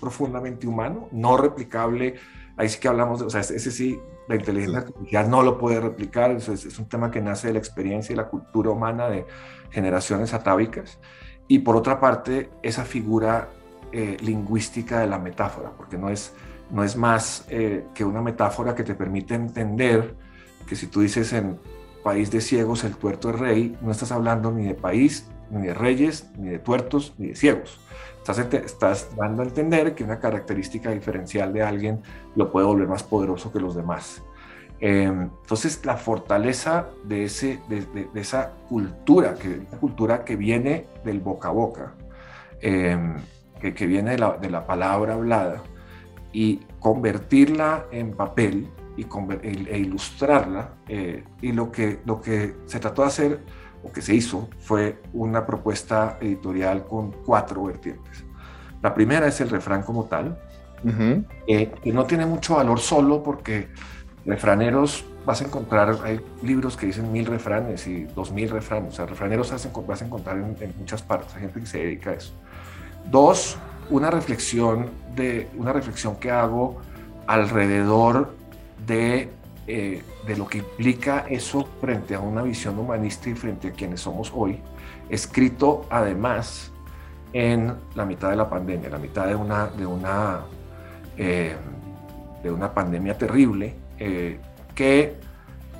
profundamente 0.00 0.66
humano, 0.66 1.08
no 1.12 1.36
replicable 1.36 2.16
ahí 2.56 2.68
sí 2.68 2.78
que 2.78 2.88
hablamos, 2.88 3.20
de, 3.20 3.26
o 3.26 3.30
sea, 3.30 3.40
ese 3.40 3.70
sí, 3.70 4.00
la 4.28 4.36
inteligencia 4.36 4.78
artificial 4.78 5.30
no 5.30 5.42
lo 5.42 5.58
puede 5.58 5.80
replicar, 5.80 6.30
eso 6.30 6.52
es, 6.52 6.78
un 6.78 6.88
tema 6.88 7.10
que 7.10 7.20
nace 7.20 7.48
de 7.48 7.54
la 7.54 7.58
experiencia 7.58 8.12
y 8.12 8.16
la 8.16 8.28
cultura 8.28 8.70
humana 8.70 9.08
de 9.08 9.26
generaciones 9.70 10.32
atávicas. 10.34 10.98
Y 11.46 11.60
por 11.60 11.76
otra 11.76 12.00
parte, 12.00 12.50
esa 12.62 12.84
figura 12.84 13.50
eh, 13.92 14.16
lingüística 14.20 15.00
de 15.00 15.06
la 15.06 15.18
metáfora, 15.18 15.72
porque 15.76 15.98
no 15.98 16.08
es, 16.08 16.32
no 16.70 16.82
es 16.84 16.96
más 16.96 17.44
eh, 17.48 17.84
que 17.94 18.04
una 18.04 18.22
metáfora 18.22 18.74
que 18.74 18.82
te 18.82 18.94
permite 18.94 19.34
entender 19.34 20.14
que 20.66 20.76
si 20.76 20.86
tú 20.86 21.00
dices 21.00 21.32
en 21.34 21.58
país 22.02 22.30
de 22.30 22.40
ciegos 22.40 22.84
el 22.84 22.96
tuerto 22.96 23.30
es 23.30 23.38
rey, 23.38 23.78
no 23.82 23.90
estás 23.90 24.12
hablando 24.12 24.50
ni 24.50 24.66
de 24.66 24.74
país, 24.74 25.28
ni 25.50 25.66
de 25.66 25.74
reyes, 25.74 26.30
ni 26.38 26.48
de 26.48 26.58
tuertos, 26.58 27.14
ni 27.18 27.28
de 27.28 27.36
ciegos 27.36 27.78
Estás, 28.26 29.14
dando 29.16 29.42
a 29.42 29.44
entender 29.44 29.94
que 29.94 30.02
una 30.02 30.18
característica 30.18 30.90
diferencial 30.90 31.52
de 31.52 31.62
alguien 31.62 32.00
lo 32.34 32.50
puede 32.50 32.66
volver 32.66 32.88
más 32.88 33.02
poderoso 33.02 33.52
que 33.52 33.60
los 33.60 33.74
demás. 33.74 34.22
Em, 34.80 35.30
entonces, 35.42 35.84
la 35.84 35.96
fortaleza 35.96 36.88
de, 37.04 37.24
ese, 37.24 37.60
de, 37.68 38.08
esa 38.14 38.52
cultura, 38.68 39.34
que, 39.34 39.48
una 39.48 39.78
cultura 39.78 40.24
que 40.24 40.36
viene 40.36 40.86
del 41.04 41.20
boca 41.20 41.48
a 41.48 41.52
boca, 41.52 41.94
em, 42.60 43.16
que, 43.60 43.74
que, 43.74 43.86
viene 43.86 44.12
de 44.12 44.18
la, 44.18 44.38
de 44.38 44.50
la, 44.50 44.66
palabra 44.66 45.14
hablada, 45.14 45.62
y 46.32 46.60
convertirla 46.80 47.86
en 47.92 48.12
papel 48.16 48.68
y 48.96 49.06
e, 49.42 49.78
ilustrarla, 49.78 50.70
eh, 50.88 51.24
y 51.42 51.52
lo 51.52 51.70
que, 51.70 52.00
lo 52.06 52.20
que 52.20 52.56
se 52.66 52.80
trató 52.80 53.02
de 53.02 53.08
hacer 53.08 53.40
o 53.84 53.92
que 53.92 54.02
se 54.02 54.14
hizo 54.14 54.48
fue 54.58 55.00
una 55.12 55.46
propuesta 55.46 56.18
editorial 56.20 56.86
con 56.86 57.12
cuatro 57.12 57.64
vertientes. 57.64 58.24
La 58.82 58.94
primera 58.94 59.26
es 59.26 59.40
el 59.40 59.50
refrán 59.50 59.82
como 59.82 60.04
tal, 60.04 60.38
eh, 61.46 61.72
que 61.82 61.92
no 61.92 62.04
tiene 62.04 62.26
mucho 62.26 62.56
valor 62.56 62.78
solo 62.78 63.22
porque 63.22 63.68
refraneros 64.26 65.04
vas 65.24 65.40
a 65.40 65.44
encontrar, 65.46 65.96
hay 66.04 66.20
libros 66.42 66.76
que 66.76 66.86
dicen 66.86 67.10
mil 67.10 67.24
refranes 67.24 67.86
y 67.86 68.04
dos 68.04 68.30
mil 68.32 68.50
refranes, 68.50 68.92
o 68.92 68.96
sea, 68.96 69.06
refraneros 69.06 69.50
vas 69.86 70.02
a 70.02 70.04
encontrar 70.04 70.36
en, 70.36 70.56
en, 70.60 70.74
muchas 70.78 71.02
partes, 71.02 71.34
hay 71.34 71.42
gente 71.42 71.60
que 71.60 71.66
se 71.66 71.78
dedica 71.78 72.10
a 72.10 72.14
eso. 72.14 72.34
Dos, 73.10 73.56
una 73.90 74.10
reflexión, 74.10 74.90
de, 75.14 75.48
una 75.56 75.72
reflexión 75.72 76.16
que 76.16 76.30
hago 76.30 76.80
alrededor 77.26 78.34
de 78.86 79.30
eh, 79.66 80.02
de 80.26 80.36
lo 80.36 80.46
que 80.46 80.58
implica 80.58 81.24
eso 81.26 81.66
frente 81.80 82.14
a 82.14 82.20
una 82.20 82.42
visión 82.42 82.78
humanista 82.78 83.30
y 83.30 83.34
frente 83.34 83.68
a 83.68 83.72
quienes 83.72 84.02
somos 84.02 84.30
hoy, 84.34 84.60
escrito 85.08 85.86
además 85.88 86.70
en 87.32 87.74
la 87.94 88.04
mitad 88.04 88.28
de 88.28 88.36
la 88.36 88.50
pandemia, 88.50 88.90
la 88.90 88.98
mitad 88.98 89.26
de 89.26 89.34
una, 89.34 89.68
de 89.68 89.86
una, 89.86 90.40
eh, 91.16 91.56
de 92.42 92.50
una 92.50 92.74
pandemia 92.74 93.16
terrible 93.16 93.74
eh, 93.98 94.38
que 94.74 95.16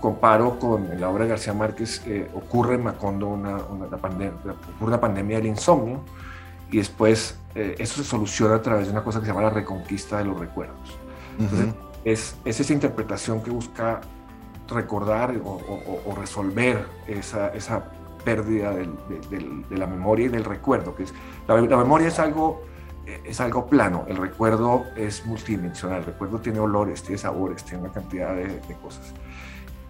comparo 0.00 0.58
con 0.58 0.98
la 0.98 1.10
obra 1.10 1.24
de 1.24 1.30
García 1.30 1.52
Márquez, 1.52 2.02
ocurre 2.34 2.76
en 2.76 2.84
Macondo 2.84 3.28
una, 3.28 3.56
una, 3.56 3.96
pandemia, 3.98 4.32
una 4.80 4.98
pandemia 4.98 5.36
del 5.36 5.46
insomnio 5.46 6.02
y 6.70 6.78
después 6.78 7.38
eso 7.54 8.02
se 8.02 8.04
soluciona 8.04 8.56
a 8.56 8.62
través 8.62 8.86
de 8.86 8.92
una 8.92 9.04
cosa 9.04 9.20
que 9.20 9.26
se 9.26 9.32
llama 9.32 9.42
la 9.42 9.50
reconquista 9.50 10.18
de 10.18 10.24
los 10.24 10.38
recuerdos. 10.38 10.98
Entonces, 11.38 11.74
es, 12.04 12.36
esa 12.44 12.72
interpretación 12.72 13.42
que 13.42 13.50
busca 13.50 14.00
recordar 14.68 15.34
o, 15.44 16.14
resolver 16.16 16.86
esa, 17.06 17.90
pérdida 18.24 18.72
de 18.72 19.76
la 19.76 19.86
memoria 19.86 20.26
y 20.26 20.28
del 20.28 20.44
recuerdo. 20.44 20.94
Que 20.94 21.04
es, 21.04 21.14
la, 21.46 21.56
memoria 21.56 22.08
es 22.08 22.18
algo 22.18 22.62
es 23.06 23.40
algo 23.40 23.66
plano, 23.66 24.04
el 24.08 24.16
recuerdo 24.16 24.84
es 24.96 25.26
multidimensional, 25.26 25.98
el 25.98 26.06
recuerdo 26.06 26.38
tiene 26.38 26.58
olores, 26.58 27.02
tiene 27.02 27.18
sabores, 27.18 27.62
tiene 27.64 27.84
una 27.84 27.92
cantidad 27.92 28.34
de, 28.34 28.60
cosas. 28.82 29.12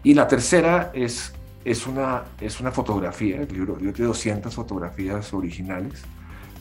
Y 0.02 0.14
la 0.14 0.26
tercera 0.26 0.90
es, 0.92 1.32
es, 1.64 1.86
una, 1.86 2.24
es 2.40 2.60
una 2.60 2.72
fotografía, 2.72 3.40
el 3.40 3.48
libro, 3.48 3.74
tiene 3.74 3.92
200 3.92 4.52
fotografías 4.54 5.32
originales 5.32 6.02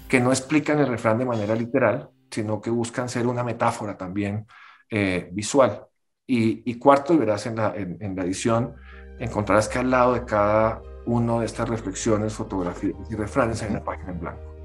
que 0.07 0.19
no 0.19 0.29
explican 0.29 0.79
el 0.79 0.87
refrán 0.87 1.17
de 1.17 1.25
manera 1.25 1.55
literal, 1.55 2.09
sino 2.29 2.61
que 2.61 2.69
buscan 2.69 3.09
ser 3.09 3.25
una 3.25 3.43
metáfora 3.43 3.97
también 3.97 4.45
eh, 4.89 5.29
visual. 5.31 5.87
Y, 6.25 6.79
cuarto, 6.79 7.13
y 7.13 7.17
verás 7.17 7.45
en 7.45 7.57
la, 7.57 7.73
en, 7.75 8.15
la 8.15 8.23
edición, 8.23 8.75
encontrarás 9.19 9.67
que 9.67 9.79
al 9.79 9.91
lado 9.91 10.13
de 10.13 10.23
cada 10.23 10.81
uno 11.05 11.41
de 11.41 11.45
estas 11.45 11.67
reflexiones, 11.69 12.33
fotografías 12.33 12.95
y 13.09 13.15
refranes 13.15 13.61
hay 13.61 13.71
una 13.71 13.83
página 13.83 14.11
en 14.11 14.19
blanco. 14.19 14.55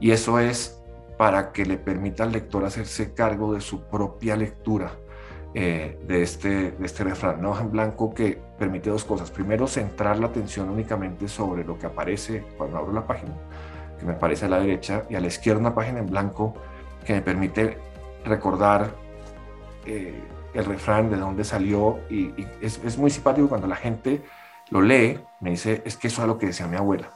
Y 0.00 0.12
eso 0.12 0.38
es 0.38 0.80
para 1.18 1.52
que 1.52 1.66
le 1.66 1.76
permita 1.76 2.22
al 2.22 2.32
lector 2.32 2.64
hacerse 2.64 3.12
cargo 3.12 3.52
de 3.52 3.60
su 3.60 3.82
propia 3.82 4.36
lectura 4.36 4.92
eh, 5.52 5.98
de, 6.06 6.22
este, 6.22 6.70
de 6.70 6.86
este 6.86 7.04
refrán. 7.04 7.40
Una 7.40 7.50
hoja 7.50 7.62
en 7.62 7.72
blanco 7.72 8.14
que 8.14 8.40
permite 8.56 8.88
dos 8.88 9.04
cosas. 9.04 9.30
Primero, 9.30 9.66
centrar 9.66 10.18
la 10.18 10.28
atención 10.28 10.70
únicamente 10.70 11.26
sobre 11.28 11.64
lo 11.64 11.76
que 11.76 11.86
aparece 11.86 12.44
cuando 12.56 12.78
abro 12.78 12.92
la 12.92 13.06
página, 13.06 13.34
que 13.98 14.06
me 14.06 14.12
aparece 14.12 14.46
a 14.46 14.48
la 14.48 14.60
derecha, 14.60 15.04
y 15.10 15.16
a 15.16 15.20
la 15.20 15.26
izquierda 15.26 15.60
una 15.60 15.74
página 15.74 15.98
en 15.98 16.06
blanco 16.06 16.54
que 17.04 17.14
me 17.14 17.20
permite 17.20 17.76
recordar 18.24 18.94
eh, 19.90 20.14
el 20.54 20.64
refrán, 20.64 21.10
de 21.10 21.16
dónde 21.16 21.44
salió, 21.44 22.00
y, 22.10 22.32
es, 22.60 22.80
es, 22.84 22.98
muy 22.98 23.10
simpático 23.10 23.48
cuando 23.48 23.66
la 23.66 23.76
gente 23.76 24.22
lo 24.70 24.82
lee, 24.82 25.20
me 25.40 25.50
dice, 25.50 25.82
es 25.84 25.96
que 25.96 26.08
eso 26.08 26.22
es 26.22 26.28
lo 26.28 26.38
que 26.38 26.46
decía 26.46 26.66
mi 26.66 26.76
abuela. 26.76 27.12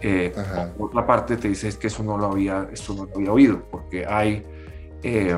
Eh, 0.00 0.32
otra 0.78 1.04
parte 1.06 1.36
te 1.36 1.48
dice 1.48 1.68
es 1.68 1.76
que 1.76 1.88
eso 1.88 2.02
no 2.02 2.16
lo 2.16 2.26
había, 2.26 2.68
eso 2.72 2.94
no 2.94 3.06
lo 3.06 3.16
había 3.16 3.32
oído, 3.32 3.62
porque 3.70 4.06
hay, 4.06 4.44
eh, 5.02 5.36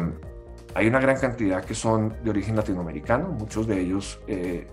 hay 0.75 0.87
una 0.87 1.01
gran 1.01 1.19
cantidad 1.19 1.65
que 1.65 1.75
son 1.75 2.15
de 2.23 2.31
origen 2.31 2.57
latinoamericano, 2.57 3.29
muchos 3.29 3.67
de 3.67 3.81
ellos 3.81 4.21
eh, 4.27 4.67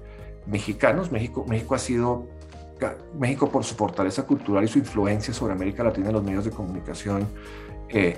mexicanos. 0.45 1.11
México, 1.11 1.45
México 1.47 1.75
ha 1.75 1.79
sido, 1.79 2.27
México 3.17 3.49
por 3.49 3.63
su 3.63 3.75
fortaleza 3.75 4.23
cultural 4.23 4.63
y 4.65 4.67
su 4.67 4.79
influencia 4.79 5.33
sobre 5.33 5.53
América 5.53 5.83
Latina 5.83 6.07
en 6.07 6.13
los 6.13 6.23
medios 6.23 6.45
de 6.45 6.51
comunicación, 6.51 7.25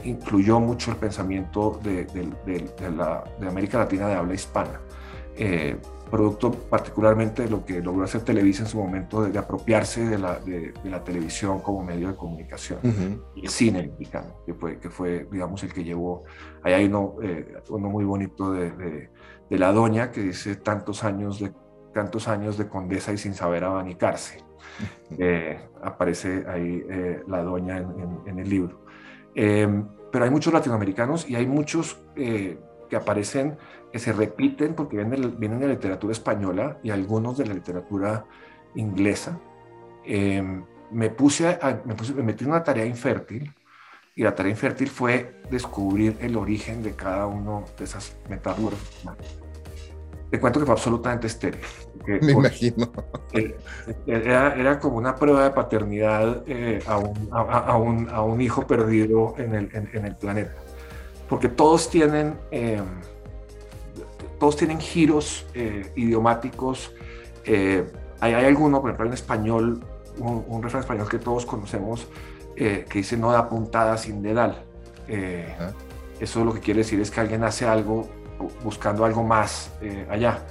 incluyó 0.04 0.60
mucho 0.60 0.92
el 0.92 0.98
pensamiento 0.98 1.80
de, 1.84 2.06
de, 2.06 2.92
la, 2.92 3.24
de 3.40 3.48
América 3.48 3.80
Latina 3.80 4.08
de 4.08 4.16
habla 4.16 4.34
hispana. 4.34 4.82
Producto 6.10 6.52
particularmente 6.52 7.44
de 7.44 7.50
lo 7.50 7.64
que 7.64 7.82
logró 7.82 8.04
hacer 8.04 8.22
Televisa 8.22 8.64
en 8.64 8.68
su 8.68 8.80
momento, 8.80 9.22
de, 9.22 9.38
apropiarse 9.38 10.08
de 10.08 10.18
la, 10.18 11.04
televisión 11.04 11.60
como 11.60 11.84
medio 11.84 12.08
de 12.08 12.16
comunicación, 12.16 12.80
y 13.36 13.42
el 13.46 13.50
cine 13.50 13.84
mexicano, 13.84 14.42
que 14.44 14.56
fue, 14.56 14.80
que 14.80 14.90
fue, 14.90 15.28
digamos, 15.32 15.62
el 15.64 15.72
que 15.72 15.84
llevó, 15.84 16.24
ahí 16.64 16.74
hay 16.74 16.86
uno, 16.86 17.16
eh, 17.22 17.62
uno 17.70 17.90
muy 17.90 18.06
bonito 18.06 18.52
de, 18.52 19.10
La 19.52 19.72
Doña, 19.72 20.12
que 20.12 20.22
dice 20.22 20.56
tantos 20.56 21.04
años 21.04 21.40
de, 21.40 21.54
tantos 21.94 22.28
años 22.28 22.58
de 22.58 22.68
condesa 22.68 23.14
y 23.14 23.18
sin 23.18 23.36
saber 23.36 23.64
abanicarse. 23.64 24.44
Eh, 25.18 25.60
aparece 25.84 26.44
ahí 26.48 26.84
eh, 26.90 27.22
La 27.28 27.44
Doña 27.44 27.78
en, 27.78 28.20
en 28.26 28.40
el 28.40 28.50
libro. 28.50 28.84
Pero 29.36 30.26
hay 30.26 30.32
muchos 30.32 30.54
latinoamericanos 30.54 31.30
y 31.30 31.36
hay 31.36 31.46
muchos 31.46 32.00
que 32.90 32.96
aparecen, 32.96 33.58
que 33.92 34.00
se 34.00 34.12
repiten 34.12 34.74
porque 34.74 34.98
vienen, 34.98 35.40
vienen 35.40 35.60
de 35.60 35.68
la 35.68 35.74
literatura 35.74 36.12
española 36.12 36.80
y 36.84 36.90
algunos 36.90 37.38
de 37.38 37.46
la 37.46 37.54
literatura 37.54 38.26
inglesa. 38.76 39.40
Em, 40.04 40.66
me, 40.92 41.10
puse 41.10 41.48
a, 41.48 41.82
me, 41.86 41.96
puse, 41.96 42.14
me 42.14 42.24
metí 42.24 42.44
en 42.44 42.50
una 42.50 42.64
tarea 42.64 42.86
infértil 42.86 43.54
y 44.16 44.24
la 44.24 44.36
tarea 44.36 44.52
infértil 44.52 44.90
fue 44.90 45.42
descubrir 45.50 46.18
el 46.20 46.36
origen 46.36 46.84
de 46.84 46.96
cada 46.96 47.28
uno 47.28 47.64
de 47.78 47.84
esas 47.84 48.18
metáforas. 48.28 48.80
Te 50.30 50.40
cuento 50.40 50.60
que 50.60 50.66
fue 50.66 50.74
absolutamente 50.74 51.28
estéril. 51.28 51.62
Me 52.22 52.32
imagino. 52.32 52.92
Era, 54.08 54.56
era, 54.56 54.80
como 54.80 54.98
una 54.98 55.16
prueba 55.16 55.44
de 55.44 55.52
paternidad 55.52 56.44
eh, 56.48 56.80
a, 56.88 56.98
un, 56.98 57.30
a, 57.32 57.78
un, 57.78 58.10
a, 58.10 58.24
un, 58.24 58.42
hijo 58.42 58.66
perdido 58.66 59.36
en 59.38 59.54
el, 59.56 59.70
en 59.94 60.06
el 60.06 60.16
planeta 60.16 60.56
porque 61.30 61.48
todos 61.48 61.90
tienen, 61.90 62.36
eh, 62.50 62.82
todos 64.40 64.58
tienen 64.58 64.80
giros 64.80 65.46
eh, 65.54 65.92
idiomáticos. 65.96 66.92
Eh, 67.46 67.86
hay, 68.20 68.34
hay, 68.34 68.46
alguno, 68.46 68.82
por 68.82 68.90
ejemplo, 68.90 69.08
en 69.08 69.14
español, 69.14 69.84
un, 70.18 70.64
refrán 70.64 70.82
español 70.82 71.08
que 71.08 71.20
todos 71.20 71.46
conocemos, 71.46 72.08
que 72.56 72.86
dice 72.94 73.16
no 73.16 73.32
da 73.32 73.48
puntada 73.48 73.98
sin 73.98 74.22
dedal. 74.22 74.66
Eso 76.20 76.44
lo 76.44 76.54
que 76.54 76.60
quiere 76.60 76.80
decir 76.80 77.00
es 77.00 77.10
que 77.10 77.22
alguien 77.22 77.46
hace 77.46 77.66
algo 77.66 78.10
buscando 78.66 79.06
algo 79.06 79.24
más 79.24 79.72
allá. 80.10 80.46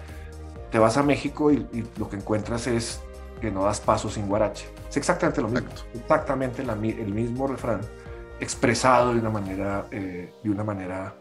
Te 0.70 0.78
vas 0.78 0.96
a 0.96 1.02
México 1.02 1.50
y, 1.50 1.66
lo 1.96 2.08
que 2.08 2.16
encuentras 2.16 2.66
es 2.66 3.00
que 3.40 3.50
no 3.50 3.64
das 3.64 3.80
paso 3.80 4.10
sin 4.10 4.26
guarache. 4.26 4.66
Es 4.88 4.96
exactamente 4.96 5.40
lo 5.40 5.48
mismo, 5.48 5.68
exactamente 5.94 6.62
el 6.62 7.14
mismo 7.14 7.46
refrán 7.46 7.80
expresado 8.40 9.12
de 9.12 9.20
una 9.20 9.30
manera, 9.30 9.86
eh, 9.90 10.32
de 10.42 10.50
una 10.50 10.64
manera 10.64 11.16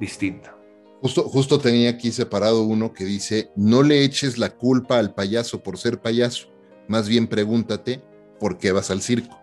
distinta. 0.00 0.56
Justo, 1.00 1.24
justo 1.24 1.58
tenía 1.58 1.90
aquí 1.90 2.12
separado 2.12 2.62
uno 2.62 2.92
que 2.92 3.04
dice, 3.04 3.50
no 3.56 3.82
le 3.82 4.04
eches 4.04 4.38
la 4.38 4.50
culpa 4.50 4.98
al 4.98 5.14
payaso 5.14 5.62
por 5.62 5.78
ser 5.78 6.00
payaso, 6.00 6.48
más 6.88 7.08
bien 7.08 7.26
pregúntate 7.26 8.02
por 8.38 8.58
qué 8.58 8.72
vas 8.72 8.90
al 8.90 9.02
circo. 9.02 9.38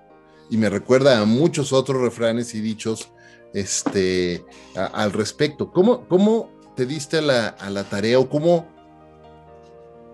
Y 0.49 0.57
me 0.57 0.69
recuerda 0.69 1.19
a 1.19 1.25
muchos 1.25 1.73
otros 1.73 2.01
refranes 2.01 2.55
y 2.55 2.61
dichos 2.61 3.11
este, 3.53 4.43
al 4.75 5.11
respecto. 5.11 5.71
¿Cómo, 5.71 6.07
¿Cómo 6.07 6.49
te 6.75 6.85
diste 6.85 7.17
a 7.19 7.21
la, 7.21 7.47
a 7.47 7.69
la 7.69 7.83
tarea 7.83 8.19
o 8.19 8.29
cómo 8.29 8.67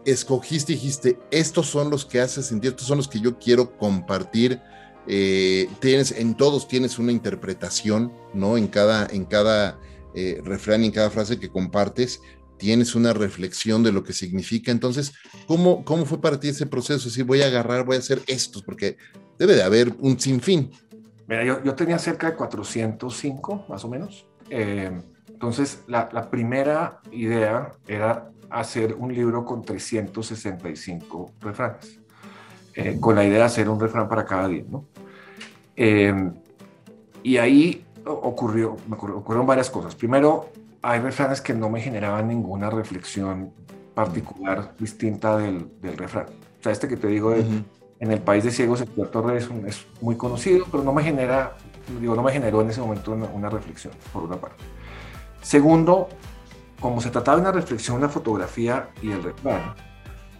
escogiste 0.05 0.73
y 0.73 0.75
dijiste, 0.75 1.19
estos 1.31 1.67
son 1.67 1.89
los 1.89 2.05
que 2.05 2.21
haces 2.21 2.45
sentir, 2.45 2.71
estos 2.71 2.87
son 2.87 2.97
los 2.97 3.07
que 3.07 3.19
yo 3.19 3.37
quiero 3.37 3.77
compartir 3.77 4.61
eh, 5.07 5.69
tienes, 5.79 6.11
en 6.11 6.35
todos 6.35 6.67
tienes 6.67 6.97
una 6.97 7.11
interpretación, 7.11 8.11
¿no? 8.33 8.57
En 8.57 8.67
cada, 8.67 9.07
en 9.07 9.25
cada 9.25 9.79
eh, 10.15 10.41
refrán 10.43 10.83
en 10.83 10.91
cada 10.91 11.09
frase 11.09 11.39
que 11.39 11.49
compartes, 11.49 12.21
tienes 12.57 12.95
una 12.95 13.13
reflexión 13.13 13.83
de 13.83 13.91
lo 13.91 14.03
que 14.03 14.13
significa. 14.13 14.71
Entonces, 14.71 15.13
¿cómo, 15.45 15.83
cómo 15.85 16.05
fue 16.05 16.19
para 16.19 16.39
ti 16.39 16.49
ese 16.49 16.65
proceso? 16.65 17.09
Si 17.09 17.21
voy 17.21 17.41
a 17.41 17.47
agarrar, 17.47 17.85
voy 17.85 17.97
a 17.97 17.99
hacer 17.99 18.21
estos, 18.27 18.63
porque 18.63 18.97
debe 19.37 19.55
de 19.55 19.63
haber 19.63 19.93
un 19.99 20.19
sinfín. 20.19 20.71
Mira, 21.27 21.43
yo, 21.43 21.63
yo 21.63 21.75
tenía 21.75 21.99
cerca 21.99 22.31
de 22.31 22.35
405, 22.35 23.65
más 23.69 23.83
o 23.83 23.89
menos. 23.89 24.25
Eh, 24.49 24.91
entonces, 25.27 25.83
la, 25.87 26.29
primera 26.31 27.01
idea 27.11 27.73
era 27.87 28.31
hacer 28.49 28.93
un 28.93 29.13
libro 29.13 29.45
con 29.45 29.63
365 29.63 31.31
refranes. 31.41 31.99
Eh, 32.75 32.97
con 32.99 33.15
la 33.15 33.23
idea 33.23 33.39
de 33.39 33.43
hacer 33.43 33.69
un 33.69 33.79
refrán 33.79 34.09
para 34.09 34.25
cada 34.25 34.49
día, 34.49 34.63
¿no? 34.69 34.85
Em, 35.75 36.33
y 37.23 37.37
ahí 37.37 37.85
ocurrió, 38.05 38.75
me 38.87 38.95
ocurrieron 38.95 39.47
varias 39.47 39.69
cosas. 39.69 39.95
Primero, 39.95 40.49
hay 40.81 40.99
refranes 40.99 41.41
que 41.41 41.53
no 41.53 41.69
me 41.69 41.81
generaban 41.81 42.27
ninguna 42.27 42.69
reflexión 42.69 43.51
particular 43.93 44.73
distinta 44.77 45.37
del, 45.37 45.67
del 45.81 45.97
refrán. 45.97 46.27
O 46.59 46.63
sea, 46.63 46.71
este 46.71 46.87
que 46.87 46.97
te 46.97 47.07
digo, 47.07 47.33
en 47.33 48.11
el 48.11 48.19
país 48.19 48.43
de 48.43 48.51
ciegos, 48.51 48.81
el 48.81 49.07
Torre 49.09 49.37
es, 49.37 49.49
es, 49.65 49.85
muy 50.01 50.17
conocido, 50.17 50.65
pero 50.69 50.83
no 50.83 50.93
me 50.93 51.01
genera, 51.01 51.55
digo, 51.99 52.13
no 52.13 52.23
me 52.23 52.31
generó 52.31 52.61
en 52.61 52.69
ese 52.69 52.81
momento 52.81 53.13
una, 53.13 53.25
una 53.27 53.49
reflexión, 53.49 53.93
por 54.11 54.23
una 54.23 54.35
parte. 54.35 54.63
Segundo, 55.41 56.09
como 56.79 57.01
se 57.01 57.09
trataba 57.09 57.37
de 57.37 57.41
una 57.41 57.51
reflexión, 57.51 57.97
una 57.97 58.09
fotografía 58.09 58.89
y 59.01 59.11
el 59.11 59.23
refrán, 59.23 59.75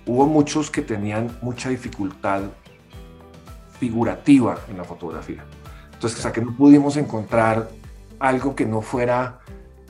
hubo 0.05 0.27
muchos 0.27 0.69
que 0.69 0.81
tenían 0.81 1.37
mucha 1.41 1.69
dificultad 1.69 2.43
figurativa 3.79 4.57
en 4.69 4.77
la 4.77 4.83
fotografía. 4.83 5.43
Entonces, 5.93 6.19
o 6.19 6.21
sea, 6.21 6.31
que 6.31 6.41
no 6.41 6.55
pudimos 6.55 6.97
encontrar 6.97 7.69
algo 8.19 8.55
que 8.55 8.65
no 8.65 8.81
fuera 8.81 9.39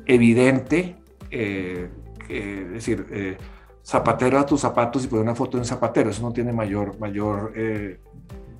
evidente, 0.05 0.95
eh, 1.31 1.89
es 2.29 2.71
decir, 2.71 3.05
eh, 3.11 3.37
zapatero 3.83 4.39
a 4.39 4.45
tus 4.45 4.61
zapatos 4.61 5.03
y 5.03 5.07
poner 5.07 5.23
una 5.23 5.35
foto 5.35 5.57
en 5.57 5.65
zapatero, 5.65 6.09
eso 6.09 6.21
no 6.21 6.31
tiene 6.31 6.51
mayor, 6.51 6.99
mayor, 6.99 7.53
eh, 7.55 7.99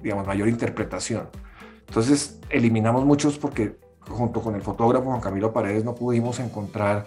digamos, 0.02 0.28
mayor 0.28 0.48
interpretación. 0.48 1.30
Entonces, 1.88 2.40
eliminamos 2.50 3.06
muchos 3.06 3.38
porque 3.38 3.78
junto 4.08 4.42
con 4.42 4.56
el 4.56 4.62
fotógrafo 4.62 5.06
Juan 5.06 5.22
Camilo 5.22 5.52
Paredes 5.52 5.84
no 5.84 5.96
pudimos 5.96 6.40
encontrar 6.40 7.06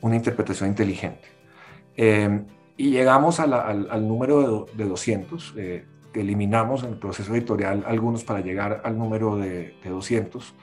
una 0.00 0.16
interpretación 0.16 0.68
inteligente. 0.68 1.28
Y 2.78 2.90
llegamos 2.90 3.40
al, 3.40 4.06
número 4.06 4.68
de, 4.72 4.84
200, 4.84 5.54
eh, 5.56 5.84
que 6.12 6.20
eliminamos 6.20 6.84
en 6.84 6.90
el 6.90 6.96
proceso 6.96 7.34
editorial 7.34 7.84
algunos 7.88 8.22
para 8.22 8.40
llegar 8.40 8.82
al 8.84 8.96
número 8.96 9.36
de, 9.36 9.74
200. 9.84 10.54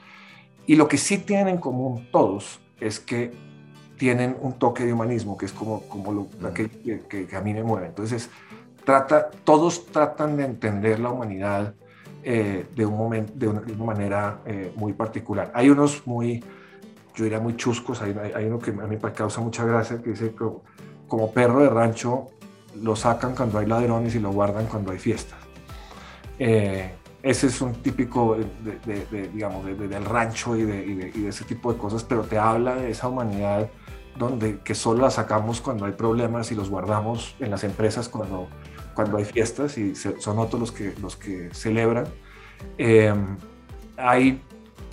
Y 0.66 0.76
lo 0.76 0.88
que 0.88 0.96
sí 0.96 1.18
tienen 1.18 1.48
en 1.48 1.58
común 1.58 2.08
todos 2.10 2.58
es 2.80 3.00
que 3.00 3.32
tienen 3.98 4.34
un 4.40 4.54
toque 4.54 4.86
de 4.86 4.94
humanismo, 4.94 5.36
que 5.36 5.44
es 5.44 5.52
como, 5.52 5.82
como 5.82 6.10
lo 6.40 6.54
que, 6.54 6.70
que, 7.06 7.36
a 7.36 7.42
mí 7.42 7.52
me 7.52 7.62
mueve. 7.62 7.88
Entonces, 7.88 8.30
trata, 8.86 9.30
todos 9.44 9.84
tratan 9.86 10.38
de 10.38 10.46
entender 10.46 10.98
la 10.98 11.10
humanidad 11.10 11.74
eh, 12.22 12.64
de, 12.74 12.86
un 12.86 12.96
momento, 12.96 13.34
de, 13.36 13.48
una, 13.48 13.84
manera 13.84 14.40
eh, 14.46 14.72
muy 14.74 14.94
particular. 14.94 15.52
Hay 15.54 15.68
unos 15.68 16.06
muy, 16.06 16.42
yo 17.16 17.24
diría 17.24 17.40
muy 17.40 17.56
chuscos, 17.56 18.02
hay, 18.02 18.14
hay, 18.34 18.44
uno 18.44 18.58
que 18.58 18.70
a 18.70 18.86
mí 18.86 18.98
me 19.02 19.12
causa 19.12 19.40
mucha 19.40 19.64
gracia, 19.64 20.02
que 20.02 20.10
dice 20.10 20.34
que 20.38 20.44
como 21.08 21.32
perro 21.32 21.62
de 21.62 21.70
rancho 21.70 22.28
lo 22.82 22.94
sacan 22.94 23.34
cuando 23.34 23.58
hay 23.58 23.66
ladrones 23.66 24.14
y 24.14 24.20
lo 24.20 24.30
guardan 24.30 24.66
cuando 24.66 24.92
hay 24.92 24.98
fiestas. 24.98 25.38
Eh, 26.38 26.92
ese 27.22 27.46
es 27.46 27.60
un 27.62 27.72
típico 27.76 28.36
de, 28.36 29.28
digamos, 29.32 29.64
del 29.64 30.04
rancho 30.04 30.54
y, 30.56 30.62
de, 30.62 31.28
ese 31.28 31.44
tipo 31.44 31.72
de 31.72 31.78
cosas, 31.78 32.04
pero 32.04 32.22
te 32.22 32.38
habla 32.38 32.76
de 32.76 32.90
esa 32.90 33.08
humanidad 33.08 33.68
donde 34.16 34.60
que 34.60 34.74
solo 34.74 35.02
la 35.02 35.10
sacamos 35.10 35.60
cuando 35.60 35.86
hay 35.86 35.92
problemas 35.92 36.52
y 36.52 36.54
los 36.54 36.70
guardamos 36.70 37.34
en 37.40 37.50
las 37.50 37.64
empresas 37.64 38.08
cuando, 38.08 38.48
cuando 38.94 39.16
hay 39.16 39.24
fiestas 39.24 39.76
y 39.76 39.94
son 39.94 40.38
otros 40.38 40.60
los 40.60 40.72
que, 40.72 40.94
los 41.00 41.16
que 41.16 41.48
celebran. 41.52 42.06
Eh, 42.78 43.14
hay 43.96 44.42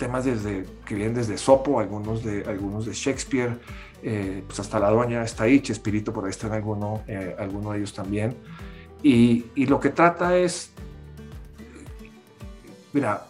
temas 0.04 0.24
desde, 0.24 0.66
que 0.84 0.94
vienen 0.94 1.14
desde 1.14 1.38
Sopo, 1.38 1.80
algunos 1.80 2.22
de, 2.22 2.44
algunos 2.46 2.86
de 2.86 2.92
Shakespeare, 2.92 3.58
eh, 4.02 4.42
pues 4.46 4.60
hasta 4.60 4.78
la 4.78 4.90
doña 4.90 5.22
está 5.22 5.44
ahí, 5.44 5.60
Chespirito 5.60 6.12
por 6.12 6.24
ahí 6.24 6.30
está 6.30 6.46
en 6.48 6.52
alguno, 6.54 7.02
alguno 7.38 7.72
de 7.72 7.78
ellos 7.78 7.94
también. 7.94 8.36
Y, 9.02 9.46
y, 9.54 9.66
lo 9.66 9.80
que 9.80 9.90
trata 9.90 10.36
es 10.36 10.74
Mira, 12.94 13.26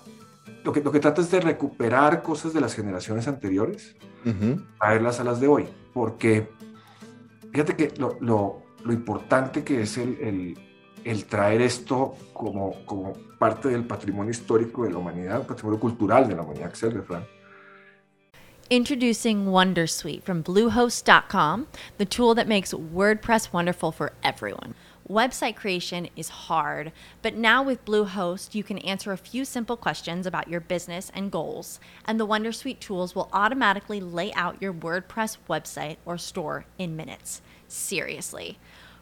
lo 0.63 0.73
que, 0.73 0.83
lo 0.83 0.93
que 0.93 1.01
trata 1.01 1.23
es 1.23 1.31
de 1.31 1.41
recuperar 1.41 2.23
cosas 2.23 2.53
de 2.53 2.61
las 2.61 2.75
generaciones 2.75 3.27
anteriores, 3.27 3.97
a 4.79 4.91
verlas 4.91 5.21
a 5.21 5.25
las 5.25 5.41
de 5.41 5.49
hoy, 5.49 5.67
porque 5.95 6.49
fíjate 7.51 7.75
que 7.75 7.93
lo, 7.99 8.19
lo, 8.21 8.63
lo 8.85 8.93
importante 8.93 9.65
que 9.65 9.83
es 9.83 9.97
el, 9.97 10.19
el, 10.21 10.59
el, 11.05 11.25
traer 11.27 11.63
esto 11.63 12.17
como, 12.33 12.85
como 12.85 13.13
parte 13.39 13.69
del 13.69 13.85
patrimonio 13.85 14.31
histórico 14.31 14.85
de 14.85 14.93
la 14.93 14.99
humanidad, 14.99 15.47
patrimonio 15.47 15.81
cultural 15.81 16.29
de 16.29 16.35
la 16.35 16.43
humanidad, 16.43 16.69
que 16.69 16.75
es 16.75 16.83
el 16.83 16.93
refrán. 16.93 17.27
Introducing 18.71 19.47
Wondersuite 19.47 20.23
from 20.23 20.43
Bluehost.com, 20.43 21.67
the 21.99 22.07
tool 22.07 22.35
that 22.35 22.49
makes 22.49 22.73
WordPress 22.73 23.53
wonderful 23.53 23.93
for 23.93 24.15
everyone. 24.23 24.75
Website 25.09 25.55
creation 25.55 26.09
is 26.17 26.31
hard, 26.31 26.91
but 27.21 27.35
now 27.35 27.63
with 27.63 27.85
Bluehost, 27.85 28.55
you 28.55 28.65
can 28.65 28.79
answer 28.79 29.13
a 29.13 29.19
few 29.19 29.45
simple 29.45 29.77
questions 29.77 30.27
about 30.27 30.49
your 30.49 30.61
business 30.61 31.13
and 31.15 31.31
goals, 31.31 31.79
and 32.07 32.19
the 32.19 32.27
Wondersuite 32.27 32.81
tools 32.81 33.15
will 33.15 33.29
automatically 33.35 34.01
lay 34.01 34.33
out 34.33 34.63
your 34.63 34.73
WordPress 34.73 35.37
website 35.47 35.99
or 36.07 36.17
store 36.17 36.65
in 36.79 36.97
minutes. 36.97 37.43
Seriously. 37.69 38.59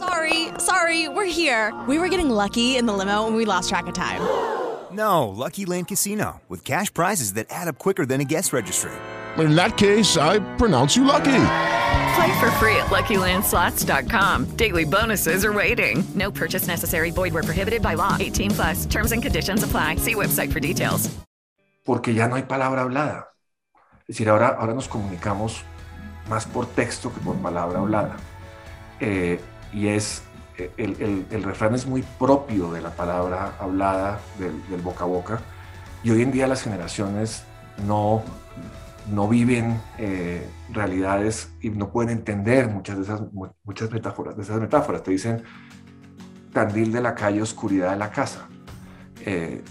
Sorry, 0.00 0.48
sorry, 0.56 1.08
we're 1.10 1.26
here. 1.30 1.74
We 1.86 1.98
were 1.98 2.08
getting 2.08 2.30
lucky 2.30 2.78
in 2.78 2.86
the 2.86 2.92
limo 2.94 3.26
and 3.26 3.36
we 3.36 3.44
lost 3.44 3.68
track 3.68 3.86
of 3.86 3.94
time. 3.94 4.22
No, 4.92 5.28
Lucky 5.28 5.66
Land 5.66 5.86
Casino, 5.86 6.40
with 6.48 6.64
cash 6.64 6.92
prizes 6.92 7.34
that 7.34 7.46
add 7.48 7.68
up 7.68 7.78
quicker 7.78 8.04
than 8.04 8.20
a 8.20 8.24
guest 8.24 8.52
registry. 8.52 8.90
In 9.38 9.54
that 9.54 9.76
case, 9.76 10.16
I 10.16 10.40
pronounce 10.56 10.96
you 10.96 11.04
lucky. 11.04 11.46
Play 12.16 12.40
for 12.40 12.50
free 12.58 12.74
at 12.74 12.90
LuckyLandSlots.com. 12.90 14.56
Daily 14.56 14.84
bonuses 14.84 15.44
are 15.44 15.52
waiting. 15.52 16.02
No 16.16 16.32
purchase 16.32 16.66
necessary. 16.66 17.12
Void 17.12 17.32
where 17.32 17.44
prohibited 17.44 17.82
by 17.82 17.94
law. 17.94 18.16
18 18.18 18.50
plus. 18.50 18.86
Terms 18.86 19.12
and 19.12 19.22
conditions 19.22 19.62
apply. 19.62 19.94
See 19.94 20.16
website 20.16 20.52
for 20.52 20.58
details. 20.58 21.08
Porque 21.84 22.12
ya 22.12 22.26
no 22.26 22.34
hay 22.34 22.42
palabra 22.42 22.82
hablada. 22.82 23.28
Es 24.08 24.16
decir, 24.16 24.28
ahora, 24.28 24.56
ahora 24.58 24.74
nos 24.74 24.88
comunicamos 24.88 25.62
más 26.28 26.46
por 26.46 26.66
texto 26.66 27.14
que 27.14 27.20
por 27.20 27.36
palabra 27.36 27.78
hablada. 27.78 28.16
Eh, 28.98 29.38
y 29.72 29.88
es 29.88 30.22
el, 30.76 31.26
el, 31.30 31.42
refrán 31.42 31.74
es 31.74 31.86
muy 31.86 32.02
propio 32.18 32.72
de 32.72 32.82
la 32.82 32.90
palabra 32.90 33.56
hablada, 33.58 34.20
del, 34.38 34.60
del, 34.68 34.80
boca 34.80 35.04
a 35.04 35.06
boca, 35.06 35.40
y 36.02 36.10
hoy 36.10 36.22
en 36.22 36.32
día 36.32 36.46
las 36.46 36.62
generaciones 36.62 37.44
no, 37.86 38.22
no 39.10 39.28
viven 39.28 39.80
eh, 39.98 40.46
realidades 40.70 41.50
y 41.60 41.70
no 41.70 41.90
pueden 41.90 42.10
entender 42.10 42.68
muchas 42.68 42.96
de 42.96 43.02
esas 43.02 43.22
muchas 43.64 43.90
metáforas. 43.90 44.36
De 44.36 44.42
esas 44.42 44.60
metáforas 44.60 45.02
te 45.02 45.10
dicen 45.10 45.42
candil 46.52 46.92
de 46.92 47.00
la 47.00 47.14
calle, 47.14 47.42
oscuridad 47.42 47.90
de 47.90 47.96
la 47.96 48.10
casa. 48.10 48.48
Eh, 49.24 49.62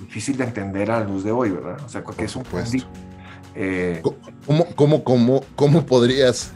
difícil 0.00 0.36
de 0.36 0.44
entender 0.44 0.90
a 0.90 1.00
la 1.00 1.06
luz 1.06 1.24
de 1.24 1.32
hoy, 1.32 1.50
¿verdad? 1.50 1.78
O 1.84 1.88
sea, 1.88 2.02
que 2.02 2.24
es 2.24 2.36
un 2.36 2.44
candil. 2.44 2.86
Eh, 3.54 4.02
¿Cómo, 4.46 4.66
cómo, 4.76 5.04
cómo, 5.04 5.44
¿Cómo 5.56 5.86
podrías 5.86 6.52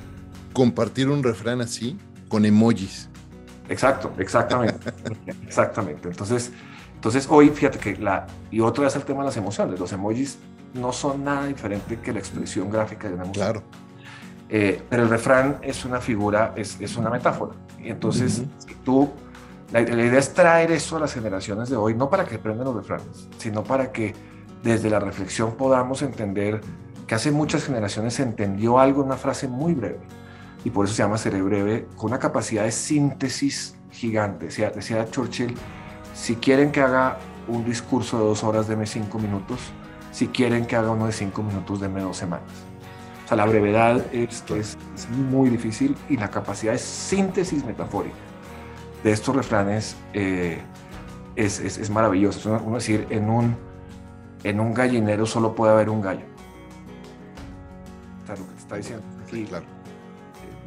compartir 0.53 1.09
un 1.09 1.22
refrán 1.22 1.61
así 1.61 1.99
con 2.29 2.45
emojis? 2.45 3.09
Exacto, 3.68 4.12
exactamente. 4.18 4.93
exactamente. 5.47 6.09
Entonces, 6.09 6.53
entonces, 7.05 7.29
hoy, 7.31 7.51
fíjate 7.51 7.79
que 7.79 7.97
la. 7.97 8.27
Y 8.51 8.61
otra 8.61 8.85
vez 8.85 8.97
el 8.97 9.03
tema 9.03 9.20
de 9.20 9.27
las 9.27 9.37
emociones. 9.37 9.79
Los 9.79 9.93
emojis 9.93 10.39
no 10.72 10.91
son 10.91 11.22
nada 11.22 11.47
diferente 11.47 11.99
que 12.01 12.14
la 12.14 12.18
expresión 12.18 12.70
gráfica 12.70 13.09
de 13.09 13.14
una 13.14 13.25
emoción. 13.25 13.45
Claro. 13.45 13.62
Eh, 14.49 14.83
pero 14.89 15.03
el 15.03 15.11
refrán 15.11 15.59
es 15.61 15.85
una 15.85 16.01
figura, 16.01 16.55
es, 16.57 16.81
es 16.81 16.97
una 16.97 17.11
metáfora. 17.11 17.53
Y 17.79 17.91
entonces, 17.91 18.43
si 18.66 18.75
tú. 18.77 19.11
La, 19.70 19.83
la, 19.83 20.03
idea 20.03 20.18
es 20.18 20.33
traer 20.33 20.70
eso 20.70 20.97
a 20.97 21.01
las 21.01 21.12
generaciones 21.12 21.68
de 21.68 21.77
hoy, 21.77 21.95
no 21.95 22.09
para 22.09 22.25
que 22.25 22.37
aprendan 22.37 22.66
los 22.66 22.77
refranes, 22.77 23.29
sino 23.39 23.64
para 23.64 23.93
que 23.93 24.14
desde 24.62 24.89
la 24.89 25.01
reflexión 25.01 25.57
podamos 25.57 26.01
entender 26.01 26.61
que 27.07 27.14
hace 27.14 27.31
muchas 27.31 27.64
generaciones 27.64 28.14
se 28.14 28.22
entendió 28.22 28.79
algo 28.79 29.01
en 29.01 29.09
una 29.09 29.16
frase 29.16 29.47
muy 29.47 29.75
breve 29.75 29.99
y 30.65 30.71
por 30.71 30.87
eso 30.87 30.95
se 30.95 31.03
llama 31.03 31.19
Cerebreve, 31.19 31.87
con 31.97 32.11
una 32.11 32.19
capacidad 32.19 32.65
de 32.65 32.73
síntesis 32.73 33.77
gigante. 33.91 34.47
Decía, 34.47 34.71
decía 34.71 35.09
Churchill, 35.11 35.55
si 36.15 36.37
quieren 36.37 36.73
que 36.73 36.81
haga 36.81 37.19
un 37.47 37.65
discurso 37.65 38.19
de 38.19 38.25
dos 38.25 38.43
horas, 38.43 38.67
deme 38.67 38.87
cinco 38.87 39.19
minutos. 39.19 39.61
Si 40.11 40.29
quieren 40.29 40.65
que 40.65 40.77
haga 40.77 40.91
uno 40.91 41.07
de 41.07 41.12
cinco 41.12 41.43
minutos, 41.43 41.81
deme 41.81 42.01
dos 42.01 42.17
semanas. 42.17 42.49
O 43.25 43.29
sea, 43.29 43.37
la 43.37 43.45
brevedad 43.45 44.03
es, 44.12 44.43
es, 44.51 44.79
es 44.95 45.11
muy 45.11 45.51
difícil 45.51 45.97
y 46.09 46.17
la 46.17 46.31
capacidad 46.31 46.73
de 46.73 46.79
síntesis 46.79 47.65
metafórica 47.65 48.17
de 49.03 49.12
estos 49.12 49.37
refranes 49.37 49.97
eh, 50.15 50.62
es, 51.37 51.61
es, 51.61 51.77
es, 51.77 51.91
maravilloso. 51.91 52.59
Uno 52.65 52.77
decir, 52.77 53.07
en 53.11 53.29
un, 53.29 53.57
en 54.45 54.61
un 54.61 54.73
gallinero 54.73 55.27
solo 55.27 55.55
puede 55.55 55.73
haber 55.73 55.91
un 55.91 56.01
gallo. 56.01 56.25
O 58.23 58.27
sea, 58.27 58.37
lo 58.37 58.47
que 58.47 58.53
te 58.53 58.59
está 58.59 58.77
diciendo. 58.77 59.05
Sí, 59.31 59.45
claro 59.45 59.74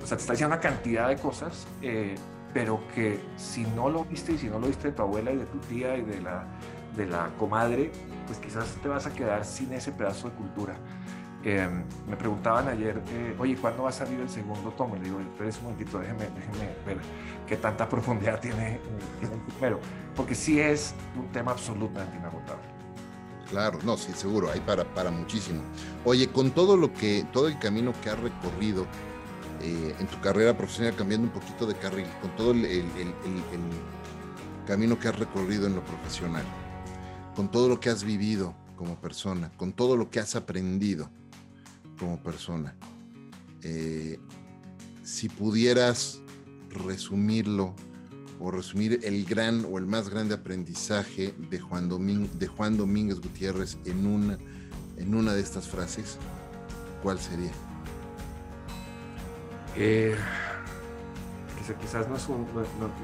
o 0.08 0.10
sea, 0.10 0.16
te 0.16 0.22
está 0.22 0.34
diciendo 0.36 0.55
una 0.55 0.62
cantidad 0.62 1.10
de 1.10 1.18
cosas, 1.18 1.68
eh, 1.82 2.16
pero 2.53 2.80
que 2.95 3.20
si 3.36 3.64
no 3.76 3.89
lo 3.89 4.05
viste 4.05 4.32
y 4.32 4.38
si 4.38 4.47
no 4.47 4.58
lo 4.58 4.68
viste 4.68 4.88
de 4.88 4.93
tu 4.93 5.01
abuela 5.01 5.34
y 5.34 5.36
de 5.36 5.45
tu 5.47 5.58
tía 5.58 5.97
y 5.97 6.01
de 6.01 6.22
la, 6.22 6.45
de 6.95 7.08
la 7.08 7.30
comadre, 7.38 7.91
pues 8.26 8.39
quizás 8.39 8.74
te 8.82 8.88
vas 8.88 9.05
a 9.05 9.12
quedar 9.12 9.43
sin 9.43 9.74
ese 9.74 9.91
pedazo 9.91 10.30
de 10.30 10.36
cultura. 10.36 10.78
Eh, 11.43 11.68
me 12.08 12.16
preguntaban 12.16 12.70
ayer, 12.70 13.03
eh, 13.10 13.36
oye, 13.38 13.58
¿cuándo 13.58 13.84
va 13.84 13.89
a 13.89 13.91
salir 13.91 14.22
el 14.22 14.30
segundo 14.30 14.72
tomo? 14.72 14.95
Le 14.95 15.03
digo, 15.03 15.20
espérese 15.20 15.58
un 15.58 15.66
momentito, 15.66 15.99
déjeme, 15.99 16.24
déjeme 16.24 16.74
ver 16.86 16.99
qué 17.45 17.58
tanta 17.58 17.89
profundidad 17.89 18.39
tiene, 18.39 18.80
tiene 19.20 19.36
el 19.36 19.41
primero, 19.41 19.82
porque 20.16 20.36
sí 20.36 20.58
es 20.58 20.95
un 21.18 21.28
tema 21.34 21.51
absolutamente 21.51 22.16
inagotable. 22.16 22.64
Claro, 23.49 23.80
no, 23.84 23.97
sí, 23.97 24.14
seguro, 24.14 24.49
hay 24.51 24.62
para, 24.62 24.86
para 24.86 25.12
muchísimo. 25.12 25.62
Oye, 26.05 26.30
con 26.30 26.51
todo 26.51 26.78
lo 26.78 26.93
que, 26.93 27.26
todo 27.34 27.49
el 27.49 27.60
camino 27.60 27.93
que 28.01 28.10
has 28.10 28.20
recorrido, 28.20 28.86
eh, 29.62 29.95
en 29.99 30.08
tu 30.08 30.20
carrera 30.22 30.58
profesional, 30.58 30.95
cambiando 30.95 31.28
un 31.28 31.34
poquito 31.34 31.66
de 31.66 31.76
carril, 31.76 32.08
con 32.22 32.36
todo 32.36 32.51
el, 32.51 32.86
camino 34.66 34.99
que 34.99 35.08
has 35.08 35.18
recorrido 35.18 35.66
en 35.66 35.76
lo 35.76 35.86
profesional, 35.86 36.43
con 37.36 37.49
todo 37.49 37.70
lo 37.70 37.80
que 37.80 37.89
has 37.89 38.03
vivido 38.03 38.53
como 38.76 38.99
persona, 38.99 39.49
con 39.55 39.72
todo 39.72 39.95
lo 39.95 40.10
que 40.10 40.20
has 40.20 40.36
aprendido 40.36 41.10
como 41.97 42.22
persona. 42.22 42.76
eh, 43.64 44.20
si 45.03 45.30
pudieras 45.30 46.22
resumirlo 46.70 47.74
o 48.39 48.51
resumir 48.51 48.99
el 49.03 49.26
gran 49.26 49.66
o 49.66 49.78
el 49.78 49.86
más 49.86 50.10
grande 50.10 50.36
aprendizaje 50.36 51.34
de 51.49 51.60
Juan, 51.60 51.89
de 52.38 52.47
Juan 52.47 52.78
Domínguez 52.78 53.20
Gutiérrez 53.20 53.78
en 53.86 54.05
una, 54.05 54.38
en 54.97 55.16
una 55.16 55.34
de 55.34 55.41
estas 55.41 55.68
frases, 55.68 56.18
¿cuál 57.01 57.20
sería? 57.20 57.51
Eh, 59.80 60.15
quizás 61.80 62.07
no, 62.09 62.15
es 62.15 62.28
un, 62.30 62.47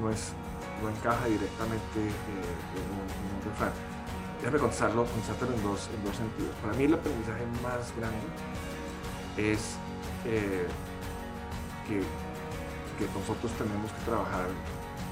no, 0.00 0.10
es, 0.10 0.32
no 0.82 0.90
encaja 0.90 1.26
directamente 1.26 2.00
eh, 2.00 2.10
en, 2.74 2.86
un, 2.90 3.38
en, 3.38 3.44
refrán. 3.44 3.72
Déjame 4.40 4.58
contestarlo, 4.58 5.04
contestarlo 5.04 5.54
en, 5.54 5.62
dos, 5.62 5.88
en 5.94 6.04
dos 6.04 6.16
sentidos. 6.16 6.54
Para 6.62 6.74
mí 6.74 6.84
el 6.84 6.94
aprendizaje 6.94 7.46
más 7.62 7.94
grande 7.96 8.26
es 9.36 9.76
eh, 10.26 10.66
que, 11.86 12.00
que 12.98 13.12
nosotros 13.18 13.52
tenemos 13.52 13.92
que 13.92 14.04
trabajar 14.04 14.46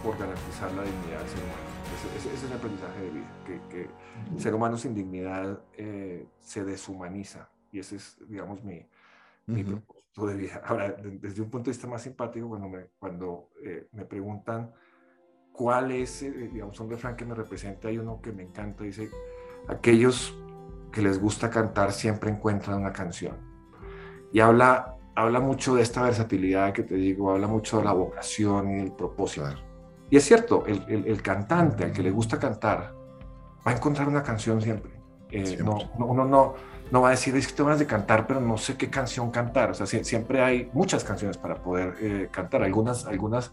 por 0.03 0.19
garantizar 0.19 0.73
la 0.73 0.83
dignidad 0.83 1.21
del 1.21 1.29
ser 1.29 1.39
humano. 1.45 1.73
Ese, 2.19 2.35
es 2.35 2.45
el 2.45 2.53
aprendizaje 2.53 3.01
de 3.01 3.11
vida, 3.11 3.69
que, 3.71 3.89
el 4.35 4.41
ser 4.41 4.55
humano 4.55 4.77
sin 4.77 4.95
dignidad 4.95 5.63
eh, 5.77 6.27
se 6.41 6.65
deshumaniza. 6.65 7.49
Y 7.71 7.79
ese 7.79 7.97
es, 7.97 8.17
digamos, 8.29 8.63
mi, 8.65 8.85
mi 9.47 9.63
propósito 9.63 10.02
vida. 10.37 10.63
Ahora, 10.65 10.95
desde 11.03 11.43
un 11.43 11.51
punto 11.51 11.67
de 11.67 11.73
vista 11.73 11.87
más 11.87 12.03
simpático, 12.03 12.49
cuando 12.49 12.69
me, 12.69 12.87
cuando, 12.99 13.51
eh, 13.65 13.89
me 13.93 14.05
preguntan 14.05 14.73
cuál 15.53 15.93
es, 15.93 16.23
eh, 16.23 16.51
digamos, 16.53 16.79
un 16.81 16.91
refrán 16.91 17.17
que 17.17 17.25
me 17.25 17.35
representa, 17.35 17.89
hay 17.89 17.99
uno 17.99 18.21
que 18.21 18.33
me 18.33 18.43
encanta, 18.43 18.85
dice, 18.85 19.11
aquellos 19.69 20.37
que 20.91 21.03
les 21.03 21.19
gusta 21.19 21.51
cantar 21.51 21.93
siempre 21.93 22.31
encuentran 22.31 22.79
una 22.79 22.93
canción. 22.93 23.37
Y 24.33 24.41
habla, 24.41 24.97
habla 25.15 25.41
mucho 25.41 25.75
de 25.75 25.83
esta 25.83 26.03
versatilidad 26.03 26.73
que 26.73 26.83
te 26.83 26.95
digo, 26.95 27.31
habla 27.31 27.47
mucho 27.47 27.79
de 27.79 27.85
la 27.85 27.93
vocación 27.93 28.71
y 28.71 28.81
el 28.81 28.93
propósito. 28.93 29.47
Y 30.11 30.17
es 30.17 30.25
cierto, 30.25 30.67
el, 30.67 31.07
el, 31.07 31.23
cantante, 31.23 31.85
al 31.85 31.93
que 31.93 32.03
le 32.03 32.11
gusta 32.11 32.39
cantar, 32.39 32.95
va 33.67 33.71
a 33.71 33.75
encontrar 33.75 34.09
una 34.09 34.23
canción 34.23 34.61
siempre. 34.61 34.93
Eh, 35.31 35.57
no, 35.65 35.79
uno 35.97 36.27
no, 36.27 36.27
no 36.27 36.55
va 37.01 37.09
a 37.09 37.11
decir, 37.13 37.35
es 37.37 37.47
que 37.47 37.55
tengo 37.55 37.69
ganas 37.69 37.81
de 37.81 37.87
cantar, 37.87 38.27
pero 38.27 38.41
no 38.41 38.59
sé 38.59 38.77
qué 38.77 38.91
canción 38.91 39.31
cantar. 39.31 39.71
O 39.71 39.75
sea, 39.75 39.87
siempre 39.87 40.43
hay 40.43 40.71
muchas 40.73 41.05
canciones 41.05 41.39
para 41.39 41.63
poder 41.63 41.95
eh, 42.01 42.29
cantar. 42.31 42.63
Algunas, 42.63 43.07
algunas 43.07 43.53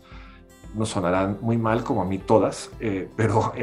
nos 0.75 0.89
sonarán 0.89 1.37
muy 1.41 1.57
mal, 1.57 1.83
como 1.83 2.01
a 2.01 2.05
mí 2.05 2.17
todas, 2.17 2.69
eh, 2.79 3.07
pero 3.15 3.53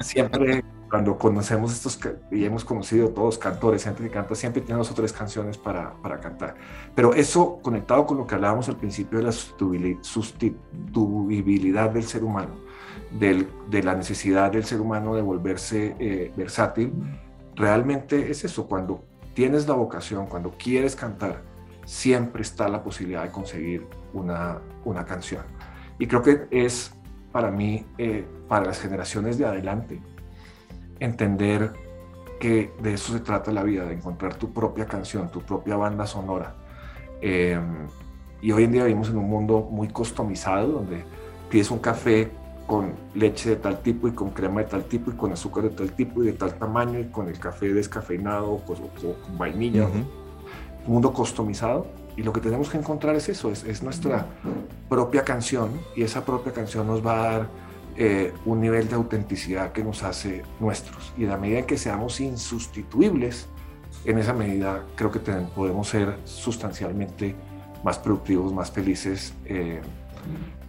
siempre 0.00 0.62
cuando 0.92 1.16
conocemos 1.16 1.72
estos, 1.72 1.98
y 2.30 2.44
hemos 2.44 2.64
conocido 2.66 3.08
todos 3.08 3.38
cantores, 3.38 3.82
gente 3.82 4.02
que 4.02 4.10
canta, 4.10 4.34
siempre 4.34 4.60
tiene 4.60 4.76
dos 4.76 4.90
o 4.90 4.94
tres 4.94 5.10
canciones 5.10 5.56
para, 5.56 5.94
para 6.02 6.20
cantar. 6.20 6.54
Pero 6.94 7.14
eso 7.14 7.60
conectado 7.62 8.04
con 8.04 8.18
lo 8.18 8.26
que 8.26 8.34
hablábamos 8.34 8.68
al 8.68 8.76
principio 8.76 9.18
de 9.18 9.24
la 9.24 9.32
sustituibilidad 9.32 11.88
del 11.88 12.04
ser 12.04 12.22
humano, 12.22 12.56
del, 13.10 13.48
de 13.70 13.82
la 13.82 13.94
necesidad 13.94 14.52
del 14.52 14.66
ser 14.66 14.82
humano 14.82 15.14
de 15.14 15.22
volverse 15.22 15.96
eh, 15.98 16.30
versátil, 16.36 16.92
realmente 17.54 18.30
es 18.30 18.44
eso, 18.44 18.66
cuando 18.66 19.04
tienes 19.34 19.66
la 19.66 19.74
vocación, 19.74 20.26
cuando 20.26 20.52
quieres 20.52 20.96
cantar, 20.96 21.42
siempre 21.84 22.42
está 22.42 22.68
la 22.68 22.82
posibilidad 22.82 23.22
de 23.24 23.30
conseguir 23.30 23.86
una, 24.12 24.58
una 24.84 25.04
canción. 25.04 25.44
Y 25.98 26.06
creo 26.06 26.22
que 26.22 26.46
es 26.50 26.92
para 27.32 27.50
mí, 27.50 27.86
eh, 27.98 28.26
para 28.48 28.66
las 28.66 28.80
generaciones 28.80 29.38
de 29.38 29.46
adelante, 29.46 30.00
entender 31.00 31.72
que 32.38 32.72
de 32.82 32.94
eso 32.94 33.12
se 33.12 33.20
trata 33.20 33.50
la 33.52 33.62
vida, 33.62 33.84
de 33.84 33.94
encontrar 33.94 34.34
tu 34.34 34.52
propia 34.52 34.86
canción, 34.86 35.30
tu 35.30 35.40
propia 35.40 35.76
banda 35.76 36.06
sonora. 36.06 36.54
Em, 37.20 37.86
y 38.40 38.52
hoy 38.52 38.64
en 38.64 38.72
día 38.72 38.84
vivimos 38.84 39.08
en 39.08 39.16
un 39.16 39.28
mundo 39.28 39.68
muy 39.70 39.88
customizado, 39.88 40.68
donde 40.68 41.04
pides 41.48 41.70
un 41.70 41.78
café 41.78 42.30
con 42.66 42.94
leche 43.14 43.50
de 43.50 43.56
tal 43.56 43.82
tipo 43.82 44.08
y 44.08 44.12
con 44.12 44.30
crema 44.30 44.62
de 44.62 44.68
tal 44.68 44.84
tipo 44.84 45.10
y 45.10 45.14
con 45.14 45.32
azúcar 45.32 45.64
de 45.64 45.70
tal 45.70 45.92
tipo 45.92 46.22
y 46.22 46.26
de 46.26 46.32
tal 46.32 46.54
tamaño 46.54 46.98
y 46.98 47.04
con 47.06 47.28
el 47.28 47.38
café 47.38 47.72
descafeinado 47.72 48.52
o, 48.52 48.60
con 48.62 49.38
vainilla. 49.38 49.86
Un 49.86 50.06
mundo 50.86 51.12
customizado. 51.12 51.86
Y 52.16 52.22
lo 52.22 52.32
que 52.32 52.40
tenemos 52.40 52.68
que 52.68 52.76
encontrar 52.76 53.16
es 53.16 53.30
eso, 53.30 53.50
es, 53.50 53.64
es 53.64 53.82
nuestra 53.82 54.26
propia 54.88 55.24
canción 55.24 55.70
y 55.96 56.02
esa 56.02 56.22
propia 56.26 56.52
canción 56.52 56.86
nos 56.86 57.04
va 57.04 57.12
a 57.12 57.32
dar 57.32 57.48
eh, 57.94 58.32
un 58.46 58.58
nivel 58.58 58.88
de 58.88 58.94
autenticidad 58.94 59.72
que 59.72 59.84
nos 59.84 60.02
hace 60.02 60.42
nuestros. 60.60 61.12
Y 61.18 61.26
a 61.26 61.28
la 61.28 61.36
medida 61.36 61.58
en 61.58 61.66
que 61.66 61.76
seamos 61.76 62.20
insustituibles, 62.20 63.48
en 64.06 64.18
esa 64.18 64.32
medida 64.32 64.84
creo 64.96 65.10
que 65.10 65.18
podemos 65.20 65.88
ser 65.88 66.16
sustancialmente 66.24 67.34
más 67.84 67.98
productivos, 67.98 68.52
más 68.52 68.70
felices 68.70 69.34
eh, 69.44 69.82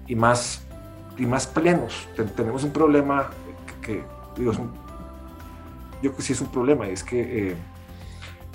y, 0.06 0.16
más, 0.16 0.63
y 1.18 1.26
más 1.26 1.48
plenos. 1.48 2.08
tenemos 2.36 2.64
un 2.64 2.72
problema 2.72 3.30
que, 3.82 4.04
digo, 4.36 4.52
yo 4.54 4.60
creo 6.02 6.16
que 6.16 6.22
sí 6.22 6.34
es 6.34 6.42
un 6.42 6.52
problema, 6.52 6.88
y 6.88 6.92
es 6.92 7.04
que 7.04 7.50
eh, 7.50 7.56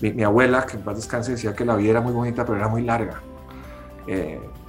mi, 0.00 0.12
mi, 0.12 0.22
abuela, 0.22 0.66
que 0.66 0.76
en 0.76 0.82
paz 0.82 0.96
descanse, 0.96 1.32
decía 1.32 1.54
que 1.54 1.64
la 1.64 1.76
vida 1.76 1.90
era 1.90 2.00
muy 2.00 2.12
bonita, 2.12 2.44
pero 2.44 2.58
era 2.58 2.68
muy 2.68 2.82
larga. 2.82 3.20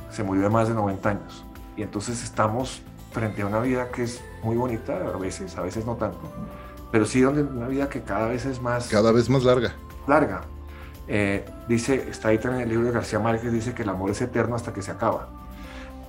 se 0.10 0.24
murió 0.24 0.44
de 0.44 0.50
más 0.50 0.68
de 0.68 0.74
90 0.74 1.10
años. 1.10 1.46
Y 1.78 1.84
entonces 1.84 2.24
estamos 2.24 2.82
frente 3.12 3.42
a 3.42 3.46
una 3.46 3.60
vida 3.60 3.90
que 3.90 4.04
es 4.04 4.22
muy 4.44 4.56
bonita 4.56 4.94
a 4.94 5.18
veces, 5.18 5.58
a 5.58 5.62
veces 5.62 5.86
no 5.86 5.96
tanto, 5.96 6.20
pero 6.92 7.06
sí 7.06 7.22
donde 7.22 7.44
una 7.44 7.68
vida 7.68 7.90
que 7.90 8.02
cada 8.02 8.28
vez 8.28 8.46
es 8.46 8.62
más... 8.62 8.88
Cada 8.88 9.12
vez 9.12 9.30
más 9.30 9.44
larga. 9.44 9.74
Larga. 10.08 10.42
Eh, 11.08 11.46
dice, 11.68 12.08
está 12.10 12.30
ahí 12.30 12.38
también 12.38 12.62
en 12.62 12.68
el 12.68 12.70
libro 12.70 12.88
de 12.88 12.94
García 12.94 13.20
Márquez, 13.20 13.52
dice 13.52 13.74
que 13.74 13.84
el 13.84 13.90
amor 13.90 14.12
es 14.12 14.22
eterno 14.22 14.56
hasta 14.56 14.74
que 14.74 14.82
se 14.82 14.92
acaba. 14.92 15.30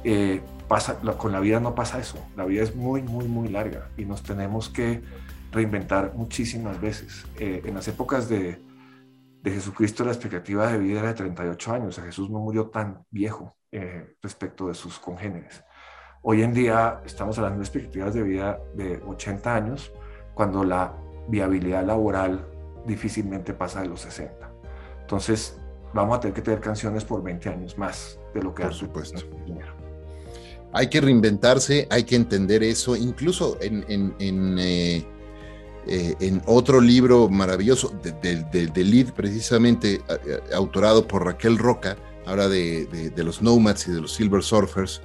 Eh, 0.05 0.41
pasa, 0.69 0.99
con 1.19 1.33
la 1.33 1.41
vida 1.41 1.61
no 1.61 1.75
pasa 1.75 1.99
eso, 1.99 2.19
la 2.37 2.45
vida 2.45 2.63
es 2.63 2.75
muy, 2.75 3.03
muy, 3.03 3.27
muy 3.27 3.49
larga 3.49 3.89
y 3.97 4.05
nos 4.05 4.23
tenemos 4.23 4.69
que 4.69 5.03
reinventar 5.53 6.15
muchísimas 6.15 6.81
veces. 6.81 7.27
Eh, 7.39 7.63
en 7.65 7.75
las 7.75 7.89
épocas 7.89 8.29
de, 8.29 8.61
de, 9.43 9.51
Jesucristo 9.51 10.05
la 10.05 10.13
expectativa 10.13 10.71
de 10.71 10.79
vida 10.79 11.01
era 11.01 11.09
de 11.09 11.15
38 11.15 11.73
años, 11.73 11.89
o 11.89 11.93
sea, 11.93 12.05
Jesús 12.05 12.31
no 12.31 12.39
murió 12.39 12.69
tan 12.69 13.05
viejo 13.11 13.57
respecto 14.21 14.67
de 14.67 14.75
sus 14.75 14.99
congéneres. 14.99 15.63
Hoy 16.23 16.43
en 16.43 16.53
día 16.53 17.01
estamos 17.07 17.39
hablando 17.39 17.61
de 17.61 17.65
expectativas 17.65 18.13
de 18.13 18.23
vida 18.25 18.59
de 18.75 19.01
80 19.07 19.55
años, 19.55 19.93
cuando 20.35 20.65
la 20.65 20.93
viabilidad 21.29 21.85
laboral 21.85 22.47
difícilmente 22.85 23.55
pasa 23.55 23.83
de 23.83 23.89
los 23.89 24.01
60. 24.01 24.51
Entonces, 25.01 25.59
vamos 25.95 26.19
a 26.19 26.21
tener 26.21 26.35
que 26.35 26.43
tener 26.43 26.61
canciones 26.61 27.05
por 27.05 27.23
20 27.23 27.49
años 27.49 27.79
más 27.79 28.19
de 28.35 28.43
lo 28.43 28.55
que 28.55 28.65
Por 28.65 28.75
supuesto. 28.75 29.21
Hay 30.73 30.89
que 30.89 31.01
reinventarse, 31.01 31.87
hay 31.91 32.05
que 32.05 32.17
entender 32.17 32.63
eso, 32.63 32.95
incluso 32.97 33.59
en, 33.61 34.15
eh, 34.59 35.05
eh, 35.87 36.41
otro 36.47 36.81
libro 36.81 37.29
maravilloso 37.29 37.93
de, 38.03 38.13
de, 38.13 39.13
precisamente 39.15 40.01
autorado 40.55 41.09
por 41.09 41.25
Raquel 41.25 41.59
Roca, 41.59 41.97
habla 42.27 42.49
de, 42.49 42.87
de, 43.15 43.25
los 43.25 43.43
Nomads 43.43 43.89
y 43.89 43.93
de 43.93 44.01
los 44.01 44.13
Silver 44.13 44.43
Surfers, 44.43 45.01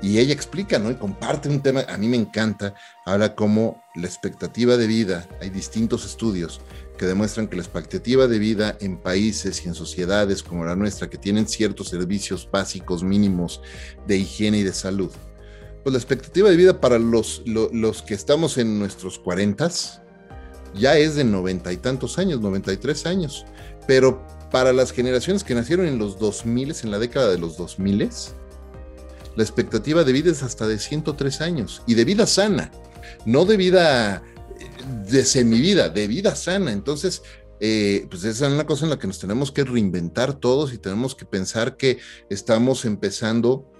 y 0.00 0.18
ella 0.18 0.32
explica, 0.32 0.78
¿no? 0.78 0.90
Y 0.90 0.96
comparte 0.96 1.48
un 1.48 1.60
tema, 1.60 1.84
a 1.88 1.96
mí 1.96 2.08
me 2.08 2.16
encanta, 2.16 2.74
habla 3.04 3.34
como 3.34 3.82
la 3.94 4.06
expectativa 4.06 4.76
de 4.76 4.86
vida, 4.86 5.28
hay 5.40 5.50
distintos 5.50 6.04
estudios 6.04 6.60
que 7.02 7.08
demuestran 7.08 7.48
que 7.48 7.56
la 7.56 7.62
expectativa 7.62 8.28
de 8.28 8.38
vida 8.38 8.76
en 8.78 8.96
países 8.96 9.64
y 9.64 9.68
en 9.68 9.74
sociedades 9.74 10.40
como 10.40 10.64
la 10.64 10.76
nuestra, 10.76 11.10
que 11.10 11.18
tienen 11.18 11.48
ciertos 11.48 11.88
servicios 11.88 12.48
básicos 12.48 13.02
mínimos 13.02 13.60
de 14.06 14.18
higiene 14.18 14.58
y 14.58 14.62
de 14.62 14.72
salud, 14.72 15.10
pues 15.82 15.92
la 15.92 15.98
expectativa 15.98 16.48
de 16.48 16.54
vida 16.54 16.80
para 16.80 17.00
los, 17.00 17.42
los, 17.44 18.02
que 18.02 18.14
estamos 18.14 18.56
en 18.56 18.78
nuestros 18.78 19.18
cuarentas 19.18 20.00
ya 20.76 20.96
es 20.96 21.16
de 21.16 21.24
noventa 21.24 21.72
y 21.72 21.76
tantos 21.76 22.20
años, 22.20 22.40
93 22.40 23.04
años, 23.06 23.46
pero 23.88 24.24
para 24.52 24.72
las 24.72 24.92
generaciones 24.92 25.42
que 25.42 25.56
nacieron 25.56 25.86
en 25.86 25.98
los 25.98 26.20
2000, 26.20 26.72
en 26.84 26.90
la 26.92 27.00
década 27.00 27.32
de 27.32 27.38
los 27.38 27.56
2000, 27.56 28.10
la 29.34 29.42
expectativa 29.42 30.04
de 30.04 30.12
vida 30.12 30.30
es 30.30 30.44
hasta 30.44 30.68
de 30.68 30.78
103 30.78 31.40
años 31.40 31.82
y 31.84 31.94
de 31.94 32.04
vida 32.04 32.28
sana, 32.28 32.70
no 33.26 33.44
de 33.44 33.56
vida 33.56 34.22
de 35.06 35.24
semivida, 35.24 35.88
de 35.88 36.06
vida 36.06 36.34
sana. 36.34 36.72
Entonces, 36.72 37.22
eh, 37.60 38.06
pues 38.10 38.24
esa 38.24 38.46
es 38.46 38.52
una 38.52 38.66
cosa 38.66 38.84
en 38.84 38.90
la 38.90 38.98
que 38.98 39.06
nos 39.06 39.18
tenemos 39.18 39.52
que 39.52 39.64
reinventar 39.64 40.34
todos 40.34 40.72
y 40.72 40.78
tenemos 40.78 41.14
que 41.14 41.24
pensar 41.24 41.76
que 41.76 41.98
estamos 42.28 42.84
empezando 42.84 43.71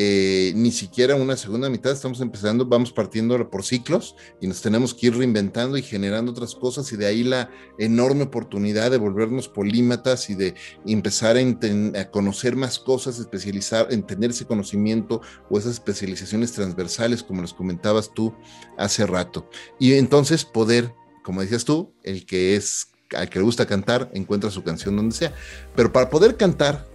eh, 0.00 0.52
ni 0.54 0.70
siquiera 0.70 1.16
una 1.16 1.36
segunda 1.36 1.68
mitad, 1.68 1.90
estamos 1.90 2.20
empezando, 2.20 2.64
vamos 2.64 2.92
partiendo 2.92 3.50
por 3.50 3.64
ciclos 3.64 4.14
y 4.40 4.46
nos 4.46 4.62
tenemos 4.62 4.94
que 4.94 5.08
ir 5.08 5.16
reinventando 5.16 5.76
y 5.76 5.82
generando 5.82 6.30
otras 6.30 6.54
cosas 6.54 6.92
y 6.92 6.96
de 6.96 7.06
ahí 7.06 7.24
la 7.24 7.50
enorme 7.78 8.22
oportunidad 8.22 8.92
de 8.92 8.98
volvernos 8.98 9.48
polímatas 9.48 10.30
y 10.30 10.36
de 10.36 10.54
empezar 10.86 11.36
a, 11.36 12.10
conocer 12.12 12.54
más 12.54 12.78
cosas, 12.78 13.18
especializar, 13.18 13.88
en 13.90 14.04
tener 14.04 14.30
ese 14.30 14.46
conocimiento 14.46 15.20
o 15.50 15.58
esas 15.58 15.72
especializaciones 15.72 16.52
transversales, 16.52 17.24
como 17.24 17.42
les 17.42 17.52
comentabas 17.52 18.14
tú 18.14 18.32
hace 18.76 19.04
rato. 19.04 19.50
Y 19.80 19.94
entonces 19.94 20.44
poder, 20.44 20.94
como 21.24 21.40
decías 21.40 21.64
tú, 21.64 21.92
el 22.04 22.24
que 22.24 22.54
es 22.54 22.92
al 23.16 23.28
que 23.28 23.40
le 23.40 23.44
gusta 23.44 23.66
cantar 23.66 24.12
encuentra 24.14 24.52
su 24.52 24.62
canción 24.62 24.94
donde 24.94 25.16
sea. 25.16 25.34
Pero 25.74 25.92
para 25.92 26.08
poder 26.08 26.36
cantar 26.36 26.86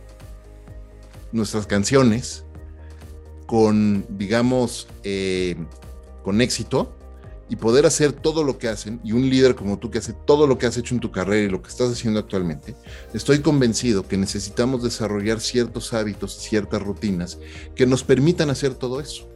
nuestras 1.34 1.68
canciones 1.68 2.46
con, 3.46 4.06
digamos, 4.10 4.88
eh, 5.04 5.56
con 6.24 6.42
éxito 6.42 6.96
y 7.50 7.56
poder 7.56 7.86
hacer 7.86 8.14
todo 8.14 8.44
lo 8.44 8.58
que 8.58 8.68
hacen, 8.68 9.00
y 9.04 9.12
un 9.12 9.30
líder 9.30 9.54
como 9.54 9.78
tú 9.78 9.92
que 9.92 10.00
hace 10.00 10.14
todo 10.14 10.48
lo 10.48 10.58
que 10.58 10.66
has 10.66 10.78
hecho 10.78 10.96
en 10.96 11.02
tu 11.02 11.12
carrera 11.12 11.46
y 11.46 11.50
lo 11.50 11.62
que 11.62 11.70
estás 11.70 11.92
haciendo 11.92 12.20
actualmente, 12.20 12.76
estoy 13.14 13.42
convencido 13.42 14.08
que 14.08 14.18
necesitamos 14.18 14.82
desarrollar 14.82 15.40
ciertos 15.40 15.94
hábitos, 15.94 16.36
ciertas 16.36 16.82
rutinas 16.82 17.38
que 17.76 17.86
nos 17.86 18.04
permitan 18.04 18.50
hacer 18.50 18.74
todo 18.74 19.00
eso. 19.00 19.30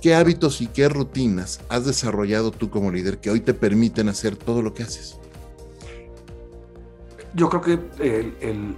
¿Qué 0.00 0.14
hábitos 0.14 0.60
y 0.60 0.66
qué 0.68 0.88
rutinas 0.88 1.60
has 1.68 1.84
desarrollado 1.84 2.52
tú 2.52 2.70
como 2.70 2.92
líder 2.92 3.18
que 3.18 3.30
hoy 3.30 3.40
te 3.40 3.54
permiten 3.54 4.08
hacer 4.08 4.36
todo 4.36 4.62
lo 4.62 4.72
que 4.72 4.84
haces? 4.84 5.16
Yo 7.34 7.48
creo 7.48 7.60
que 7.60 7.72
el, 8.02 8.36
el, 8.40 8.76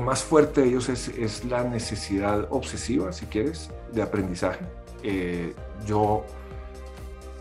más 0.00 0.22
fuerte 0.22 0.62
de 0.62 0.68
ellos 0.68 0.88
es, 0.88 1.08
es, 1.08 1.44
la 1.44 1.64
necesidad 1.64 2.46
obsesiva, 2.50 3.12
si 3.12 3.26
quieres, 3.26 3.70
de 3.92 4.02
aprendizaje. 4.02 4.64
Eh, 5.02 5.54
yo 5.86 6.24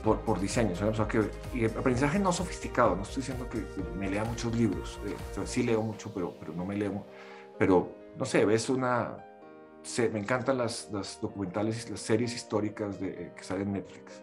por, 0.03 0.19
por 0.21 0.39
diseño. 0.39 0.73
O 0.73 0.93
sea, 0.93 1.07
que, 1.07 1.29
y 1.53 1.65
el 1.65 1.77
aprendizaje 1.77 2.19
no 2.19 2.31
sofisticado, 2.31 2.95
no 2.95 3.03
estoy 3.03 3.21
diciendo 3.21 3.47
que 3.49 3.65
me 3.97 4.09
lea 4.09 4.23
muchos 4.25 4.55
libros, 4.55 4.99
eh, 5.05 5.15
sí 5.45 5.63
leo 5.63 5.81
mucho, 5.81 6.11
pero, 6.13 6.35
pero 6.39 6.53
no 6.53 6.65
me 6.65 6.75
leo. 6.75 7.05
Pero, 7.57 7.91
no 8.17 8.25
sé, 8.25 8.45
ves 8.45 8.69
una... 8.69 9.17
me 10.11 10.19
encantan 10.19 10.57
las, 10.57 10.89
las 10.91 11.19
documentales, 11.21 11.89
las 11.89 11.99
series 11.99 12.35
históricas 12.35 12.99
de, 12.99 13.09
eh, 13.09 13.31
que 13.35 13.43
salen 13.43 13.67
en 13.67 13.73
Netflix. 13.73 14.21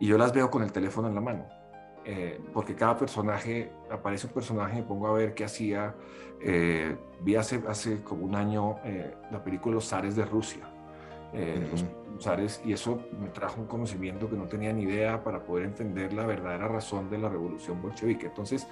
Y 0.00 0.06
yo 0.06 0.18
las 0.18 0.32
veo 0.32 0.50
con 0.50 0.62
el 0.62 0.72
teléfono 0.72 1.08
en 1.08 1.14
la 1.14 1.20
mano. 1.20 1.46
Eh, 2.04 2.40
porque 2.52 2.74
cada 2.74 2.96
personaje, 2.96 3.70
aparece 3.90 4.28
un 4.28 4.32
personaje, 4.32 4.76
me 4.76 4.82
pongo 4.82 5.08
a 5.08 5.12
ver 5.12 5.34
qué 5.34 5.44
hacía. 5.44 5.94
Vi 6.40 7.34
hace, 7.36 7.62
hace 7.68 8.02
como 8.02 8.24
un 8.24 8.34
año 8.34 8.76
la 9.30 9.42
película 9.42 9.76
Los 9.76 9.88
Zares 9.88 10.16
de 10.16 10.24
Rusia. 10.24 10.68
Los 11.32 11.84
y 12.64 12.72
eso 12.72 13.00
me 13.20 13.28
trajo 13.28 13.60
un 13.60 13.66
conocimiento 13.66 14.28
que 14.28 14.36
no 14.36 14.46
tenía 14.46 14.72
ni 14.72 14.82
idea 14.82 15.22
para 15.22 15.44
poder 15.44 15.66
entender 15.66 16.12
la 16.12 16.26
verdadera 16.26 16.66
razón 16.66 17.08
de 17.10 17.18
la 17.18 17.28
revolución 17.28 17.80
bolchevique. 17.80 18.26
Entonces, 18.26 18.66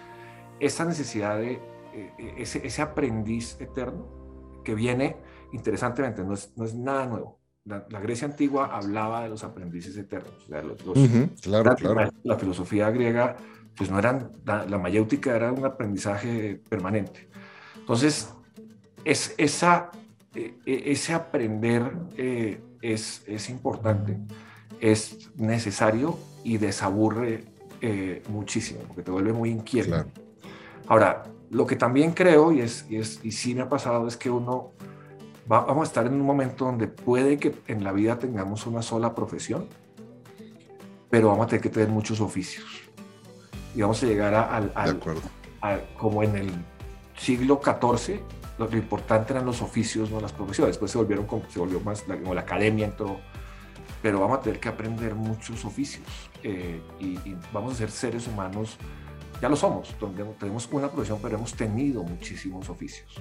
esa 0.58 0.84
necesidad 0.84 1.38
de 1.38 1.60
eh, 1.96 2.12
eh, 2.18 2.34
ese, 2.38 2.82
aprendiz 2.82 3.60
eterno 3.60 4.62
que 4.64 4.74
viene, 4.74 5.16
interesantemente, 5.52 6.24
no 6.24 6.34
es, 6.34 6.52
no 6.56 6.64
es 6.64 6.74
nada 6.74 7.06
nuevo. 7.06 7.38
La, 7.64 7.80
Grecia 8.00 8.28
antigua 8.28 8.66
hablaba 8.76 9.22
de 9.22 9.28
los 9.28 9.42
aprendices 9.42 9.96
eternos. 9.96 10.46
claro, 11.40 11.74
claro. 11.74 12.10
La 12.22 12.36
filosofía 12.36 12.90
griega, 12.90 13.36
pues 13.76 13.90
no 13.90 13.98
eran, 13.98 14.32
la, 14.44 14.78
mayéutica 14.78 15.34
era 15.34 15.52
un 15.52 15.64
aprendizaje 15.64 16.60
permanente. 16.68 17.28
Entonces, 17.87 18.34
es 19.05 19.32
esa, 19.39 19.93
eh, 20.34 20.57
ese 20.66 21.14
aprender 21.14 21.93
es, 22.82 23.49
importante, 23.49 24.18
es 24.80 25.30
necesario 25.37 26.18
y 26.43 26.59
desaburre 26.59 27.45
eh, 27.80 28.24
muchísimo, 28.28 28.80
porque 28.89 29.03
te 29.03 29.12
vuelve 29.12 29.32
muy 29.32 29.51
inquieto. 29.51 30.05
Ahora, 30.89 31.22
lo 31.51 31.64
que 31.64 31.76
también 31.76 32.11
creo, 32.11 32.51
y, 32.51 32.61
es, 32.61 32.87
y, 32.91 32.97
es, 32.97 33.20
y 33.22 33.30
sí 33.30 33.55
me 33.55 33.62
ha 33.62 33.68
pasado, 33.68 34.09
es 34.09 34.16
que 34.16 34.30
uno 34.30 34.72
va, 35.51 35.61
vamos 35.61 35.82
a 35.82 35.87
estar 35.87 36.07
en 36.09 36.14
un 36.14 36.22
momento 36.22 36.64
donde 36.64 36.89
puede 36.89 37.39
que 37.39 37.55
en 37.68 37.84
la 37.84 37.93
vida 37.93 38.18
tengamos 38.18 38.66
una 38.66 38.82
sola 38.82 39.14
profesión, 39.14 39.68
pero 41.09 41.28
vamos 41.28 41.47
a 41.47 41.51
tener 41.51 41.62
que 41.62 41.70
tener 41.70 41.89
muchos 41.89 42.20
oficios. 42.20 42.66
Y 43.76 43.82
vamos 43.82 44.03
a 44.03 44.07
llegar 44.07 44.34
al, 44.34 45.01
como 45.97 46.24
en 46.24 46.34
el 46.34 46.51
siglo 47.16 47.60
XIV, 47.62 48.20
lo, 48.58 48.76
importante 48.76 49.32
eran 49.32 49.44
los 49.44 49.62
oficios, 49.62 50.10
no 50.10 50.20
las 50.20 50.32
profesiones. 50.32 50.74
Después 50.74 50.90
se 50.90 50.98
volvieron, 50.98 51.26
se 51.48 51.58
volvió 51.58 51.80
más, 51.80 52.06
la, 52.08 52.16
como 52.16 52.34
la 52.34 52.42
academia 52.42 52.86
entró. 52.86 53.20
Pero 54.02 54.20
vamos 54.20 54.38
a 54.38 54.40
tener 54.42 54.60
que 54.60 54.68
aprender 54.68 55.14
muchos 55.14 55.64
oficios 55.64 56.04
eh, 56.42 56.80
y, 57.00 57.18
vamos 57.52 57.72
a 57.72 57.76
ser 57.76 57.90
seres 57.90 58.28
humanos, 58.28 58.76
ya 59.40 59.48
lo 59.48 59.56
somos, 59.56 59.94
donde 59.98 60.22
tenemos 60.38 60.68
una 60.70 60.90
profesión, 60.90 61.18
pero 61.20 61.36
hemos 61.36 61.54
tenido 61.54 62.02
muchísimos 62.02 62.68
oficios. 62.68 63.20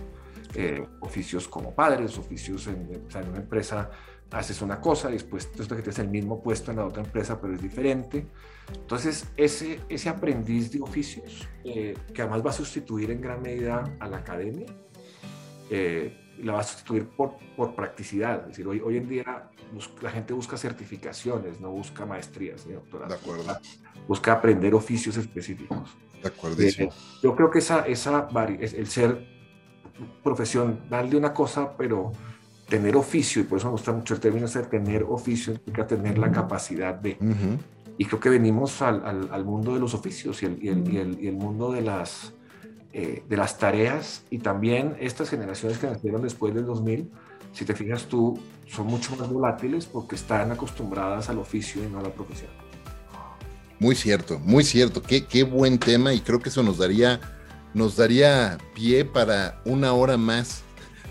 Eh, 0.54 0.86
oficios 1.02 1.48
como 1.48 1.74
padres, 1.74 2.18
oficios 2.18 2.68
en, 2.68 2.90
en, 2.92 3.30
una 3.30 3.38
empresa 3.38 3.90
haces 4.32 4.62
una 4.62 4.82
cosa 4.82 5.10
y 5.10 5.14
después 5.14 5.52
tú 5.52 5.64
que 5.64 5.76
tienes 5.76 6.00
el 6.00 6.10
mismo 6.10 6.42
puesto 6.42 6.72
en 6.72 6.78
la 6.78 6.86
otra 6.86 7.04
empresa, 7.04 7.40
pero 7.40 7.54
es 7.54 7.62
diferente. 7.62 8.28
Entonces, 8.74 9.28
ese, 9.38 9.80
ese 9.90 10.10
aprendiz 10.10 10.72
de 10.72 10.82
oficios, 10.82 11.48
eh, 11.64 11.96
que 12.14 12.22
además 12.22 12.46
va 12.46 12.50
a 12.50 12.54
sustituir 12.54 13.12
en 13.12 13.22
gran 13.22 13.42
medida 13.42 13.84
a 14.00 14.08
la 14.08 14.18
academia, 14.18 14.66
eh, 15.70 16.34
la 16.40 16.54
va 16.54 16.60
a 16.60 16.64
sustituir 16.64 17.08
por, 17.08 17.36
por 17.56 17.76
practicidad. 17.76 18.42
Es 18.42 18.48
decir, 18.50 18.68
hoy, 18.68 18.82
hoy 18.82 18.98
en 18.98 19.08
día 19.08 19.50
la 20.02 20.12
gente 20.12 20.34
busca 20.34 20.58
certificaciones, 20.58 21.60
no 21.60 21.72
busca 21.72 22.06
maestrías 22.06 22.66
ni 22.66 22.74
doctorados. 22.74 23.14
De 23.14 23.32
acuerdo. 23.32 23.60
Busca, 24.08 24.34
aprender 24.34 24.74
oficios 24.76 25.18
específicos. 25.18 25.98
De 26.22 26.28
acuerdo. 26.28 26.62
Eh, 26.62 26.90
yo 27.24 27.36
creo 27.36 27.50
que 27.50 27.60
esa, 27.60 27.88
esa, 27.88 28.28
el 28.60 28.88
ser 28.88 29.26
profesión, 30.24 30.82
darle 30.90 31.18
una 31.18 31.34
cosa, 31.34 31.76
pero 31.78 32.12
tener 32.68 32.96
oficio, 32.96 33.42
y 33.42 33.46
por 33.46 33.60
eso 33.60 33.68
me 33.68 33.74
gusta 33.74 33.92
mucho 33.92 34.14
el 34.16 34.20
término 34.20 34.48
de 34.48 34.64
tener 34.64 35.04
oficio, 35.04 35.54
implica 35.54 35.88
tener 35.88 36.18
la 36.18 36.32
capacidad 36.32 36.94
de. 36.94 37.18
Y 37.98 38.06
creo 38.06 38.20
que 38.20 38.30
venimos 38.30 38.82
al, 38.82 39.06
al, 39.06 39.30
al, 39.32 39.46
mundo 39.46 39.74
de 39.74 39.80
los 39.80 39.94
oficios 39.94 40.44
y 40.44 40.48
el, 40.48 40.64
y 40.64 40.70
el, 40.70 40.94
y 40.94 40.98
el, 40.98 41.24
y 41.24 41.28
el 41.28 41.36
mundo 41.36 41.72
de 41.72 41.82
las 41.82 42.34
eh, 42.98 43.24
de 43.28 43.36
las 43.36 43.58
tareas 43.58 44.24
y 44.30 44.38
también 44.38 44.96
estas 45.02 45.30
generaciones 45.30 45.80
que 45.80 45.86
nacieron 45.86 46.22
después 46.22 46.56
del 46.56 46.66
2000, 46.66 47.12
si 47.52 47.66
te 47.66 47.76
fijas 47.76 48.06
tú, 48.06 48.40
son 48.68 48.88
mucho 48.88 49.14
más 49.18 49.28
volátiles 49.28 49.86
porque 49.86 50.16
están 50.16 50.54
acostumbradas 50.54 51.28
al 51.28 51.40
oficio 51.40 51.84
y 51.84 51.88
no 51.88 52.00
a 52.00 52.04
la 52.04 52.14
profesión. 52.14 52.52
Muy 53.82 53.96
cierto, 53.96 54.40
muy 54.40 54.64
cierto. 54.64 55.02
Qué, 55.02 55.26
qué 55.26 55.44
buen 55.44 55.78
tema 55.78 56.14
y 56.14 56.22
creo 56.22 56.40
que 56.40 56.48
eso 56.48 56.64
nos 56.64 56.78
daría, 56.78 57.20
nos 57.74 57.98
daría 57.98 58.58
pie 58.74 59.04
para 59.04 59.62
una 59.66 59.92
hora 59.92 60.16
más 60.16 60.64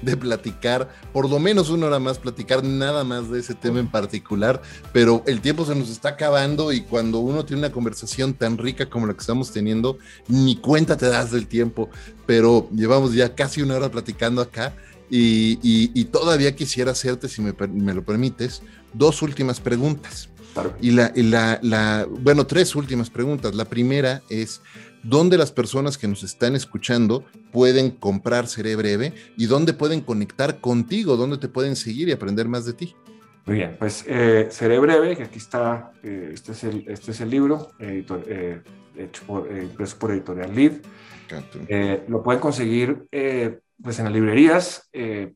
de 0.05 0.17
platicar, 0.17 0.89
por 1.13 1.29
lo 1.29 1.39
menos 1.39 1.71
una 1.71 1.87
hora 1.87 1.99
más, 1.99 2.19
platicar 2.19 2.63
nada 2.63 3.05
más 3.05 3.31
de 3.31 3.41
ese 3.41 3.55
tema 3.55 3.81
en 3.81 3.89
particular, 3.89 4.61
pero 4.93 5.23
el 5.27 5.41
tiempo 5.41 5.65
se 5.65 5.75
nos 5.75 5.91
está 5.91 6.11
acabando 6.11 6.73
y 6.73 6.83
cuando 6.83 7.19
uno 7.19 7.45
tiene 7.45 7.61
una 7.61 7.73
conversación 7.73 8.35
tan 8.35 8.59
rica 8.59 8.89
como 8.89 9.07
la 9.07 9.15
que 9.15 9.21
estamos 9.21 9.53
teniendo, 9.53 9.99
ni 10.29 10.57
cuenta 10.57 10.97
te 10.97 11.07
das 11.07 11.31
del 11.31 11.47
tiempo, 11.47 11.89
pero 12.27 12.69
llevamos 12.75 13.15
ya 13.15 13.35
casi 13.35 13.63
una 13.63 13.77
hora 13.77 13.91
platicando 13.91 14.43
acá 14.43 14.75
y, 15.11 16.05
todavía 16.07 16.55
quisiera 16.57 16.93
hacerte, 16.93 17.29
si 17.29 17.43
me, 17.43 17.95
lo 17.95 18.05
permites, 18.05 18.63
dos 18.93 19.23
últimas 19.23 19.61
preguntas. 19.61 20.29
Y 20.81 20.93
la, 20.93 21.13
la, 21.17 21.59
la, 21.63 22.07
bueno, 22.09 22.47
tres 22.47 22.77
últimas 22.77 23.11
preguntas. 23.11 23.55
La 23.55 23.65
primera 23.65 24.23
es, 24.29 24.61
dónde 25.05 25.39
las 25.39 25.53
personas 25.53 25.97
que 25.99 26.09
nos 26.09 26.23
están 26.23 26.57
escuchando 26.57 27.25
pueden 27.53 27.91
comprar 27.91 28.47
Seré 28.47 28.75
Breve 28.75 29.13
y 29.37 29.47
dónde 29.47 29.73
pueden 29.73 30.01
conectar 30.01 30.61
contigo, 30.61 31.17
dónde 31.17 31.39
te 31.39 31.49
pueden 31.49 31.77
seguir 31.77 32.09
y 32.09 32.13
aprender 32.13 32.49
más 32.49 32.65
de 32.65 32.73
ti. 32.73 32.97
Muy 33.47 33.57
bien, 33.57 33.77
pues 33.79 34.05
eh, 34.09 34.49
Seré 34.51 34.79
Breve, 34.79 35.17
que 35.17 35.25
aquí 35.25 35.39
está, 35.39 35.93
eh, 36.03 36.31
este, 36.33 36.53
es 36.53 36.65
el, 36.65 36.85
este 36.89 37.11
es 37.11 37.21
el 37.21 37.29
libro, 37.31 37.73
eh, 37.79 38.63
hecho 38.97 39.23
por, 39.27 39.51
impreso 39.53 39.99
por 39.99 40.13
Editorial 40.13 40.55
Lead. 40.55 40.73
lo 42.09 42.23
pueden 42.23 42.41
conseguir 42.41 43.07
pues 43.83 43.99
en 43.99 44.05
las 44.05 44.15
librerías, 44.15 44.89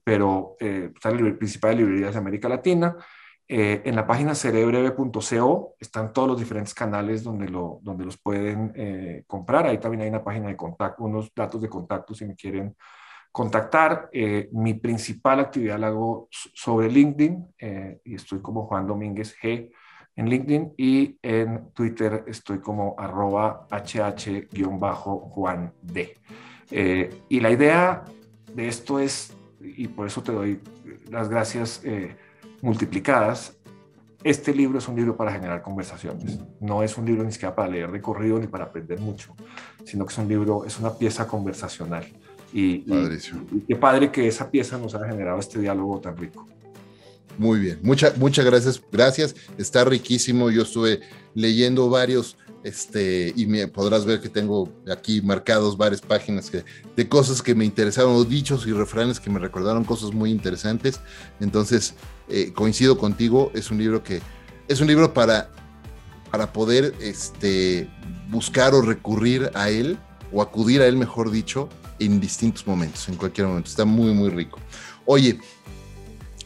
pero 0.05 0.57
están 0.59 1.19
en 1.19 1.25
las 1.25 1.37
principales 1.37 1.79
librerías 1.79 2.15
de 2.15 2.19
América 2.19 2.49
Latina. 2.49 2.97
Eh, 3.51 3.81
en 3.87 3.97
la 3.97 4.07
página 4.07 4.35
cerebreve.co 4.35 5.75
están 5.81 6.13
todos 6.13 6.29
los 6.29 6.39
diferentes 6.39 6.75
canales 6.75 7.25
donde, 7.25 7.47
donde 7.47 8.05
los 8.05 8.19
pueden 8.19 8.75
eh, 8.77 9.25
comprar. 9.27 9.67
Ahí 9.67 9.79
también 9.79 10.03
hay 10.03 10.11
una 10.11 10.23
página 10.23 10.49
de 10.49 10.57
contacto, 10.57 11.05
unos 11.05 11.33
datos 11.35 11.63
de 11.63 11.69
contacto 11.71 12.15
si 12.15 12.27
me 12.27 12.37
quieren 12.37 12.77
contactar. 13.33 14.11
Eh, 14.13 14.51
mi 14.53 14.75
principal 14.75 15.41
actividad 15.41 15.79
la 15.79 15.87
hago 15.87 16.29
sobre 16.31 16.91
LinkedIn 16.91 17.55
y 18.05 18.15
estoy 18.15 18.43
como 18.43 18.67
Juan 18.67 18.87
Domínguez 18.87 19.35
G 19.43 19.73
en 20.15 20.29
LinkedIn 20.29 20.75
y 20.77 21.19
en 21.23 21.71
Twitter 21.73 22.25
estoy 22.27 22.59
como 22.61 22.97
arroba 22.99 23.67
hh-juan 23.71 24.53
D. 25.81 26.19
y 27.29 27.41
la 27.41 27.51
idea 27.51 28.05
de 28.53 28.69
esto 28.69 28.99
es, 28.99 29.35
y 29.63 29.89
por 29.89 30.07
eso 30.07 30.23
te 30.23 30.33
doy 30.33 30.61
las 31.09 31.31
gracias, 31.31 31.83
multiplicadas, 32.63 33.59
este 34.25 34.53
libro 34.53 34.79
es 34.79 34.89
un 34.89 34.97
libro 34.97 35.17
para 35.17 35.33
generar 35.33 35.63
conversaciones. 35.63 36.39
No 36.61 36.83
es 36.83 36.97
un 36.99 37.05
libro 37.07 37.25
ni 37.25 37.33
siquiera 37.33 37.55
para 37.55 37.69
leer 37.69 37.93
de 37.93 38.01
corrido 38.01 38.39
ni 38.39 38.47
para 38.47 38.65
aprender 38.65 38.99
mucho, 38.99 39.35
sino 39.85 40.05
que 40.07 40.13
es 40.13 40.19
un 40.19 40.29
libro, 40.29 40.65
es 40.65 40.79
una 40.79 40.95
pieza 40.95 41.27
conversacional. 41.27 42.05
Y, 42.53 42.85
qué 43.69 43.77
padre 43.77 44.11
que 44.11 44.27
esa 44.27 44.51
pieza 44.51 44.79
nos 44.79 44.95
haya 44.95 45.07
generado 45.07 45.39
este 45.39 45.61
diálogo 45.61 46.01
tan 46.01 46.17
rico. 46.17 46.49
Muy 47.37 47.61
bien, 47.61 47.79
muchas 47.83 48.17
muchas 48.17 48.45
gracias, 48.45 48.83
gracias. 48.91 49.37
Está 49.59 49.85
riquísimo. 49.85 50.51
Yo 50.51 50.63
estuve 50.63 51.01
leyendo 51.35 51.89
varios 51.89 52.37
este, 52.65 53.33
y 53.37 53.47
me 53.47 53.69
podrás 53.69 54.05
ver 54.05 54.21
que 54.21 54.29
tengo 54.29 54.73
aquí 54.91 55.23
marcados 55.23 55.77
varias 55.77 56.01
páginas 56.01 56.51
que, 56.51 56.65
de 56.97 57.09
cosas 57.09 57.43
que 57.43 57.55
me 57.55 57.65
interesaron, 57.65 58.13
o 58.15 58.25
dichos 58.25 58.67
y 58.67 58.73
refranes 58.73 59.21
que 59.21 59.31
me 59.31 59.39
recordaron 59.39 59.85
cosas 59.85 60.13
muy 60.13 60.31
interesantes. 60.31 61.01
Entonces, 61.41 61.95
eh, 62.29 62.53
coincido 62.53 62.99
contigo, 62.99 63.51
es 63.55 63.71
un 63.71 63.79
libro 63.79 64.03
que 64.03 64.21
es 64.69 64.81
un 64.81 64.87
libro 64.87 65.15
para, 65.15 65.51
para 66.31 66.53
poder 66.53 66.95
este, 67.01 67.89
buscar 68.29 68.75
o 68.75 68.83
recurrir 68.83 69.51
a 69.55 69.71
él, 69.71 69.99
o 70.33 70.43
acudir 70.43 70.83
a 70.83 70.87
él, 70.87 70.97
mejor 70.97 71.31
dicho, 71.31 71.69
en 71.99 72.21
distintos 72.21 72.67
momentos, 72.67 73.09
en 73.09 73.17
cualquier 73.17 73.47
momento. 73.47 73.71
Está 73.71 73.85
muy, 73.85 74.13
muy 74.13 74.31
rico. 74.31 74.59
Oye, 75.07 75.39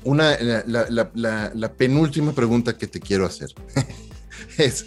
una, 0.05 0.37
la, 0.41 1.73
penúltima 1.77 2.33
pregunta 2.33 2.77
que 2.77 2.87
te 2.87 3.01
quiero 3.01 3.27
hacer 3.27 3.53
es, 4.59 4.87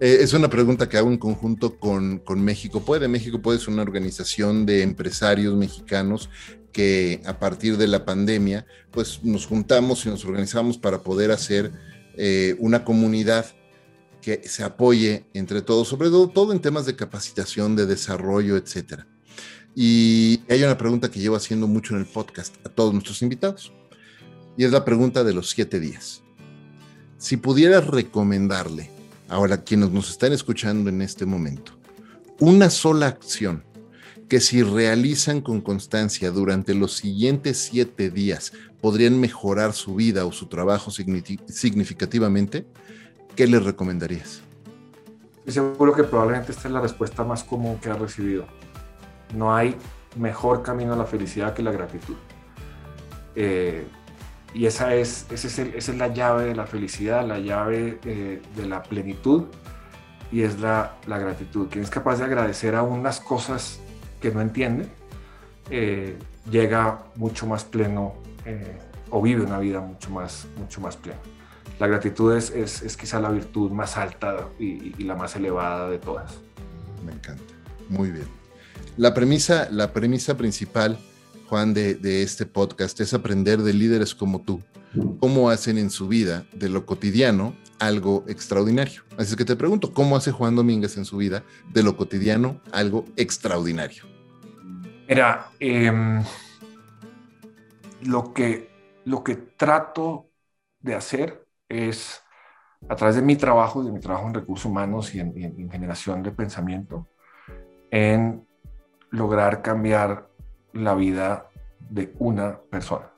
eh, 0.00 0.18
es 0.20 0.32
una 0.32 0.48
pregunta 0.48 0.88
que 0.88 0.96
hago 0.96 1.10
en 1.10 1.18
conjunto 1.18 1.78
con, 1.78 2.18
con 2.18 2.40
México 2.42 2.80
Puede. 2.80 3.08
México 3.08 3.40
Puede 3.40 3.58
es 3.58 3.68
una 3.68 3.82
organización 3.82 4.64
de 4.66 4.82
empresarios 4.82 5.54
mexicanos 5.56 6.30
que 6.72 7.20
a 7.24 7.38
partir 7.38 7.76
de 7.76 7.88
la 7.88 8.04
pandemia, 8.04 8.66
pues 8.90 9.24
nos 9.24 9.46
juntamos 9.46 10.06
y 10.06 10.10
nos 10.10 10.24
organizamos 10.24 10.78
para 10.78 11.02
poder 11.02 11.30
hacer 11.30 11.72
eh, 12.16 12.56
una 12.58 12.84
comunidad 12.84 13.46
que 14.22 14.42
se 14.48 14.62
apoye 14.62 15.24
entre 15.34 15.62
todos, 15.62 15.88
sobre 15.88 16.08
todo, 16.08 16.28
todo 16.28 16.52
en 16.52 16.60
temas 16.60 16.86
de 16.86 16.96
capacitación, 16.96 17.74
de 17.74 17.86
desarrollo, 17.86 18.56
etcétera. 18.56 19.06
Y 19.74 20.40
hay 20.48 20.62
una 20.62 20.76
pregunta 20.76 21.10
que 21.10 21.20
llevo 21.20 21.36
haciendo 21.36 21.66
mucho 21.66 21.94
en 21.94 22.00
el 22.00 22.06
podcast 22.06 22.54
a 22.66 22.68
todos 22.68 22.92
nuestros 22.92 23.22
invitados 23.22 23.72
y 24.56 24.64
es 24.64 24.72
la 24.72 24.84
pregunta 24.84 25.22
de 25.24 25.32
los 25.32 25.50
siete 25.50 25.78
días. 25.78 26.22
Si 27.16 27.36
pudieras 27.36 27.86
recomendarle, 27.86 28.90
ahora 29.28 29.62
quienes 29.62 29.90
nos 29.90 30.10
están 30.10 30.32
escuchando 30.32 30.90
en 30.90 31.02
este 31.02 31.26
momento, 31.26 31.72
una 32.40 32.70
sola 32.70 33.06
acción 33.06 33.64
que 34.28 34.40
si 34.40 34.62
realizan 34.62 35.40
con 35.40 35.60
constancia 35.60 36.30
durante 36.30 36.74
los 36.74 36.96
siguientes 36.96 37.58
siete 37.58 38.10
días 38.10 38.52
podrían 38.80 39.18
mejorar 39.18 39.72
su 39.72 39.94
vida 39.94 40.26
o 40.26 40.32
su 40.32 40.46
trabajo 40.46 40.90
significativamente, 40.90 42.66
¿qué 43.34 43.46
les 43.46 43.62
recomendarías? 43.62 44.42
seguro 45.46 45.94
que 45.94 46.04
probablemente 46.04 46.52
esta 46.52 46.68
es 46.68 46.74
la 46.74 46.80
respuesta 46.80 47.24
más 47.24 47.42
común 47.42 47.78
que 47.78 47.88
ha 47.88 47.94
recibido. 47.94 48.46
No 49.34 49.54
hay 49.54 49.76
mejor 50.16 50.62
camino 50.62 50.92
a 50.92 50.96
la 50.96 51.06
felicidad 51.06 51.54
que 51.54 51.62
la 51.62 51.72
gratitud. 51.72 52.16
Eh, 53.34 53.86
y 54.54 54.66
esa 54.66 54.94
es, 54.94 55.26
esa 55.30 55.62
es, 55.62 55.88
la 55.88 56.08
llave 56.08 56.46
de 56.46 56.54
la 56.54 56.66
felicidad, 56.66 57.26
la 57.26 57.38
llave 57.38 57.98
eh, 58.04 58.42
de 58.56 58.66
la 58.66 58.82
plenitud 58.82 59.44
y 60.32 60.42
es 60.42 60.58
la, 60.60 60.96
la, 61.06 61.18
gratitud. 61.18 61.68
Quien 61.68 61.84
es 61.84 61.90
capaz 61.90 62.18
de 62.18 62.24
agradecer 62.24 62.74
aún 62.74 63.02
las 63.02 63.20
cosas 63.20 63.80
que 64.20 64.30
no 64.30 64.40
entiende, 64.40 64.88
eh, 65.70 66.18
llega 66.50 67.04
mucho 67.16 67.46
más 67.46 67.64
pleno 67.64 68.14
eh, 68.44 68.78
o 69.10 69.22
vive 69.22 69.42
una 69.42 69.58
vida 69.58 69.80
mucho 69.80 70.10
más, 70.10 70.46
mucho 70.56 70.80
más 70.80 70.96
plena. 70.96 71.20
La 71.78 71.86
gratitud 71.86 72.34
es, 72.34 72.50
es, 72.50 72.82
es 72.82 72.96
quizá 72.96 73.20
la 73.20 73.30
virtud 73.30 73.70
más 73.70 73.96
alta 73.96 74.48
y, 74.58 74.94
y, 74.98 75.04
la 75.04 75.14
más 75.14 75.36
elevada 75.36 75.88
de 75.88 75.98
todas. 75.98 76.38
Me 77.04 77.12
encanta. 77.12 77.54
Muy 77.88 78.10
bien. 78.10 78.26
La 78.96 79.14
premisa, 79.14 79.68
la 79.70 79.92
premisa 79.92 80.36
principal 80.36 80.98
Juan, 81.48 81.72
de, 81.72 82.22
este 82.22 82.44
podcast 82.44 83.00
es 83.00 83.14
aprender 83.14 83.60
de 83.62 83.72
líderes 83.72 84.14
como 84.14 84.42
tú, 84.42 84.62
cómo 85.18 85.48
hacen 85.48 85.78
en 85.78 85.88
su 85.88 86.06
vida 86.06 86.44
de 86.52 86.68
lo 86.68 86.84
cotidiano 86.84 87.54
algo 87.78 88.22
extraordinario. 88.28 89.02
Así 89.16 89.30
es 89.30 89.36
que 89.36 89.46
te 89.46 89.56
pregunto, 89.56 89.94
¿cómo 89.94 90.16
hace 90.16 90.30
Juan 90.30 90.54
Domínguez 90.54 90.98
en 90.98 91.06
su 91.06 91.16
vida 91.16 91.42
de 91.72 91.82
lo 91.82 91.96
cotidiano 91.96 92.60
algo 92.70 93.06
extraordinario? 93.16 94.04
Mira, 95.08 95.48
em, 95.58 96.22
lo, 98.02 98.34
que, 98.34 98.70
lo 99.06 99.24
que 99.24 99.36
trato 99.36 100.28
de 100.80 100.96
hacer 100.96 101.46
es, 101.66 102.22
a 102.90 102.94
través 102.94 103.16
de 103.16 103.22
mi 103.22 103.36
trabajo, 103.36 103.82
de 103.82 103.90
mi 103.90 104.00
trabajo 104.00 104.26
en 104.26 104.34
recursos 104.34 104.66
humanos 104.66 105.14
y 105.14 105.20
en 105.20 105.70
generación 105.70 106.22
de 106.22 106.30
pensamiento, 106.30 107.08
en 107.90 108.46
lograr 109.10 109.62
cambiar 109.62 110.27
la 110.72 110.94
vida 110.94 111.48
de 111.90 112.14
una 112.18 112.58
persona. 112.70 113.10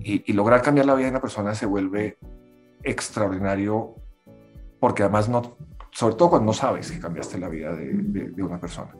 Y, 0.00 0.32
lograr 0.32 0.62
cambiar 0.62 0.86
la 0.86 0.94
vida 0.94 1.06
de 1.06 1.10
una 1.10 1.20
persona 1.20 1.54
se 1.54 1.66
vuelve 1.66 2.18
extraordinario 2.82 3.94
porque 4.78 5.02
además 5.02 5.28
no, 5.28 5.56
sobre 5.90 6.14
todo 6.14 6.30
cuando 6.30 6.46
no 6.46 6.52
sabes 6.54 6.90
que 6.90 6.98
cambiaste 6.98 7.38
la 7.38 7.48
vida 7.48 7.74
de, 7.74 8.42
una 8.42 8.58
persona. 8.58 8.92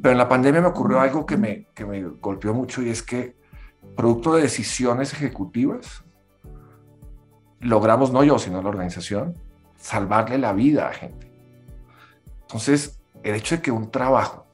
Pero 0.00 0.12
en 0.12 0.18
la 0.18 0.28
pandemia 0.28 0.62
me 0.62 0.68
ocurrió 0.68 1.00
algo 1.00 1.26
que 1.26 1.36
me, 1.36 1.66
que 1.74 1.84
me 1.84 2.02
golpeó 2.02 2.54
mucho 2.54 2.82
y 2.82 2.88
es 2.88 3.02
que 3.02 3.36
producto 3.96 4.34
de 4.34 4.42
decisiones 4.42 5.12
ejecutivas, 5.12 6.04
logramos, 7.60 8.10
no 8.12 8.24
yo, 8.24 8.38
sino 8.38 8.62
la 8.62 8.68
organización, 8.70 9.34
salvarle 9.76 10.38
la 10.38 10.52
vida 10.54 10.88
a 10.88 10.92
gente. 10.92 11.30
Entonces, 12.40 12.98
el 13.22 13.34
hecho 13.34 13.56
de 13.56 13.62
que 13.62 13.70
un 13.70 13.90
trabajo 13.90 14.46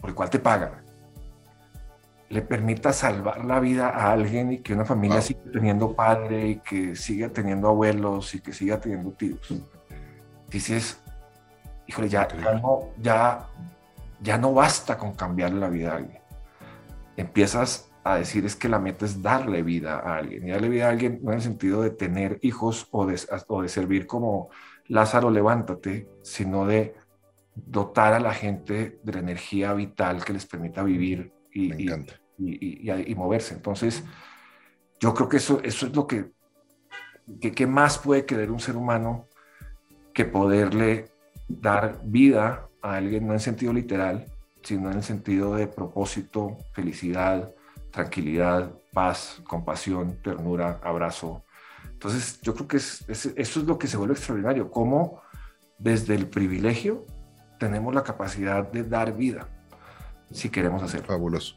por 0.00 0.10
el 0.10 0.16
cual 0.16 0.30
te 0.30 0.38
pagan 0.38 0.85
le 2.28 2.42
permita 2.42 2.92
salvar 2.92 3.44
la 3.44 3.60
vida 3.60 3.88
a 3.88 4.12
alguien 4.12 4.52
y 4.52 4.58
que 4.58 4.74
una 4.74 4.84
familia 4.84 5.20
siga 5.20 5.40
teniendo 5.52 5.94
padre 5.94 6.48
y 6.48 6.56
que 6.56 6.96
siga 6.96 7.28
teniendo 7.28 7.68
abuelos 7.68 8.34
y 8.34 8.40
que 8.40 8.52
siga 8.52 8.80
teniendo 8.80 9.12
tíos. 9.12 9.54
Dices, 10.48 11.00
híjole, 11.86 12.08
ya, 12.08 12.26
ya, 12.28 12.54
no, 12.54 12.90
ya, 13.00 13.48
ya 14.20 14.38
no 14.38 14.52
basta 14.52 14.98
con 14.98 15.14
cambiarle 15.14 15.60
la 15.60 15.68
vida 15.68 15.92
a 15.92 15.96
alguien. 15.96 16.20
Empiezas 17.16 17.90
a 18.02 18.16
decir 18.16 18.44
es 18.44 18.56
que 18.56 18.68
la 18.68 18.78
meta 18.78 19.04
es 19.04 19.22
darle 19.22 19.62
vida 19.62 19.98
a 19.98 20.16
alguien. 20.16 20.46
Y 20.46 20.50
darle 20.50 20.68
vida 20.68 20.86
a 20.86 20.90
alguien 20.90 21.20
no 21.22 21.30
en 21.30 21.36
el 21.36 21.42
sentido 21.42 21.82
de 21.82 21.90
tener 21.90 22.38
hijos 22.42 22.88
o 22.90 23.06
de, 23.06 23.20
o 23.48 23.62
de 23.62 23.68
servir 23.68 24.06
como 24.06 24.50
Lázaro, 24.88 25.30
levántate, 25.30 26.08
sino 26.22 26.66
de 26.66 26.94
dotar 27.54 28.12
a 28.12 28.20
la 28.20 28.34
gente 28.34 28.98
de 29.02 29.12
la 29.12 29.20
energía 29.20 29.72
vital 29.72 30.24
que 30.24 30.32
les 30.32 30.46
permita 30.46 30.82
vivir 30.82 31.32
y, 31.56 33.14
moverse. 33.14 33.54
Entonces, 33.54 34.04
yo 35.00 35.14
creo 35.14 35.28
que 35.28 35.38
eso, 35.38 35.60
eso 35.62 35.86
es 35.86 35.96
lo 35.96 36.06
que, 36.06 36.32
que, 37.40 37.66
más 37.66 37.98
puede 37.98 38.24
querer 38.26 38.50
un 38.50 38.60
ser 38.60 38.76
humano 38.76 39.26
que 40.12 40.24
poderle 40.24 41.10
dar 41.48 42.00
vida 42.04 42.68
a 42.82 42.96
alguien, 42.96 43.26
no 43.26 43.32
en 43.32 43.40
sentido 43.40 43.72
literal, 43.72 44.26
sino 44.62 44.90
en 44.90 44.98
el 44.98 45.02
sentido 45.02 45.54
de 45.54 45.66
propósito, 45.66 46.56
felicidad, 46.72 47.52
tranquilidad, 47.90 48.72
paz, 48.92 49.40
compasión, 49.46 50.16
ternura, 50.22 50.80
abrazo. 50.82 51.44
Entonces, 51.92 52.40
yo 52.42 52.54
creo 52.54 52.68
que 52.68 52.76
es, 52.78 53.04
eso 53.08 53.30
es 53.36 53.56
lo 53.56 53.78
que 53.78 53.86
se 53.86 53.96
vuelve 53.96 54.14
extraordinario, 54.14 54.70
cómo 54.70 55.22
desde 55.78 56.14
el 56.14 56.28
privilegio 56.28 57.06
tenemos 57.58 57.94
la 57.94 58.02
capacidad 58.02 58.70
de 58.70 58.82
dar 58.84 59.16
vida 59.16 59.48
si 60.32 60.48
queremos 60.48 60.82
hacerlo. 60.82 61.06
Fabuloso. 61.06 61.56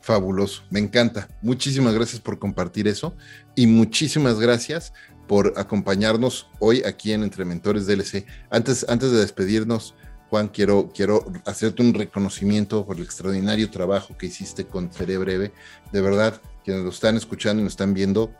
Fabuloso, 0.00 0.62
me 0.70 0.80
encanta. 0.80 1.28
Muchísimas 1.42 1.94
gracias 1.94 2.20
por 2.20 2.38
compartir 2.38 2.88
eso 2.88 3.14
y 3.54 3.66
muchísimas 3.66 4.40
gracias 4.40 4.92
por 5.26 5.52
acompañarnos 5.56 6.48
hoy 6.60 6.82
aquí 6.84 7.12
en 7.12 7.22
Entre 7.22 7.44
Mentores 7.44 7.86
DLC. 7.86 8.24
Antes, 8.48 8.86
antes 8.88 9.12
de 9.12 9.18
despedirnos, 9.18 9.94
Juan, 10.30 10.48
quiero, 10.48 10.90
quiero 10.94 11.30
hacerte 11.44 11.82
un 11.82 11.94
reconocimiento 11.94 12.86
por 12.86 12.96
el 12.96 13.02
extraordinario 13.02 13.70
trabajo 13.70 14.16
que 14.16 14.26
hiciste 14.26 14.66
con 14.66 14.90
Cerebreve. 14.90 15.52
De 15.92 16.00
verdad, 16.00 16.40
quienes 16.64 16.84
lo 16.84 16.90
están 16.90 17.16
escuchando 17.16 17.60
y 17.60 17.64
nos 17.64 17.74
están 17.74 17.92
viendo, 17.92 18.32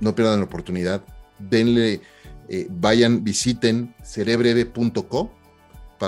no 0.00 0.14
pierdan 0.14 0.40
la 0.40 0.46
oportunidad. 0.46 1.02
Denle, 1.38 2.00
eh, 2.48 2.66
vayan, 2.70 3.24
visiten 3.24 3.94
cerebreve.co 4.02 5.33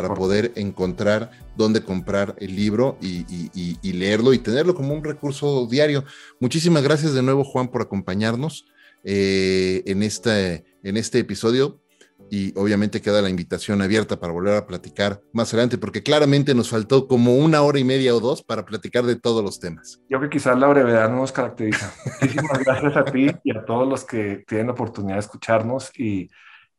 para 0.03 0.15
poder 0.15 0.53
encontrar 0.57 1.31
dónde 1.57 1.83
comprar 1.83 2.35
el 2.39 2.55
libro 2.55 2.99
y, 3.01 3.93
leerlo 3.93 4.35
y 4.35 4.39
tenerlo 4.39 4.75
como 4.75 4.93
un 4.93 5.03
recurso 5.03 5.67
diario. 5.67 6.05
Muchísimas 6.39 6.83
gracias 6.83 7.15
de 7.15 7.23
nuevo, 7.23 7.45
Juan, 7.45 7.69
por 7.69 7.81
acompañarnos 7.81 8.67
eh, 9.05 9.83
en, 9.87 10.03
este, 10.03 10.65
en 10.83 10.99
este 10.99 11.21
episodio. 11.21 11.81
Y 12.31 12.53
obviamente 12.59 13.01
queda 13.01 13.23
la 13.23 13.31
invitación 13.31 13.81
abierta 13.81 14.19
para 14.19 14.33
volver 14.33 14.55
a 14.55 14.67
platicar 14.67 15.23
más 15.33 15.55
adelante, 15.55 15.79
porque 15.79 16.03
claramente 16.03 16.55
nos 16.55 16.69
faltó 16.69 17.07
como 17.07 17.37
una 17.37 17.63
hora 17.63 17.79
y 17.79 17.85
media 17.85 18.15
o 18.15 18.21
dos 18.21 18.43
para 18.43 18.67
platicar 18.67 19.05
de 19.05 19.17
todos 19.17 19.45
los 19.45 19.61
temas. 19.61 20.01
Yo 20.11 20.19
creo 20.19 20.29
que 20.29 20.37
quizás 20.37 20.59
la 20.59 20.67
brevedad 20.67 21.09
no 21.09 21.19
nos 21.19 21.33
caracteriza. 21.33 21.95
Muchísimas 22.21 22.59
gracias 22.65 22.97
a 22.97 23.05
ti 23.05 23.31
y 23.45 23.57
a 23.57 23.65
todos 23.65 23.89
los 23.89 24.05
que 24.05 24.45
tienen 24.47 24.67
la 24.67 24.73
oportunidad 24.73 25.15
de 25.15 25.21
escucharnos 25.21 25.91
y 25.99 26.29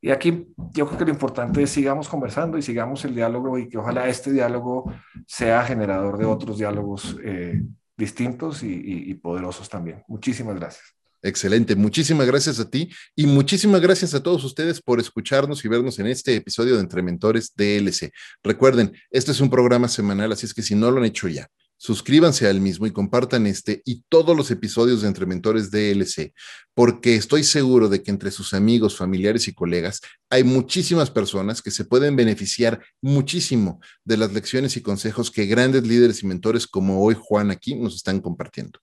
y 0.01 0.11
aquí 0.11 0.47
yo 0.73 0.85
creo 0.87 0.97
que 0.97 1.05
lo 1.05 1.11
importante 1.11 1.63
es 1.63 1.69
sigamos 1.69 2.07
conversando 2.07 2.57
y 2.57 2.61
sigamos 2.61 3.03
el 3.05 3.15
diálogo 3.15 3.57
y 3.57 3.67
que 3.67 3.77
ojalá 3.77 4.07
este 4.07 4.31
diálogo 4.31 4.91
sea 5.25 5.63
generador 5.63 6.17
de 6.17 6.25
otros 6.25 6.57
diálogos 6.57 7.17
eh, 7.23 7.61
distintos 7.95 8.63
y, 8.63 9.09
y 9.09 9.13
poderosos 9.15 9.69
también. 9.69 10.03
Muchísimas 10.07 10.55
gracias. 10.55 10.97
Excelente. 11.23 11.75
Muchísimas 11.75 12.27
gracias 12.27 12.59
a 12.59 12.69
ti 12.69 12.89
y 13.15 13.25
muchísimas 13.25 13.81
gracias 13.81 14.13
a 14.13 14.21
todos 14.21 14.43
ustedes 14.43 14.81
por 14.81 14.99
escucharnos 14.99 15.65
y 15.65 15.67
vernos 15.67 15.97
en 15.99 16.07
este 16.07 16.35
episodio 16.35 16.75
de 16.75 16.81
Entre 16.81 17.01
Mentores 17.01 17.53
DLC. 17.55 18.11
Recuerden, 18.43 18.93
este 19.09 19.31
es 19.31 19.41
un 19.41 19.49
programa 19.49 19.87
semanal, 19.87 20.31
así 20.31 20.45
es 20.45 20.53
que 20.53 20.61
si 20.61 20.75
no 20.75 20.91
lo 20.91 20.99
han 20.99 21.05
hecho 21.05 21.27
ya, 21.27 21.47
suscríbanse 21.77 22.47
al 22.47 22.59
mismo 22.59 22.87
y 22.87 22.91
compartan 22.91 23.47
este 23.47 23.81
y 23.85 24.03
todos 24.09 24.35
los 24.35 24.51
episodios 24.51 25.01
de 25.01 25.07
Entre 25.07 25.25
Mentores 25.25 25.71
DLC, 25.71 26.33
porque 26.73 27.15
estoy 27.15 27.43
seguro 27.43 27.87
de 27.89 28.03
que 28.03 28.11
entre 28.11 28.31
sus 28.31 28.53
amigos, 28.53 28.97
familiares 28.97 29.47
y 29.47 29.53
colegas 29.53 30.01
hay 30.29 30.43
muchísimas 30.43 31.11
personas 31.11 31.61
que 31.61 31.71
se 31.71 31.85
pueden 31.85 32.15
beneficiar 32.15 32.83
muchísimo 33.01 33.79
de 34.03 34.17
las 34.17 34.33
lecciones 34.33 34.75
y 34.77 34.81
consejos 34.81 35.31
que 35.31 35.45
grandes 35.45 35.85
líderes 35.87 36.23
y 36.23 36.27
mentores 36.27 36.67
como 36.67 37.03
hoy 37.03 37.15
Juan 37.17 37.51
aquí 37.51 37.75
nos 37.75 37.95
están 37.95 38.19
compartiendo. 38.19 38.79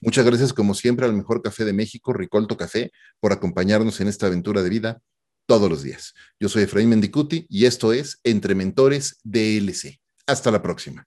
Muchas 0.00 0.24
gracias 0.24 0.52
como 0.52 0.74
siempre 0.74 1.06
al 1.06 1.12
mejor 1.12 1.42
café 1.42 1.64
de 1.64 1.72
México, 1.72 2.12
Ricolto 2.12 2.56
Café, 2.56 2.92
por 3.20 3.32
acompañarnos 3.32 4.00
en 4.00 4.08
esta 4.08 4.26
aventura 4.26 4.62
de 4.62 4.70
vida 4.70 5.00
todos 5.46 5.68
los 5.68 5.82
días. 5.82 6.14
Yo 6.38 6.48
soy 6.48 6.64
Efraín 6.64 6.88
Mendicuti 6.88 7.46
y 7.48 7.66
esto 7.66 7.92
es 7.92 8.20
Entre 8.24 8.54
Mentores 8.54 9.18
DLC. 9.24 10.00
Hasta 10.26 10.50
la 10.50 10.62
próxima. 10.62 11.06